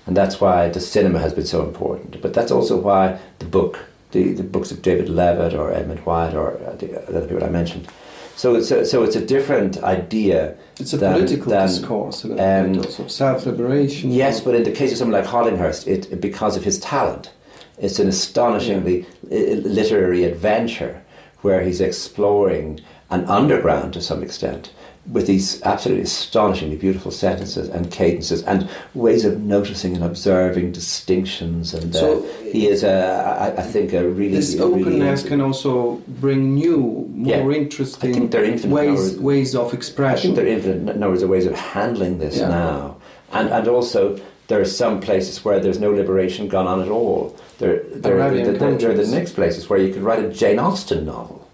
And 0.06 0.16
that's 0.16 0.40
why 0.40 0.68
the 0.68 0.80
cinema 0.80 1.18
has 1.18 1.34
been 1.34 1.46
so 1.46 1.62
important. 1.62 2.20
But 2.22 2.34
that's 2.34 2.52
also 2.52 2.78
why 2.78 3.18
the 3.38 3.46
book, 3.46 3.80
the, 4.12 4.32
the 4.32 4.42
books 4.42 4.70
of 4.70 4.82
David 4.82 5.08
Leavitt 5.08 5.54
or 5.54 5.72
Edmund 5.72 6.00
White 6.00 6.34
or 6.34 6.58
uh, 6.62 6.76
the 6.76 7.06
other 7.08 7.26
people 7.26 7.44
I 7.44 7.48
mentioned. 7.50 7.88
So 8.36 8.56
it's 8.56 8.70
a, 8.70 8.84
so 8.84 9.04
it's 9.04 9.16
a 9.16 9.24
different 9.24 9.82
idea. 9.82 10.56
It's 10.80 10.92
a 10.92 10.96
than, 10.96 11.14
political 11.14 11.50
than, 11.50 11.68
discourse, 11.68 12.24
um, 12.24 13.08
self-liberation. 13.08 14.10
Yes, 14.10 14.40
but 14.40 14.54
in 14.54 14.64
the 14.64 14.72
case 14.72 14.90
of 14.92 14.98
someone 14.98 15.22
like 15.22 15.30
Hollinghurst, 15.30 15.86
it, 15.86 16.20
because 16.20 16.56
of 16.56 16.64
his 16.64 16.80
talent, 16.80 17.32
it's 17.78 17.98
an 17.98 18.08
astonishingly 18.08 19.06
yeah. 19.28 19.54
literary 19.54 20.24
adventure 20.24 21.02
where 21.42 21.62
he's 21.62 21.80
exploring 21.80 22.80
an 23.10 23.24
underground 23.26 23.92
to 23.92 24.00
some 24.00 24.22
extent 24.22 24.72
with 25.06 25.26
these 25.26 25.62
absolutely 25.62 26.04
astonishingly 26.04 26.76
beautiful 26.76 27.10
sentences 27.10 27.68
and 27.68 27.90
cadences 27.90 28.42
and 28.44 28.68
ways 28.94 29.24
of 29.24 29.40
noticing 29.40 29.94
and 29.94 30.02
observing 30.02 30.72
distinctions. 30.72 31.74
And 31.74 31.94
uh, 31.94 32.22
he 32.50 32.68
is, 32.68 32.82
a, 32.82 33.52
I, 33.54 33.60
I 33.60 33.62
think, 33.62 33.92
a 33.92 34.08
really 34.08 34.36
this 34.36 34.58
openness 34.58 35.20
really, 35.20 35.28
can 35.28 35.40
also 35.40 35.96
bring 36.08 36.54
new, 36.54 37.06
more 37.12 37.52
yeah, 37.52 37.58
interesting 37.58 38.30
ways 38.70 39.18
ways 39.18 39.54
of 39.54 39.74
expression. 39.74 40.32
I 40.32 40.34
think 40.34 40.36
there 40.36 40.46
are 40.46 40.48
infinite 40.48 40.96
numbers 40.96 41.22
of 41.22 41.28
ways 41.28 41.46
of 41.46 41.54
handling 41.54 42.18
this 42.18 42.38
yeah. 42.38 42.48
now, 42.48 42.96
and 43.32 43.50
and 43.50 43.68
also 43.68 44.18
there 44.46 44.60
are 44.60 44.66
some 44.66 45.00
places 45.00 45.44
where 45.44 45.60
there's 45.60 45.80
no 45.80 45.90
liberation 45.90 46.48
gone 46.48 46.66
on 46.66 46.80
at 46.80 46.88
all. 46.88 47.36
There, 47.58 47.82
there, 47.94 48.30
there, 48.30 48.76
there 48.76 48.90
are 48.90 48.94
the 48.94 49.06
next 49.06 49.32
places 49.32 49.70
where 49.70 49.78
you 49.78 49.92
could 49.92 50.02
write 50.02 50.22
a 50.22 50.28
Jane 50.28 50.58
Austen 50.58 51.06
novel 51.06 51.48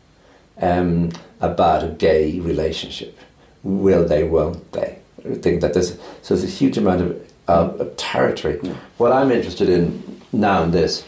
um, 0.61 1.13
about 1.41 1.85
a 1.85 1.89
gay 1.89 2.41
relationship. 2.41 3.17
Will 3.63 4.07
they? 4.07 4.25
Won't 4.25 4.73
they? 4.73 4.99
Think 5.43 5.61
that 5.61 5.75
there's 5.75 5.99
so 6.23 6.35
there's 6.35 6.45
a 6.45 6.47
huge 6.47 6.79
amount 6.79 7.03
of 7.03 7.31
of, 7.49 7.81
of 7.81 7.97
territory. 7.97 8.57
What 8.97 9.13
I'm 9.13 9.31
interested 9.31 9.69
in 9.69 10.21
now 10.33 10.63
in 10.63 10.71
this 10.71 11.05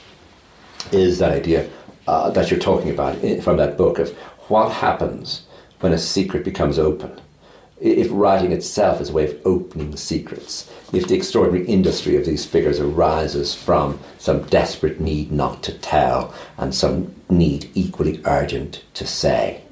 is 0.91 1.19
that 1.19 1.33
idea 1.33 1.71
uh, 2.07 2.31
that 2.31 2.51
you're 2.51 2.61
talking 2.61 2.91
about 2.91 3.17
from 3.43 3.57
that 3.59 3.77
book 3.77 3.99
of 3.99 4.11
what 4.49 4.73
happens 4.73 5.47
when 5.81 5.93
a 5.93 5.99
secret 5.99 6.45
becomes 6.45 6.79
open. 6.79 7.21
If 7.81 8.09
writing 8.13 8.53
itself 8.53 9.01
is 9.01 9.11
a 9.11 9.13
way 9.13 9.25
of 9.25 9.41
opening 9.45 9.97
secrets, 9.97 10.71
if 10.93 11.09
the 11.09 11.17
extraordinary 11.17 11.67
industry 11.67 12.17
of 12.17 12.25
these 12.25 12.47
figures 12.47 12.79
arises 12.79 13.55
from 13.55 13.99
some 14.19 14.45
desperate 14.45 15.01
need 15.01 15.33
not 15.33 15.65
to 15.65 15.77
tell 15.79 16.33
and 16.59 16.73
some 16.73 17.13
need 17.29 17.71
equally 17.75 18.21
urgent 18.25 18.85
to 18.95 19.07
say. 19.07 19.63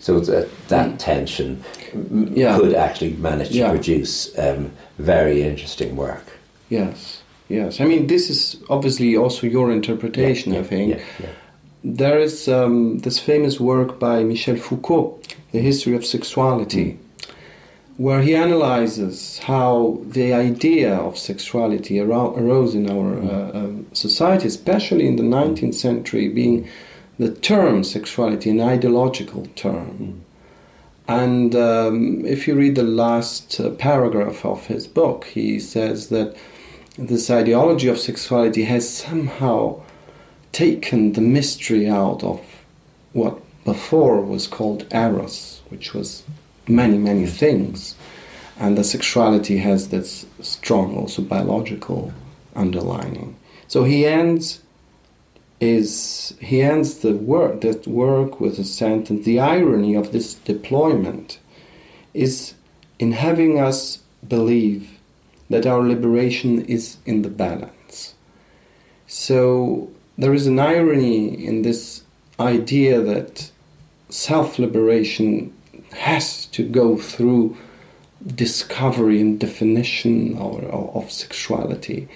So 0.00 0.20
that, 0.20 0.48
that 0.68 0.98
tension 0.98 1.62
Yeah. 2.34 2.56
could 2.58 2.74
actually 2.74 3.14
manage 3.18 3.48
to 3.48 3.54
Yeah. 3.58 3.70
produce 3.70 4.30
um, 4.38 4.70
very 4.98 5.42
interesting 5.42 5.96
work. 5.96 6.24
Yes, 6.70 7.22
yes. 7.48 7.80
I 7.80 7.84
mean, 7.84 8.06
this 8.06 8.30
is 8.30 8.56
obviously 8.68 9.16
also 9.16 9.46
your 9.46 9.72
interpretation, 9.72 10.54
I 10.54 10.62
think. 10.62 10.90
Yeah, 10.90 11.00
yeah. 11.20 11.28
There 11.84 12.18
is 12.18 12.48
um, 12.48 12.98
this 12.98 13.18
famous 13.18 13.58
work 13.60 13.98
by 13.98 14.22
Michel 14.24 14.56
Foucault, 14.56 15.18
The 15.52 15.60
History 15.60 15.94
of 15.96 16.04
Sexuality, 16.04 16.98
where 17.96 18.20
he 18.22 18.34
analyzes 18.36 19.38
how 19.44 19.98
the 20.04 20.32
idea 20.32 20.94
of 20.94 21.16
sexuality 21.18 21.94
aro- 21.96 22.36
arose 22.36 22.74
in 22.74 22.88
our 22.90 23.18
uh, 23.18 23.50
um, 23.58 23.86
society, 23.92 24.46
especially 24.46 25.06
in 25.06 25.16
the 25.16 25.22
19th 25.22 25.74
century, 25.74 26.28
being 26.28 26.68
the 27.18 27.32
term 27.32 27.84
sexuality 27.84 28.50
an 28.50 28.60
ideological 28.60 29.46
term. 29.56 30.24
And 31.08 31.54
um, 31.54 32.24
if 32.24 32.46
you 32.46 32.54
read 32.54 32.74
the 32.74 32.82
last 32.82 33.58
uh, 33.58 33.70
paragraph 33.70 34.44
of 34.44 34.66
his 34.66 34.86
book, 34.86 35.24
he 35.24 35.58
says 35.58 36.10
that 36.10 36.36
this 36.96 37.30
ideology 37.30 37.88
of 37.88 37.98
sexuality 37.98 38.64
has 38.64 38.88
somehow 38.92 39.80
taken 40.52 41.12
the 41.14 41.20
mystery 41.20 41.88
out 41.88 42.22
of 42.22 42.40
what 43.12 43.40
before 43.64 44.20
was 44.20 44.46
called 44.46 44.86
eros, 44.92 45.62
which 45.70 45.94
was 45.94 46.22
many, 46.66 46.98
many 46.98 47.26
things. 47.26 47.94
And 48.58 48.76
the 48.76 48.84
sexuality 48.84 49.58
has 49.58 49.88
this 49.88 50.26
strong, 50.40 50.96
also 50.96 51.22
biological 51.22 52.12
underlining. 52.54 53.36
So 53.66 53.84
he 53.84 54.06
ends 54.06 54.62
is 55.60 56.34
he 56.40 56.62
ends 56.62 56.98
the 56.98 57.14
work 57.14 57.62
that 57.62 57.86
work 57.86 58.40
with 58.40 58.58
a 58.58 58.64
sentence. 58.64 59.24
The 59.24 59.40
irony 59.40 59.94
of 59.94 60.12
this 60.12 60.34
deployment 60.34 61.38
is 62.14 62.54
in 62.98 63.12
having 63.12 63.58
us 63.58 63.98
believe 64.26 64.98
that 65.50 65.66
our 65.66 65.80
liberation 65.80 66.64
is 66.66 66.98
in 67.06 67.22
the 67.22 67.30
balance. 67.30 68.14
So 69.06 69.90
there 70.16 70.34
is 70.34 70.46
an 70.46 70.58
irony 70.58 71.44
in 71.44 71.62
this 71.62 72.02
idea 72.38 73.00
that 73.00 73.50
self 74.08 74.58
liberation 74.58 75.54
has 75.92 76.46
to 76.46 76.68
go 76.68 76.98
through 76.98 77.56
discovery 78.26 79.20
and 79.20 79.38
definition 79.38 80.36
of, 80.36 80.64
of 80.64 81.10
sexuality. 81.10 82.08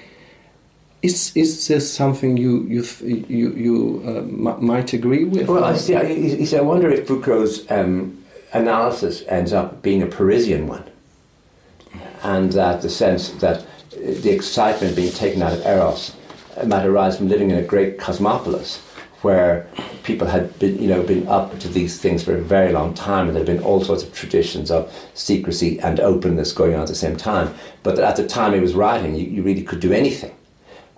Is, 1.02 1.36
is 1.36 1.66
this 1.66 1.92
something 1.92 2.36
you 2.36 2.62
you 2.68 2.84
you, 3.28 3.50
you 3.54 4.02
uh, 4.06 4.22
might 4.60 4.92
agree 4.92 5.24
with? 5.24 5.48
Well, 5.48 5.64
I 5.64 5.76
see. 5.76 5.96
I, 5.96 6.44
see, 6.44 6.56
I 6.56 6.60
wonder 6.60 6.88
if 6.90 7.08
Foucault's 7.08 7.68
um, 7.72 8.22
analysis 8.52 9.24
ends 9.26 9.52
up 9.52 9.82
being 9.82 10.02
a 10.02 10.06
Parisian 10.06 10.68
one, 10.68 10.84
and 12.22 12.52
that 12.52 12.82
the 12.82 12.88
sense 12.88 13.30
that 13.30 13.66
the 13.90 14.30
excitement 14.30 14.94
being 14.94 15.12
taken 15.12 15.42
out 15.42 15.54
of 15.54 15.66
eros 15.66 16.14
might 16.66 16.86
arise 16.86 17.16
from 17.16 17.28
living 17.28 17.50
in 17.50 17.58
a 17.58 17.62
great 17.62 17.98
cosmopolis 17.98 18.78
where 19.22 19.68
people 20.04 20.28
had 20.28 20.56
been, 20.60 20.80
you 20.80 20.88
know, 20.88 21.02
been 21.02 21.26
up 21.26 21.58
to 21.60 21.68
these 21.68 22.00
things 22.00 22.22
for 22.22 22.36
a 22.36 22.40
very 22.40 22.72
long 22.72 22.94
time, 22.94 23.26
and 23.26 23.36
there 23.36 23.44
had 23.44 23.56
been 23.56 23.64
all 23.64 23.82
sorts 23.82 24.04
of 24.04 24.14
traditions 24.14 24.70
of 24.70 24.92
secrecy 25.14 25.80
and 25.80 25.98
openness 25.98 26.52
going 26.52 26.74
on 26.74 26.82
at 26.82 26.88
the 26.88 26.94
same 26.94 27.16
time. 27.16 27.52
But 27.82 27.98
at 27.98 28.14
the 28.14 28.26
time 28.26 28.54
he 28.54 28.60
was 28.60 28.74
writing, 28.74 29.16
you, 29.16 29.26
you 29.26 29.42
really 29.42 29.62
could 29.62 29.80
do 29.80 29.92
anything 29.92 30.32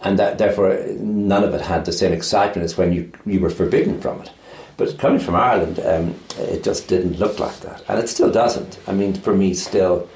and 0.05 0.19
that 0.19 0.39
therefore 0.39 0.79
none 0.99 1.43
of 1.43 1.55
it 1.55 1.63
had 1.63 1.85
the 1.85 1.93
same 1.93 2.13
excitement 2.13 2.65
as 2.65 2.77
when 2.77 2.93
you 2.93 3.11
you 3.27 3.41
were 3.41 3.51
forbidden 3.51 4.01
from 4.01 4.21
it. 4.21 4.31
But 4.77 4.99
coming 4.99 5.21
from 5.21 5.37
Ireland, 5.37 5.79
um, 5.81 6.15
it 6.39 6.65
just 6.65 6.89
didn't 6.89 7.19
look 7.19 7.39
like 7.39 7.61
that, 7.61 7.83
and 7.89 7.99
it 7.99 8.09
still 8.09 8.31
doesn't. 8.31 8.79
I 8.87 8.93
mean, 8.93 9.15
for 9.15 9.35
me, 9.35 9.55
still 9.55 10.09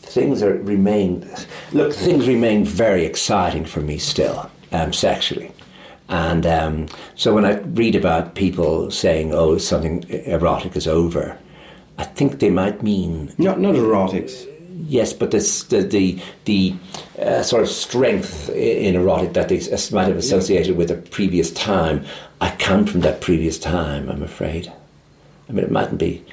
things 0.00 0.42
are 0.42 0.54
remain. 0.58 1.28
Look, 1.72 1.92
things 1.94 2.28
remain 2.28 2.64
very 2.64 3.04
exciting 3.04 3.64
for 3.64 3.80
me 3.80 3.98
still, 3.98 4.50
um, 4.72 4.92
sexually. 4.92 5.50
And 6.08 6.44
um, 6.46 6.88
so 7.14 7.32
when 7.32 7.46
I 7.46 7.60
read 7.60 7.94
about 7.94 8.34
people 8.34 8.90
saying, 8.90 9.32
"Oh, 9.32 9.56
something 9.58 10.04
erotic 10.10 10.76
is 10.76 10.86
over," 10.86 11.38
I 11.96 12.04
think 12.04 12.40
they 12.40 12.50
might 12.50 12.82
mean 12.82 13.32
Not 13.38 13.60
not 13.60 13.74
erotics. 13.76 14.46
Yes, 14.76 15.12
but 15.12 15.30
this, 15.30 15.62
the 15.64 15.82
the 15.82 16.20
the 16.46 16.74
uh, 17.18 17.42
sort 17.42 17.62
of 17.62 17.68
strength 17.68 18.48
in 18.50 18.96
erotic 18.96 19.34
that 19.34 19.48
they 19.48 19.60
might 19.92 20.08
have 20.08 20.16
associated 20.16 20.76
with 20.76 20.90
a 20.90 20.96
previous 20.96 21.52
time. 21.52 22.04
I 22.40 22.50
come 22.56 22.84
from 22.84 23.02
that 23.02 23.20
previous 23.20 23.58
time. 23.58 24.08
I'm 24.08 24.22
afraid. 24.22 24.72
I 25.48 25.52
mean, 25.52 25.64
it 25.64 25.70
mightn't 25.70 25.98
be 25.98 26.24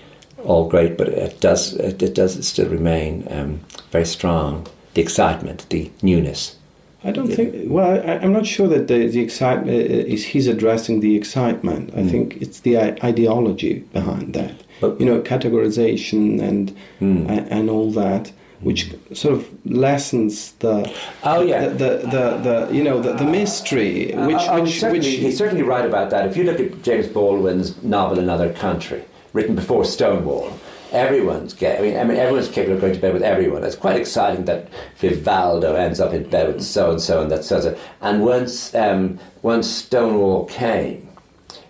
all 0.43 0.67
great, 0.67 0.97
but 0.97 1.09
it 1.09 1.39
does 1.39 1.73
it, 1.73 2.01
it 2.01 2.15
does 2.15 2.47
still 2.47 2.67
remain 2.67 3.27
um, 3.29 3.59
very 3.91 4.05
strong. 4.05 4.65
The 4.95 5.01
excitement, 5.01 5.67
the 5.69 5.91
newness. 6.01 6.57
I 7.03 7.11
don't 7.11 7.31
think. 7.31 7.71
Well, 7.71 8.01
I, 8.07 8.17
I'm 8.17 8.33
not 8.33 8.45
sure 8.45 8.67
that 8.69 8.87
the, 8.87 9.07
the 9.07 9.21
excitement 9.21 9.77
is 9.77 10.25
he's 10.25 10.47
addressing 10.47 10.99
the 10.99 11.15
excitement. 11.15 11.93
I 11.95 12.07
think 12.07 12.41
it's 12.41 12.61
the 12.61 12.77
ideology 13.03 13.79
behind 13.93 14.33
that. 14.33 14.63
But- 14.81 14.99
you 14.99 15.05
know, 15.05 15.21
categorization 15.21 16.41
and 16.41 16.73
Hmm. 16.99 17.25
and, 17.29 17.69
all 17.69 17.89
that, 17.91 18.31
which 18.61 18.81
sort 19.13 19.33
of 19.35 19.47
lessens 19.65 20.51
the 20.59 20.91
Oh, 21.23 21.41
yeah. 21.41 21.67
the, 21.67 21.73
the, 21.83 21.89
the, 22.15 22.67
the 22.67 22.75
you 22.75 22.83
know 22.83 22.99
the, 23.01 23.13
the 23.13 23.23
mystery 23.23 24.11
which 24.29 24.35
I- 24.35 24.57
I 24.57 24.59
which, 24.59 24.79
certainly, 24.79 24.99
which 24.99 25.07
he's 25.25 25.37
certainly 25.37 25.63
right 25.63 25.85
about 25.85 26.09
that. 26.09 26.27
If 26.29 26.35
you 26.37 26.43
look 26.43 26.59
at 26.59 26.81
James 26.83 27.07
Baldwin's 27.07 27.81
novel 27.83 28.19
Another 28.19 28.51
Country, 28.51 29.01
written 29.33 29.55
before 29.55 29.85
Stonewall, 29.85 30.51
everyone's 30.91 31.53
gay. 31.53 31.77
I 31.77 31.81
mean, 31.81 31.95
I 31.97 32.03
mean, 32.03 32.17
everyone's 32.17 32.49
capable 32.49 32.75
of 32.75 32.81
going 32.81 32.93
to 32.93 32.99
bed 32.99 33.13
with 33.13 33.23
everyone. 33.23 33.63
It's 33.63 33.75
quite 33.85 33.95
exciting 33.97 34.45
that 34.45 34.67
Vivaldo 34.97 35.75
ends 35.75 35.99
up 35.99 36.11
in 36.13 36.23
bed 36.29 36.47
with 36.53 36.63
so 36.63 36.91
and 36.91 36.99
so 37.01 37.21
and 37.21 37.31
that 37.31 37.43
so 37.45 37.55
and 37.55 37.63
so. 37.63 37.77
And 38.01 38.15
once 38.25 38.75
um, 38.75 39.19
once 39.41 39.67
Stonewall 39.69 40.45
came, 40.45 41.07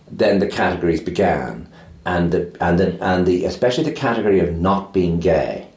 then 0.10 0.40
the 0.40 0.48
categories 0.48 1.02
began, 1.02 1.68
and 2.06 2.32
the 2.32 2.56
and 2.60 2.80
the 2.80 3.04
and 3.04 3.26
the 3.26 3.46
especially 3.46 3.84
the 3.84 3.92
category 3.92 4.40
of 4.40 4.56
not 4.56 4.94
being 4.94 5.20
gay 5.20 5.68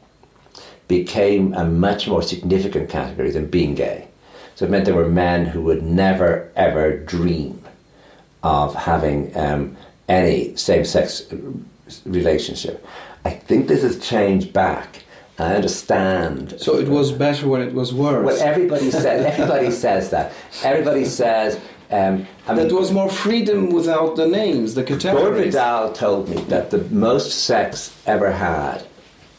became 0.87 1.53
a 1.53 1.65
much 1.65 2.07
more 2.07 2.21
significant 2.21 2.89
category 2.89 3.31
than 3.31 3.47
being 3.47 3.75
gay. 3.75 4.07
So 4.55 4.65
it 4.65 4.71
meant 4.71 4.85
there 4.85 4.93
were 4.93 5.09
men 5.09 5.45
who 5.47 5.61
would 5.63 5.83
never 5.83 6.51
ever 6.55 6.97
dream 6.97 7.63
of 8.43 8.75
having 8.75 9.35
um, 9.35 9.75
any 10.07 10.55
same-sex 10.55 11.25
relationship. 12.05 12.85
I 13.25 13.31
think 13.31 13.67
this 13.67 13.81
has 13.81 13.99
changed 13.99 14.53
back. 14.53 15.03
I 15.37 15.55
understand. 15.55 16.55
so 16.59 16.77
it 16.77 16.87
was 16.87 17.11
better 17.11 17.49
when 17.49 17.61
it 17.61 17.73
was 17.73 17.93
worse. 17.93 18.25
Well, 18.25 18.41
everybody 18.41 18.89
says. 18.89 19.05
Everybody 19.05 19.71
says 19.71 20.09
that. 20.11 20.31
Everybody 20.63 21.03
says. 21.05 21.59
Um, 21.91 22.27
I 22.47 22.53
mean, 22.53 22.67
that 22.67 22.73
was 22.73 22.91
more 22.91 23.09
freedom 23.09 23.71
without 23.71 24.15
the 24.15 24.27
names, 24.27 24.73
the 24.73 24.83
categories. 24.83 25.53
Vidal 25.53 25.93
told 25.93 26.29
me 26.29 26.37
that 26.43 26.71
the 26.71 26.79
most 26.85 27.45
sex 27.45 27.95
ever 28.05 28.31
had 28.31 28.85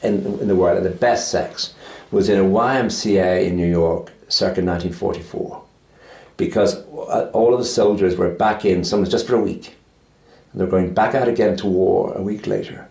in, 0.02 0.24
in 0.40 0.48
the 0.48 0.54
world, 0.54 0.76
and 0.76 0.86
the 0.86 0.90
best 0.90 1.30
sex, 1.30 1.74
was 2.10 2.28
in 2.28 2.38
a 2.38 2.44
YMCA 2.44 3.46
in 3.46 3.56
New 3.56 3.66
York 3.68 4.12
circa 4.28 4.62
1944. 4.62 5.62
Because 6.36 6.82
all 6.84 7.54
of 7.54 7.58
the 7.58 7.64
soldiers 7.64 8.16
were 8.16 8.30
back 8.30 8.64
in, 8.64 8.84
some 8.84 9.00
was 9.00 9.10
just 9.10 9.26
for 9.26 9.34
a 9.34 9.40
week. 9.40 9.74
And 10.52 10.60
they 10.60 10.64
were 10.64 10.70
going 10.70 10.94
back 10.94 11.14
out 11.14 11.28
again 11.28 11.56
to 11.58 11.66
war 11.66 12.12
a 12.14 12.22
week 12.22 12.46
later. 12.46 12.88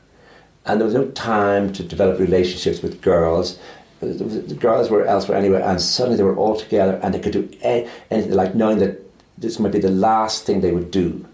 And 0.66 0.80
there 0.80 0.86
was 0.86 0.96
no 0.96 1.08
time 1.12 1.72
to 1.74 1.84
develop 1.84 2.20
relationships 2.20 2.82
with 2.82 3.02
girls. 3.02 3.60
The 4.02 4.58
girls 4.60 4.90
were 4.90 5.06
elsewhere 5.06 5.38
anyway, 5.38 5.62
and 5.62 5.80
suddenly 5.80 6.18
they 6.18 6.24
were 6.24 6.36
all 6.36 6.60
together 6.60 7.00
and 7.02 7.14
they 7.14 7.20
could 7.20 7.34
do 7.34 7.50
anything, 7.62 8.32
like 8.32 8.56
knowing 8.56 8.80
that 8.80 9.05
this 9.38 9.60
might 9.60 9.72
be 9.72 9.80
the 9.80 9.92
last 9.92 10.46
thing 10.46 10.62
they 10.62 10.72
would 10.72 10.92
do. 10.92 11.26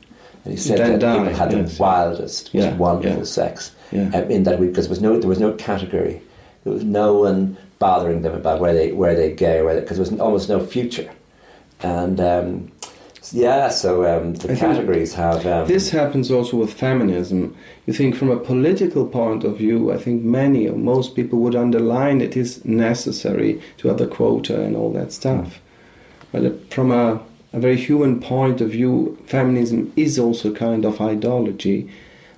And 0.44 0.54
he 0.54 0.58
said 0.60 0.80
that 0.80 1.00
die, 1.00 1.18
people 1.18 1.34
had 1.34 1.52
yes. 1.52 1.78
the 1.78 1.84
wildest, 1.84 2.50
Yeah, 2.54 2.76
wonderful 2.76 3.20
yeah. 3.20 3.24
sex 3.26 3.72
Yeah. 3.92 4.10
um, 4.16 4.32
in 4.32 4.44
that 4.44 4.60
week 4.60 4.72
because 4.72 4.86
there 4.88 4.92
was 4.98 5.02
no 5.02 5.20
there 5.20 5.30
was 5.30 5.40
no 5.40 5.54
category. 5.54 6.22
There 6.64 6.74
was 6.74 6.84
no 6.84 7.14
one 7.16 7.58
bothering 7.80 8.22
them 8.24 8.34
about 8.34 8.60
where 8.60 8.74
they 8.74 8.92
where 8.92 9.16
they 9.16 9.32
gay 9.34 9.62
because 9.80 9.98
there 9.98 10.06
was 10.10 10.20
almost 10.20 10.50
no 10.50 10.60
future. 10.66 11.12
And 11.84 12.20
um, 12.20 12.72
Yeah, 13.32 13.70
so 13.70 14.06
um, 14.06 14.34
the 14.36 14.52
I 14.54 14.56
categories 14.56 15.14
have. 15.14 15.46
Um, 15.46 15.68
This 15.68 15.92
happens 15.92 16.32
also 16.32 16.58
with 16.58 16.74
feminism. 16.74 17.56
You 17.86 17.94
think, 17.94 18.16
from 18.16 18.30
a 18.32 18.38
political 18.38 19.06
point 19.06 19.44
of 19.44 19.58
view, 19.58 19.92
I 19.92 19.98
think 19.98 20.24
many 20.24 20.68
or 20.68 20.76
most 20.78 21.16
people 21.16 21.40
would 21.40 21.56
underline 21.56 22.20
it 22.22 22.36
is 22.36 22.64
necessary 22.66 23.62
to 23.78 23.88
have 23.88 23.98
the 23.98 24.08
quota 24.08 24.62
and 24.62 24.76
all 24.76 24.92
that 24.94 25.12
stuff. 25.14 25.62
But 26.32 26.72
from 26.74 26.92
a, 26.92 27.20
a 27.54 27.60
very 27.60 27.78
human 27.78 28.20
point 28.22 28.62
of 28.62 28.70
view, 28.72 29.18
feminism 29.26 29.92
is 29.96 30.18
also 30.18 30.52
a 30.52 30.56
kind 30.56 30.86
of 30.86 31.02
ideology 31.02 31.90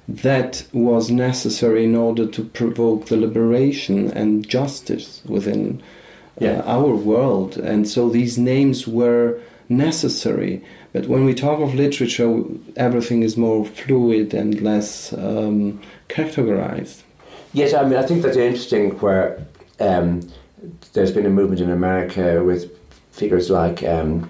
that 0.08 0.66
was 0.74 1.10
necessary 1.10 1.86
in 1.86 1.96
order 1.96 2.26
to 2.28 2.44
provoke 2.44 3.06
the 3.06 3.16
liberation 3.18 4.12
and 4.12 4.48
justice 4.48 5.22
within 5.26 5.82
uh, 6.42 6.46
Yeah. 6.46 6.62
our 6.66 6.96
world. 6.96 7.58
And 7.58 7.88
so 7.88 8.10
these 8.10 8.38
names 8.38 8.88
were 8.88 9.40
necessary. 9.70 10.62
But 10.92 11.08
when 11.08 11.26
we 11.26 11.34
talk 11.34 11.60
of 11.60 11.74
literature, 11.74 12.44
everything 12.76 13.24
is 13.24 13.38
more 13.38 13.66
fluid 13.66 14.34
and 14.34 14.62
less 14.62 15.14
um, 15.14 15.80
categorized. 16.10 17.02
Yes, 17.54 17.74
I 17.74 17.84
mean, 17.84 17.96
I 17.98 18.04
think 18.06 18.24
that's 18.24 18.38
interesting 18.38 18.92
where 19.00 19.46
um, 19.80 20.22
there's 20.94 21.12
been 21.12 21.26
a 21.26 21.30
movement 21.30 21.62
in 21.62 21.70
America 21.72 22.44
with 22.44 22.70
figures 23.12 23.50
like 23.50 23.84
um, 23.84 24.30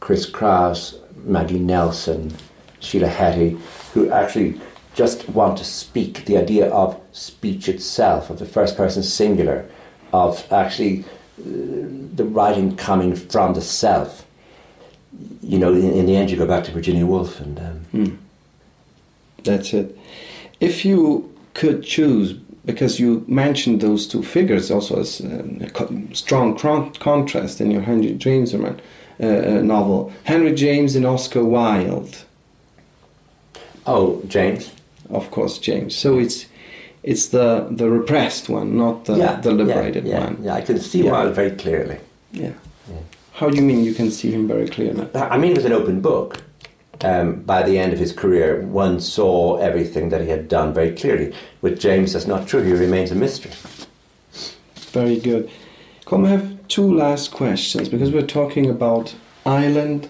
Chris 0.00 0.26
Kraus, 0.26 0.98
Maggie 1.24 1.58
Nelson, 1.58 2.32
Sheila 2.80 3.08
Heti, 3.08 3.58
who 3.92 4.10
actually 4.10 4.60
just 4.94 5.28
want 5.28 5.58
to 5.58 5.64
speak 5.64 6.24
the 6.24 6.36
idea 6.36 6.68
of 6.70 6.98
speech 7.12 7.68
itself, 7.68 8.30
of 8.30 8.38
the 8.38 8.46
first 8.46 8.76
person 8.76 9.02
singular, 9.02 9.68
of 10.12 10.50
actually 10.52 11.04
uh, 11.38 11.44
the 12.14 12.24
writing 12.24 12.76
coming 12.76 13.14
from 13.14 13.54
the 13.54 13.60
self. 13.60 14.26
You 15.42 15.58
know, 15.58 15.72
in, 15.72 15.92
in 15.92 16.06
the 16.06 16.16
end, 16.16 16.30
you 16.30 16.36
go 16.36 16.46
back 16.46 16.64
to 16.64 16.72
Virginia 16.72 17.06
Woolf 17.06 17.40
and. 17.40 17.58
Um, 17.58 18.18
That's 19.44 19.72
it. 19.72 19.96
If 20.60 20.84
you 20.84 21.34
could 21.54 21.82
choose, 21.82 22.34
because 22.64 23.00
you 23.00 23.24
mentioned 23.26 23.80
those 23.80 24.06
two 24.06 24.22
figures 24.22 24.70
also 24.70 25.00
as 25.00 25.20
um, 25.20 25.62
a 25.62 26.14
strong 26.14 26.58
con- 26.58 26.92
contrast 26.94 27.60
in 27.60 27.70
your 27.70 27.82
Henry 27.82 28.12
James 28.14 28.54
uh, 28.54 28.74
uh, 29.20 29.62
novel, 29.62 30.12
Henry 30.24 30.54
James 30.54 30.96
and 30.96 31.06
Oscar 31.06 31.44
Wilde. 31.44 32.24
oh, 33.86 34.22
James. 34.26 34.72
of 35.10 35.30
course, 35.30 35.58
James. 35.58 35.94
So 35.94 36.18
it's 36.18 36.46
it's 37.02 37.28
the 37.28 37.66
the 37.70 37.90
repressed 37.90 38.48
one, 38.48 38.76
not 38.76 39.06
the, 39.06 39.16
the 39.42 39.52
liberated 39.52 40.06
yeah, 40.06 40.24
one. 40.24 40.42
Yeah, 40.42 40.54
I 40.54 40.60
can 40.60 40.78
see 40.78 41.04
Yeah. 41.04 41.12
Wilde 41.12 41.34
very 41.34 41.52
clearly. 41.52 41.98
Yeah. 42.32 42.52
How 43.32 43.48
do 43.48 43.56
you 43.56 43.62
mean 43.62 43.84
you 43.84 43.94
can 43.94 44.10
see 44.10 44.30
him 44.30 44.46
very 44.46 44.68
clearly? 44.68 45.08
I 45.14 45.38
mean, 45.38 45.54
with 45.54 45.64
an 45.64 45.72
open 45.72 46.00
book. 46.00 46.42
Um, 47.02 47.36
by 47.36 47.62
the 47.62 47.78
end 47.78 47.94
of 47.94 47.98
his 47.98 48.12
career, 48.12 48.60
one 48.60 49.00
saw 49.00 49.56
everything 49.56 50.10
that 50.10 50.20
he 50.20 50.28
had 50.28 50.48
done 50.48 50.74
very 50.74 50.92
clearly. 50.92 51.32
With 51.62 51.80
James, 51.80 52.12
that's 52.12 52.26
not 52.26 52.46
true. 52.46 52.62
He 52.62 52.74
remains 52.74 53.10
a 53.10 53.14
mystery. 53.14 53.52
Very 54.92 55.18
good. 55.18 55.48
Come, 56.04 56.24
have 56.24 56.59
two 56.70 56.94
last 56.94 57.32
questions 57.32 57.88
because 57.88 58.12
we're 58.12 58.22
talking 58.22 58.70
about 58.70 59.16
Ireland. 59.44 60.08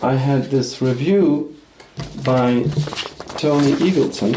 I 0.00 0.14
had 0.14 0.44
this 0.44 0.80
review 0.80 1.56
by 2.24 2.62
Tony 3.36 3.72
Eagleton. 3.72 4.32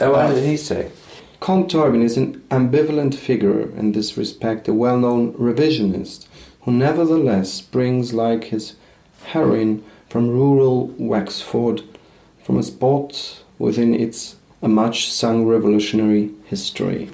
Oh, 0.00 0.12
what 0.12 0.20
uh, 0.20 0.32
did 0.32 0.46
he 0.46 0.56
say? 0.56 0.90
Colm 1.42 1.68
Tóibín 1.68 2.02
is 2.02 2.16
an 2.16 2.40
ambivalent 2.50 3.14
figure 3.14 3.60
in 3.76 3.92
this 3.92 4.16
respect, 4.16 4.66
a 4.68 4.72
well 4.72 4.98
known 4.98 5.34
revisionist 5.34 6.26
who 6.62 6.72
nevertheless 6.72 7.52
springs 7.52 8.14
like 8.14 8.44
his 8.44 8.74
heroine 9.26 9.84
from 10.08 10.30
rural 10.30 10.86
Wexford, 10.96 11.82
from 12.42 12.56
a 12.56 12.62
spot 12.62 13.42
within 13.58 13.92
its 13.92 14.36
a 14.62 14.68
much 14.68 15.12
sung 15.12 15.44
revolutionary 15.44 16.30
history. 16.46 17.10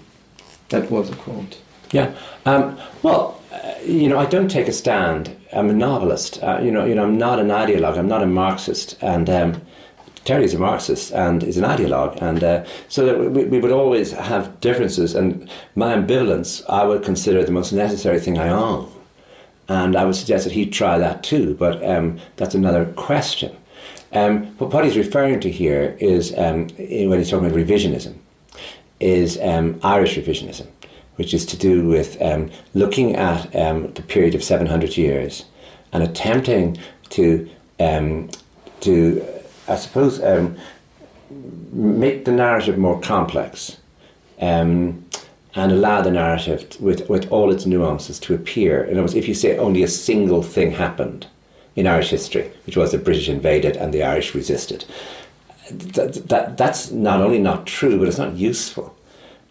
That 0.69 0.89
was 0.89 1.11
a 1.11 1.17
quote. 1.17 1.59
Yeah. 1.95 2.13
Um, 2.45 2.77
well, 3.05 3.41
uh, 3.53 3.75
you 3.85 4.09
know, 4.09 4.19
I 4.19 4.27
don't 4.27 4.49
take 4.49 4.67
a 4.67 4.73
stand. 4.73 5.35
I'm 5.53 5.71
a 5.71 5.73
novelist. 5.73 6.43
Uh, 6.43 6.59
you 6.61 6.73
know, 6.73 6.85
you 6.85 6.95
know, 6.97 7.05
I'm 7.05 7.17
not 7.17 7.39
an 7.39 7.49
ideologue. 7.49 7.97
I'm 7.97 8.09
not 8.09 8.21
a 8.21 8.27
Marxist. 8.27 8.97
And 9.01 9.31
um, 9.31 9.63
Terry 10.25 10.45
is 10.45 10.55
a 10.55 10.59
Marxist 10.59 11.13
and 11.13 11.45
is 11.45 11.57
an 11.57 11.65
ideologue, 11.65 12.21
and 12.21 12.43
uh, 12.43 12.65
so 12.89 13.29
we, 13.29 13.45
we 13.45 13.61
would 13.61 13.71
always 13.71 14.11
have 14.11 14.59
differences. 14.61 15.15
And 15.15 15.49
my 15.77 15.95
ambivalence, 15.95 16.65
I 16.69 16.83
would 16.85 17.05
consider 17.05 17.45
the 17.45 17.53
most 17.53 17.73
necessary 17.73 18.19
thing 18.19 18.39
I 18.39 18.49
own. 18.49 18.91
And 19.69 19.97
I 19.97 20.05
would 20.05 20.17
suggest 20.17 20.45
that 20.45 20.53
he 20.53 20.67
try 20.67 20.99
that 20.99 21.23
too, 21.23 21.55
but 21.55 21.83
um, 21.89 22.19
that's 22.37 22.55
another 22.55 22.87
question. 22.97 23.57
Um, 24.13 24.47
what 24.59 24.85
he's 24.85 24.97
referring 24.97 25.41
to 25.41 25.51
here 25.51 25.97
is, 26.01 26.37
um, 26.37 26.69
when 26.77 27.19
he's 27.19 27.31
talking 27.31 27.47
about 27.47 27.59
revisionism, 27.59 28.15
is 29.01 29.39
um, 29.43 29.79
Irish 29.83 30.17
revisionism, 30.17 30.67
which 31.17 31.33
is 31.33 31.47
to 31.47 31.57
do 31.57 31.87
with 31.87 32.21
um, 32.21 32.51
looking 32.75 33.17
at 33.17 33.55
um, 33.55 33.93
the 33.95 34.03
period 34.03 34.35
of 34.35 34.43
700 34.43 34.97
years 34.97 35.45
and 35.93 36.03
attempting 36.03 36.79
to, 37.11 37.49
um, 37.79 38.31
to 38.81 39.25
I 39.69 39.77
suppose, 39.77 40.23
um, 40.23 40.57
make 41.73 42.25
the 42.25 42.33
narrative 42.33 42.79
more 42.79 43.01
complex 43.01 43.79
um, 44.41 45.05
and 45.55 45.71
allow 45.71 46.03
the 46.03 46.11
narrative 46.11 46.77
with, 46.81 47.09
with 47.09 47.31
all 47.31 47.53
its 47.53 47.65
nuances 47.65 48.19
to 48.21 48.35
appear. 48.35 48.83
In 48.85 48.93
other 48.93 49.03
words, 49.03 49.15
if 49.15 49.29
you 49.29 49.35
say 49.35 49.57
only 49.57 49.83
a 49.83 49.89
single 49.89 50.43
thing 50.43 50.73
happened 50.73 51.27
in 51.77 51.87
Irish 51.87 52.11
history, 52.11 52.51
which 52.67 52.77
was 52.77 52.93
the 52.93 52.99
British 52.99 53.29
invaded 53.29 53.77
and 53.77 53.95
the 53.95 54.03
Irish 54.03 54.35
resisted, 54.35 54.85
that, 55.71 56.29
that, 56.29 56.57
that's 56.57 56.91
not 56.91 57.21
only 57.21 57.39
not 57.39 57.67
true, 57.67 57.99
but 57.99 58.09
it's 58.09 58.19
not 58.19 58.35
useful. 58.35 58.95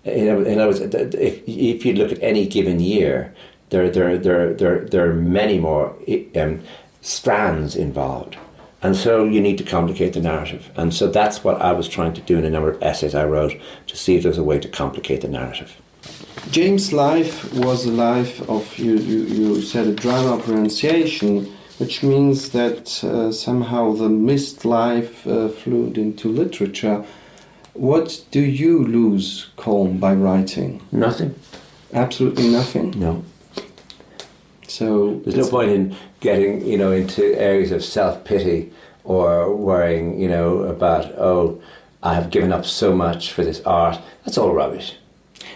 In 0.05 0.59
other, 0.59 0.67
words, 0.67 0.81
if, 0.81 1.41
if 1.47 1.85
you 1.85 1.93
look 1.93 2.11
at 2.11 2.21
any 2.21 2.45
given 2.45 2.79
year, 2.79 3.33
there, 3.69 3.89
there, 3.89 4.17
there, 4.17 4.53
there, 4.53 4.85
there 4.85 5.09
are 5.09 5.13
many 5.13 5.59
more 5.59 5.95
um, 6.35 6.61
strands 7.01 7.75
involved. 7.75 8.37
And 8.81 8.97
so 8.97 9.23
you 9.23 9.39
need 9.39 9.57
to 9.59 9.63
complicate 9.63 10.11
the 10.11 10.19
narrative. 10.19 10.69
And 10.75 10.93
so 10.93 11.07
that's 11.07 11.41
what 11.43 11.61
I 11.61 11.71
was 11.71 11.87
trying 11.87 12.13
to 12.13 12.21
do 12.21 12.37
in 12.37 12.43
a 12.43 12.49
number 12.49 12.69
of 12.69 12.83
essays 12.83 13.15
I 13.15 13.23
wrote 13.23 13.53
to 13.87 13.95
see 13.95 14.17
if 14.17 14.23
there's 14.23 14.37
a 14.37 14.43
way 14.43 14.59
to 14.59 14.67
complicate 14.67 15.21
the 15.21 15.29
narrative. 15.29 15.77
James' 16.51 16.91
life 16.91 17.53
was 17.53 17.85
a 17.85 17.91
life 17.91 18.47
of, 18.49 18.77
you, 18.77 18.97
you, 18.97 19.19
you 19.23 19.61
said, 19.61 19.87
a 19.87 19.95
drama 19.95 20.33
of 20.33 20.49
renunciation, 20.49 21.45
which 21.77 22.03
means 22.03 22.49
that 22.49 23.01
uh, 23.05 23.31
somehow 23.31 23.93
the 23.93 24.09
missed 24.09 24.65
life 24.65 25.25
uh, 25.25 25.47
flowed 25.47 25.97
into 25.97 26.27
literature. 26.27 27.05
What 27.73 28.25
do 28.31 28.39
you 28.39 28.85
lose, 28.85 29.49
Colm, 29.57 29.99
by 29.99 30.13
writing? 30.13 30.81
Nothing. 30.91 31.35
Absolutely 31.91 32.49
nothing. 32.49 32.91
No. 32.99 33.23
So 34.67 35.21
There's 35.23 35.35
no 35.35 35.47
point 35.47 35.71
in 35.71 35.95
getting, 36.19 36.65
you 36.65 36.77
know, 36.77 36.91
into 36.91 37.23
areas 37.39 37.71
of 37.71 37.83
self 37.83 38.23
pity 38.23 38.71
or 39.03 39.55
worrying, 39.55 40.19
you 40.19 40.27
know, 40.29 40.59
about 40.63 41.05
oh, 41.17 41.61
I 42.01 42.15
have 42.15 42.29
given 42.29 42.51
up 42.51 42.65
so 42.65 42.95
much 42.95 43.31
for 43.31 43.43
this 43.43 43.61
art. 43.65 43.99
That's 44.23 44.37
all 44.37 44.53
rubbish. 44.53 44.95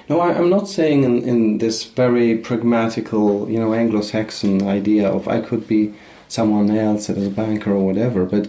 No, 0.09 0.19
I, 0.19 0.33
I'm 0.33 0.49
not 0.49 0.67
saying 0.67 1.03
in, 1.03 1.23
in 1.23 1.57
this 1.57 1.83
very 1.83 2.37
pragmatical, 2.37 3.49
you 3.49 3.59
know, 3.59 3.73
Anglo-Saxon 3.73 4.67
idea 4.67 5.09
of 5.09 5.27
I 5.27 5.41
could 5.41 5.67
be 5.67 5.93
someone 6.27 6.69
else 6.71 7.09
as 7.09 7.25
a 7.25 7.29
banker 7.29 7.71
or 7.71 7.85
whatever, 7.85 8.25
but 8.25 8.47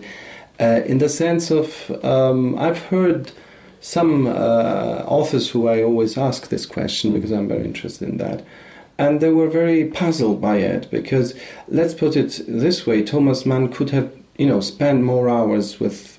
uh, 0.60 0.82
in 0.84 0.98
the 0.98 1.08
sense 1.08 1.50
of 1.50 1.90
um, 2.04 2.58
I've 2.58 2.78
heard 2.86 3.32
some 3.80 4.26
uh, 4.26 5.04
authors 5.06 5.50
who 5.50 5.68
I 5.68 5.82
always 5.82 6.18
ask 6.18 6.48
this 6.48 6.66
question 6.66 7.12
because 7.12 7.30
I'm 7.30 7.48
very 7.48 7.64
interested 7.64 8.08
in 8.08 8.16
that, 8.18 8.44
and 8.98 9.20
they 9.20 9.30
were 9.30 9.48
very 9.48 9.84
puzzled 9.84 10.40
by 10.40 10.56
it 10.56 10.90
because 10.90 11.34
let's 11.68 11.94
put 11.94 12.16
it 12.16 12.40
this 12.46 12.86
way: 12.86 13.02
Thomas 13.02 13.46
Mann 13.46 13.68
could 13.72 13.90
have, 13.90 14.12
you 14.36 14.46
know, 14.46 14.60
spent 14.60 15.02
more 15.02 15.28
hours 15.28 15.78
with 15.78 16.18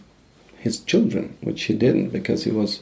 his 0.57 0.79
children, 0.79 1.37
which 1.41 1.63
he 1.63 1.73
didn't 1.73 2.09
because 2.09 2.43
he 2.43 2.51
was 2.51 2.81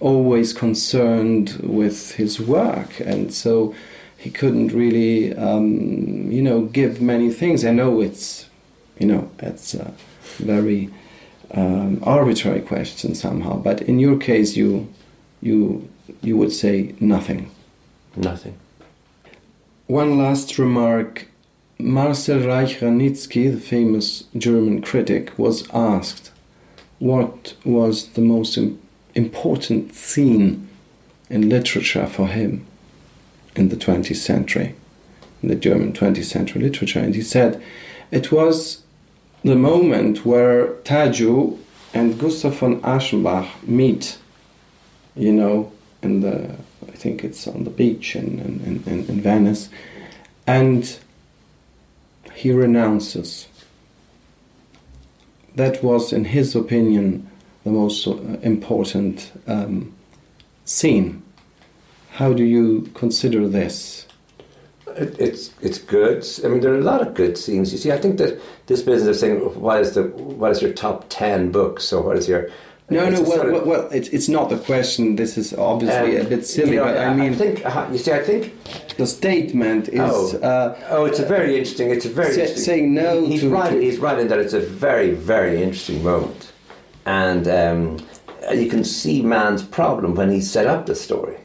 always 0.00 0.52
concerned 0.52 1.60
with 1.62 2.12
his 2.12 2.40
work, 2.40 3.00
and 3.00 3.32
so 3.32 3.74
he 4.16 4.30
couldn't 4.30 4.68
really, 4.68 5.34
um, 5.34 6.30
you 6.30 6.42
know, 6.42 6.62
give 6.62 7.00
many 7.00 7.30
things. 7.30 7.64
I 7.64 7.72
know 7.72 8.00
it's, 8.00 8.48
you 8.98 9.06
know, 9.06 9.30
it's 9.38 9.72
a 9.72 9.94
very 10.36 10.90
um, 11.52 12.00
arbitrary 12.02 12.60
question 12.60 13.14
somehow, 13.14 13.56
but 13.56 13.82
in 13.82 13.98
your 13.98 14.16
case, 14.16 14.56
you, 14.56 14.92
you, 15.40 15.88
you 16.22 16.36
would 16.36 16.52
say 16.52 16.94
nothing. 17.00 17.50
Nothing. 18.16 18.58
One 19.86 20.18
last 20.18 20.58
remark. 20.58 21.26
Marcel 21.78 22.40
Reich-Ranicki, 22.40 23.50
the 23.50 23.60
famous 23.60 24.24
German 24.36 24.82
critic, 24.82 25.36
was 25.38 25.68
asked 25.72 26.30
what 26.98 27.54
was 27.64 28.08
the 28.08 28.20
most 28.20 28.58
important 29.14 29.94
scene 29.94 30.68
in 31.30 31.48
literature 31.48 32.06
for 32.06 32.28
him 32.28 32.66
in 33.56 33.70
the 33.70 33.76
20th 33.76 34.16
century, 34.16 34.74
in 35.42 35.48
the 35.48 35.54
German 35.54 35.92
20th 35.92 36.24
century 36.24 36.62
literature. 36.62 37.00
And 37.00 37.14
he 37.14 37.22
said 37.22 37.62
it 38.10 38.30
was 38.30 38.82
the 39.42 39.56
moment 39.56 40.24
where 40.24 40.74
Tadzio 40.84 41.58
and 41.94 42.18
Gustav 42.18 42.58
von 42.58 42.80
Aschenbach 42.82 43.48
meet, 43.62 44.18
you 45.16 45.32
know, 45.32 45.72
in 46.02 46.20
the, 46.20 46.56
I 46.86 46.92
think 46.92 47.24
it's 47.24 47.46
on 47.46 47.64
the 47.64 47.70
beach 47.70 48.16
in, 48.16 48.38
in, 48.38 48.82
in, 48.86 49.06
in 49.06 49.20
Venice, 49.20 49.68
and 50.46 50.98
he 52.34 52.52
renounces. 52.52 53.48
That 55.56 55.82
was, 55.82 56.12
in 56.12 56.26
his 56.26 56.54
opinion, 56.54 57.28
the 57.64 57.70
most 57.70 58.06
uh, 58.06 58.14
important 58.42 59.32
um, 59.46 59.92
scene. 60.64 61.22
How 62.12 62.32
do 62.32 62.44
you 62.44 62.90
consider 62.94 63.48
this? 63.48 64.06
It, 64.96 65.18
it's 65.18 65.50
it's 65.60 65.78
good. 65.78 66.26
I 66.44 66.48
mean, 66.48 66.60
there 66.60 66.72
are 66.72 66.78
a 66.78 66.82
lot 66.82 67.00
of 67.06 67.14
good 67.14 67.36
scenes. 67.38 67.72
You 67.72 67.78
see, 67.78 67.92
I 67.92 67.98
think 67.98 68.18
that 68.18 68.40
this 68.66 68.82
business 68.82 69.08
of 69.08 69.16
saying 69.16 69.38
what 69.60 69.80
is 69.80 69.94
the 69.94 70.04
what 70.04 70.50
is 70.52 70.62
your 70.62 70.72
top 70.72 71.06
ten 71.08 71.50
books 71.52 71.92
or 71.92 72.02
what 72.02 72.16
is 72.16 72.28
your 72.28 72.48
no, 72.90 73.08
no. 73.08 73.22
Well, 73.22 73.30
sort 73.32 73.46
of- 73.46 73.52
well, 73.52 73.64
well 73.64 73.88
it's, 73.92 74.08
it's 74.08 74.28
not 74.28 74.50
the 74.50 74.58
question. 74.58 75.14
This 75.14 75.38
is 75.38 75.54
obviously 75.54 76.18
Um, 76.18 76.26
a 76.26 76.28
bit 76.28 76.44
silly, 76.44 76.70
you 76.72 76.76
know, 76.78 76.84
but 76.86 76.98
I 76.98 77.14
mean, 77.14 77.34
think 77.34 77.64
uh, 77.64 77.86
you 77.92 77.98
see, 77.98 78.10
I 78.12 78.18
think 78.22 78.52
the 78.96 79.06
statement 79.06 79.88
is 79.88 80.00
Oh. 80.00 80.38
uh, 80.42 80.76
oh, 80.90 81.04
it's 81.04 81.20
a 81.20 81.24
very 81.24 81.56
interesting. 81.56 81.90
It's 81.90 82.04
a 82.06 82.08
very 82.08 82.32
Say- 82.34 82.40
interesting, 82.42 82.64
saying 82.64 82.94
no 82.94 83.24
He's 83.24 83.42
to- 83.42 83.48
right. 83.50 83.70
to- 83.72 83.80
He's 83.80 83.98
right 83.98 84.18
in 84.18 84.26
that 84.28 84.38
it's 84.40 84.54
a 84.54 84.60
very 84.60 85.12
very 85.12 85.62
interesting 85.62 86.02
moment, 86.02 86.52
and 87.06 87.46
um, 87.46 87.98
you 88.52 88.68
can 88.68 88.82
see 88.82 89.22
Mann's 89.22 89.62
problem 89.62 90.14
when 90.16 90.30
he 90.30 90.40
set 90.40 90.66
up 90.66 90.86
the 90.86 90.94
story. 90.96 91.36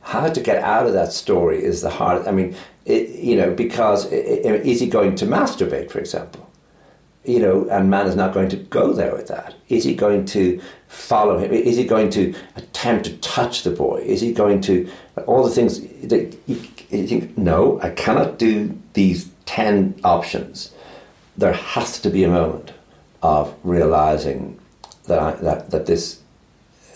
How 0.00 0.28
to 0.28 0.40
get 0.40 0.62
out 0.62 0.86
of 0.86 0.94
that 0.94 1.12
story 1.12 1.62
is 1.62 1.82
the 1.82 1.90
hard. 1.90 2.26
I 2.26 2.32
mean, 2.32 2.56
it, 2.88 3.10
you 3.10 3.36
know, 3.36 3.54
because 3.54 4.12
i 4.12 4.16
i 4.16 4.54
is 4.72 4.80
he 4.80 4.88
going 4.88 5.14
to 5.16 5.26
masturbate, 5.26 5.90
for 5.90 5.98
example? 5.98 6.48
you 7.28 7.40
know, 7.40 7.68
and 7.68 7.90
Mann 7.90 8.06
is 8.06 8.16
not 8.16 8.32
going 8.32 8.48
to 8.48 8.56
go 8.56 8.92
there 8.94 9.14
with 9.14 9.28
that. 9.28 9.54
Is 9.68 9.84
he 9.84 9.94
going 9.94 10.24
to 10.26 10.60
follow 10.88 11.38
him? 11.38 11.52
Is 11.52 11.76
he 11.76 11.84
going 11.84 12.08
to 12.10 12.34
attempt 12.56 13.04
to 13.04 13.16
touch 13.18 13.64
the 13.64 13.70
boy? 13.70 13.98
Is 13.98 14.22
he 14.22 14.32
going 14.32 14.62
to 14.62 14.90
all 15.26 15.44
the 15.44 15.50
things 15.50 15.80
that 16.08 16.36
you, 16.46 16.56
you 16.90 17.06
think? 17.06 17.36
No, 17.36 17.80
I 17.82 17.90
cannot 17.90 18.38
do 18.38 18.76
these 18.94 19.30
ten 19.44 19.94
options. 20.04 20.72
There 21.36 21.52
has 21.52 22.00
to 22.00 22.08
be 22.08 22.24
a 22.24 22.28
moment 22.28 22.72
of 23.22 23.54
realizing 23.62 24.58
that 25.06 25.18
I, 25.18 25.32
that 25.32 25.70
that 25.70 25.86
this 25.86 26.20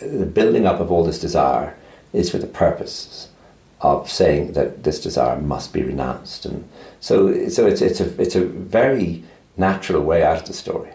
the 0.00 0.26
building 0.26 0.66
up 0.66 0.80
of 0.80 0.90
all 0.90 1.04
this 1.04 1.20
desire 1.20 1.76
is 2.14 2.30
for 2.30 2.38
the 2.38 2.46
purpose 2.46 3.28
of 3.82 4.10
saying 4.10 4.52
that 4.52 4.84
this 4.84 5.00
desire 5.02 5.40
must 5.40 5.72
be 5.72 5.82
renounced, 5.82 6.46
and 6.46 6.64
so 7.00 7.48
so 7.48 7.66
it's 7.66 7.82
it's 7.82 8.00
a 8.00 8.20
it's 8.22 8.36
a 8.36 8.44
very 8.44 9.22
natural 9.56 10.02
way 10.02 10.22
out 10.22 10.38
of 10.42 10.46
the 10.46 10.52
story. 10.54 10.90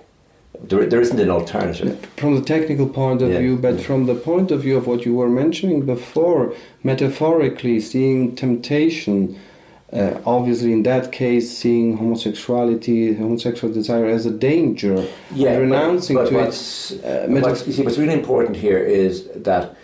There, 0.69 0.85
there 0.87 1.01
isn't 1.01 1.19
an 1.19 1.29
alternative. 1.29 2.03
from 2.17 2.33
the 2.35 2.41
technical 2.41 2.89
point 2.89 3.21
of 3.21 3.29
Yeah, 3.29 3.39
view, 3.39 3.57
but 3.57 3.75
yeah. 3.75 3.83
from 3.83 4.07
the 4.07 4.15
point 4.15 4.49
of 4.51 4.61
view 4.63 4.75
of 4.77 4.87
what 4.87 5.05
you 5.05 5.13
were 5.13 5.29
mentioning 5.29 5.85
before, 5.85 6.53
metaphorically 6.83 7.79
seeing 7.79 8.35
temptation, 8.35 9.37
uh, 9.93 10.13
obviously 10.25 10.73
in 10.73 10.81
that 10.83 11.11
case, 11.11 11.55
seeing 11.55 11.97
homosexuality, 11.97 13.13
homosexual 13.13 13.71
desire 13.71 14.07
as 14.07 14.25
a 14.25 14.31
danger, 14.31 15.05
Yeah, 15.31 15.57
renouncing 15.57 16.15
but, 16.15 16.23
but 16.23 16.29
to 16.31 16.35
what's, 16.37 16.91
it. 16.91 17.05
Uh, 17.05 17.27
what's, 17.41 17.67
you 17.67 17.73
see, 17.73 17.83
what's 17.83 17.99
really 17.99 18.13
important 18.15 18.57
here 18.57 18.79
is 18.79 19.27
that 19.35 19.75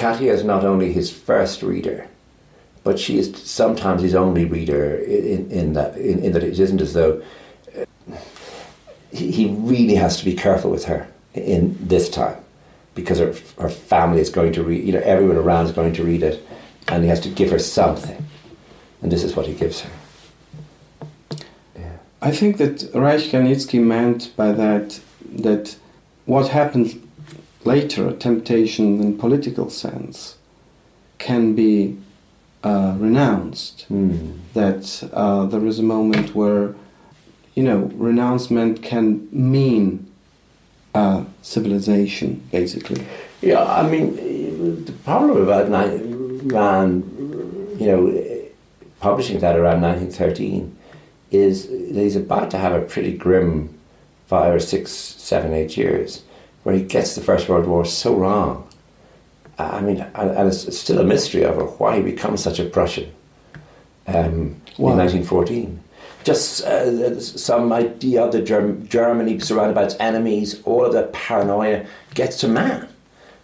Katia 0.00 0.32
is 0.32 0.44
not 0.44 0.64
only 0.64 0.94
his 0.94 1.10
first 1.10 1.62
reader, 1.62 2.08
but 2.84 2.98
she 2.98 3.18
is 3.18 3.36
sometimes 3.36 4.00
his 4.00 4.14
only 4.14 4.46
reader 4.46 4.96
in, 4.96 5.50
in 5.50 5.74
that 5.74 5.94
in, 5.96 6.24
in 6.24 6.32
that 6.32 6.42
it 6.42 6.58
isn't 6.58 6.80
as 6.80 6.94
though 6.94 7.22
uh, 7.76 8.16
he, 9.12 9.30
he 9.30 9.48
really 9.58 9.96
has 9.96 10.16
to 10.18 10.24
be 10.24 10.34
careful 10.34 10.70
with 10.70 10.86
her 10.86 11.06
in 11.34 11.76
this 11.78 12.08
time 12.08 12.38
because 12.94 13.18
her, 13.18 13.34
her 13.60 13.68
family 13.68 14.22
is 14.22 14.30
going 14.30 14.54
to 14.54 14.62
read 14.62 14.82
you 14.82 14.92
know 14.94 15.00
everyone 15.00 15.36
around 15.36 15.66
is 15.66 15.72
going 15.72 15.92
to 15.92 16.02
read 16.02 16.22
it 16.22 16.42
and 16.88 17.02
he 17.02 17.10
has 17.10 17.20
to 17.20 17.28
give 17.28 17.50
her 17.50 17.58
something 17.58 18.24
and 19.02 19.12
this 19.12 19.22
is 19.22 19.36
what 19.36 19.46
he 19.46 19.52
gives 19.52 19.82
her 19.82 19.90
yeah. 21.76 21.96
I 22.22 22.30
think 22.30 22.56
that 22.56 22.88
Reich-Ranicki 22.94 23.80
meant 23.82 24.34
by 24.34 24.52
that 24.52 24.98
that 25.30 25.76
what 26.24 26.48
happened 26.48 26.99
later, 27.64 28.08
a 28.08 28.12
temptation 28.12 29.00
in 29.00 29.18
political 29.18 29.70
sense, 29.70 30.36
can 31.18 31.54
be 31.54 31.98
uh, 32.64 32.94
renounced. 32.98 33.82
Hmm. 33.88 34.32
That 34.54 35.08
uh, 35.12 35.46
there 35.46 35.64
is 35.66 35.78
a 35.78 35.82
moment 35.82 36.34
where, 36.34 36.74
you 37.54 37.62
know, 37.62 37.90
renouncement 37.94 38.82
can 38.82 39.28
mean 39.30 40.10
uh, 40.94 41.24
civilization, 41.42 42.42
basically. 42.50 43.04
Yeah, 43.42 43.64
I 43.64 43.88
mean, 43.88 44.84
the 44.84 44.92
problem 44.92 45.42
about 45.42 45.68
ni- 45.68 46.42
Mann, 46.42 47.04
you 47.78 47.86
know, 47.86 48.44
publishing 48.98 49.38
that 49.40 49.56
around 49.56 49.80
1913 49.82 50.76
is 51.30 51.68
that 51.68 52.00
he's 52.00 52.16
about 52.16 52.50
to 52.50 52.58
have 52.58 52.72
a 52.72 52.80
pretty 52.80 53.16
grim 53.16 53.78
five 54.26 54.54
or 54.54 54.60
six, 54.60 54.90
seven, 54.90 55.52
eight 55.52 55.76
years 55.76 56.22
where 56.70 56.78
he 56.78 56.84
gets 56.84 57.16
the 57.16 57.20
First 57.20 57.48
World 57.48 57.66
War 57.66 57.84
so 57.84 58.14
wrong. 58.14 58.64
I 59.58 59.80
mean, 59.80 60.06
and, 60.14 60.30
and 60.30 60.48
it's 60.48 60.78
still 60.78 61.00
a 61.00 61.04
mystery 61.04 61.44
over 61.44 61.64
why 61.64 61.96
he 61.96 62.02
becomes 62.02 62.44
such 62.44 62.60
a 62.60 62.64
Prussian 62.64 63.12
um, 64.06 64.62
in 64.78 64.96
1914. 64.96 65.80
Just 66.22 66.64
uh, 66.64 67.20
some 67.20 67.72
idea 67.72 68.22
of 68.22 68.30
the 68.30 68.40
Germ- 68.40 68.86
Germany 68.86 69.40
surrounded 69.40 69.74
by 69.74 69.82
its 69.82 69.96
enemies, 69.98 70.62
all 70.62 70.84
of 70.84 70.92
that 70.92 71.12
paranoia 71.12 71.86
gets 72.14 72.38
to 72.38 72.46
Mann, 72.46 72.88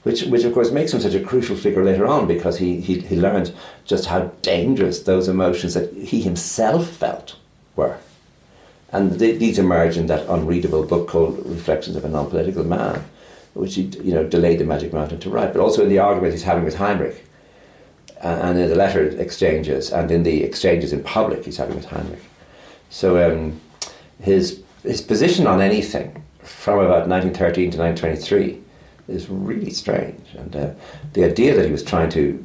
which, 0.05 0.23
which 0.23 0.45
of 0.45 0.55
course 0.55 0.71
makes 0.71 0.95
him 0.95 1.01
such 1.01 1.15
a 1.15 1.21
crucial 1.21 1.57
figure 1.57 1.85
later 1.85 2.07
on 2.07 2.29
because 2.29 2.59
he, 2.59 2.81
he, 2.81 3.01
he 3.01 3.17
learns 3.17 3.51
just 3.85 4.07
how 4.07 4.31
dangerous 4.43 5.01
those 5.03 5.27
emotions 5.27 5.75
that 5.75 5.93
he 5.93 6.21
himself 6.21 6.89
felt 6.89 7.35
were. 7.75 7.99
And 8.93 9.19
th- 9.19 9.41
these 9.41 9.59
emerge 9.59 9.97
in 9.97 10.07
that 10.07 10.29
unreadable 10.29 10.85
book 10.85 11.09
called 11.09 11.45
Reflections 11.45 11.97
of 11.97 12.05
a 12.05 12.09
Non-Political 12.09 12.65
Man, 12.65 13.05
which 13.57 13.75
he 13.75 13.83
you 14.03 14.13
know 14.13 14.25
delayed 14.25 14.59
the 14.59 14.65
Magic 14.65 14.93
Mountain 14.93 15.19
to 15.21 15.31
write, 15.31 15.53
but 15.53 15.61
also 15.61 15.83
in 15.83 15.89
the 15.89 15.99
argument 15.99 16.33
he's 16.33 16.43
having 16.43 16.65
with 16.65 16.77
Heinrich, 16.77 17.25
and 18.21 18.59
in 18.59 18.69
the 18.69 18.77
letter 18.77 19.09
exchanges, 19.21 19.91
and 19.91 20.11
in 20.11 20.23
the 20.23 20.43
exchanges 20.45 20.93
in 20.93 21.03
public 21.03 21.45
he's 21.45 21.57
having 21.57 21.77
with 21.77 21.87
Heinrich. 21.87 22.23
So 22.91 23.09
um, 23.31 23.61
his 24.21 24.63
his 24.83 25.01
position 25.01 25.47
on 25.47 25.61
anything 25.61 26.23
from 26.43 26.79
about 26.79 27.09
1913 27.09 27.71
to 27.73 27.79
1923 27.79 28.63
is 29.09 29.29
really 29.29 29.71
strange, 29.71 30.21
and 30.35 30.55
uh, 30.55 30.71
the 31.15 31.25
idea 31.25 31.55
that 31.57 31.65
he 31.65 31.73
was 31.73 31.83
trying 31.83 32.11
to 32.11 32.43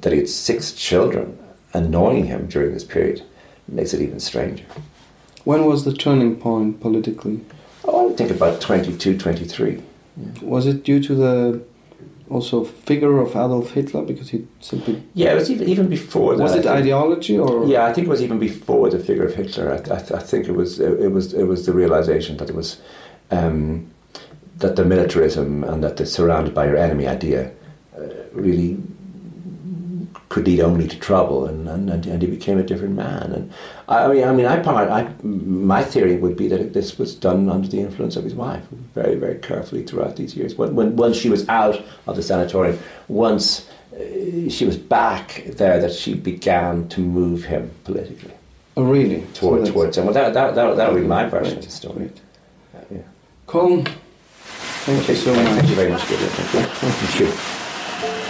that 0.00 0.12
he 0.12 0.18
had 0.18 0.28
six 0.28 0.72
children 0.72 1.38
annoying 1.72 2.24
him 2.26 2.46
during 2.48 2.72
this 2.72 2.84
period 2.84 3.22
makes 3.68 3.94
it 3.94 4.00
even 4.00 4.18
stranger. 4.18 4.64
When 5.44 5.64
was 5.64 5.84
the 5.84 5.92
turning 5.92 6.36
point 6.36 6.80
politically? 6.80 7.44
Oh, 7.84 8.00
I 8.00 8.06
would 8.06 8.16
think 8.16 8.30
about 8.30 8.60
22, 8.60 9.16
23. 9.16 9.82
Was 10.42 10.66
it 10.66 10.84
due 10.84 11.00
to 11.02 11.14
the 11.14 11.62
also 12.30 12.64
figure 12.64 13.18
of 13.18 13.30
Adolf 13.30 13.72
Hitler 13.72 14.02
because 14.02 14.30
he 14.30 14.46
simply 14.60 15.02
Yeah, 15.14 15.32
it 15.32 15.34
was 15.34 15.50
even, 15.50 15.68
even 15.68 15.88
before 15.88 16.36
that. 16.36 16.42
was 16.42 16.52
it 16.52 16.62
think. 16.62 16.74
ideology 16.74 17.36
or 17.38 17.66
Yeah, 17.66 17.84
I 17.84 17.92
think 17.92 18.06
it 18.06 18.10
was 18.10 18.22
even 18.22 18.38
before 18.38 18.88
the 18.88 18.98
figure 18.98 19.24
of 19.24 19.34
Hitler. 19.34 19.72
I, 19.72 19.94
I, 19.94 19.96
I 19.96 20.22
think 20.22 20.48
it 20.48 20.52
was 20.54 20.78
it, 20.78 21.10
was 21.10 21.34
it 21.34 21.44
was 21.44 21.66
the 21.66 21.72
realization 21.72 22.36
that 22.36 22.48
it 22.48 22.54
was 22.54 22.80
um, 23.32 23.90
that 24.58 24.76
the 24.76 24.84
militarism 24.84 25.64
and 25.64 25.82
that 25.82 25.96
the 25.96 26.06
surrounded 26.06 26.54
by 26.54 26.66
your 26.66 26.76
enemy 26.76 27.06
idea 27.08 27.50
uh, 27.98 28.02
really 28.32 28.78
could 30.30 30.46
lead 30.46 30.60
only 30.60 30.86
to 30.86 30.98
trouble, 30.98 31.44
and, 31.44 31.68
and, 31.68 32.06
and 32.06 32.22
he 32.22 32.28
became 32.28 32.56
a 32.56 32.62
different 32.62 32.94
man. 32.94 33.32
And 33.32 33.52
I 33.88 34.04
I 34.04 34.08
mean, 34.08 34.24
I 34.24 34.32
mean, 34.32 34.46
I 34.46 34.60
part, 34.60 34.88
I 34.88 35.12
my 35.24 35.82
theory 35.82 36.16
would 36.16 36.36
be 36.36 36.48
that 36.48 36.72
this 36.72 36.98
was 36.98 37.14
done 37.14 37.50
under 37.50 37.68
the 37.68 37.80
influence 37.80 38.16
of 38.16 38.24
his 38.24 38.34
wife, 38.34 38.64
very 38.94 39.16
very 39.16 39.38
carefully 39.38 39.82
throughout 39.82 40.16
these 40.16 40.34
years. 40.36 40.54
When, 40.54 40.74
when 40.74 40.96
once 40.96 41.16
she 41.16 41.28
was 41.28 41.46
out 41.48 41.82
of 42.06 42.16
the 42.16 42.22
sanatorium, 42.22 42.78
once 43.08 43.68
uh, 43.92 44.48
she 44.48 44.64
was 44.64 44.78
back 44.78 45.42
there, 45.46 45.80
that 45.80 45.92
she 45.92 46.14
began 46.14 46.88
to 46.90 47.00
move 47.00 47.44
him 47.44 47.72
politically 47.82 48.32
oh, 48.76 48.84
really 48.84 49.26
So 49.34 49.40
towards 49.40 49.70
towards 49.70 49.98
him. 49.98 50.04
Well, 50.04 50.14
that 50.14 50.32
that 50.32 50.54
that, 50.54 50.76
that 50.76 50.92
would 50.92 51.02
be 51.02 51.08
my 51.08 51.26
version 51.26 51.58
of 51.58 51.64
the 51.64 51.70
story. 51.72 51.94
great. 51.94 52.20
Yeah. 52.88 52.98
Colm, 53.48 53.84
thank 54.86 55.08
you 55.08 55.16
so 55.16 55.34
much. 55.34 55.44
Thank 55.44 55.68
you 55.70 55.74
very 55.74 55.90
much, 55.90 56.08
Gideon. 56.08 56.30
Thank 56.30 56.54
you. 56.54 56.88
Thank 56.88 57.20
you. 57.20 57.39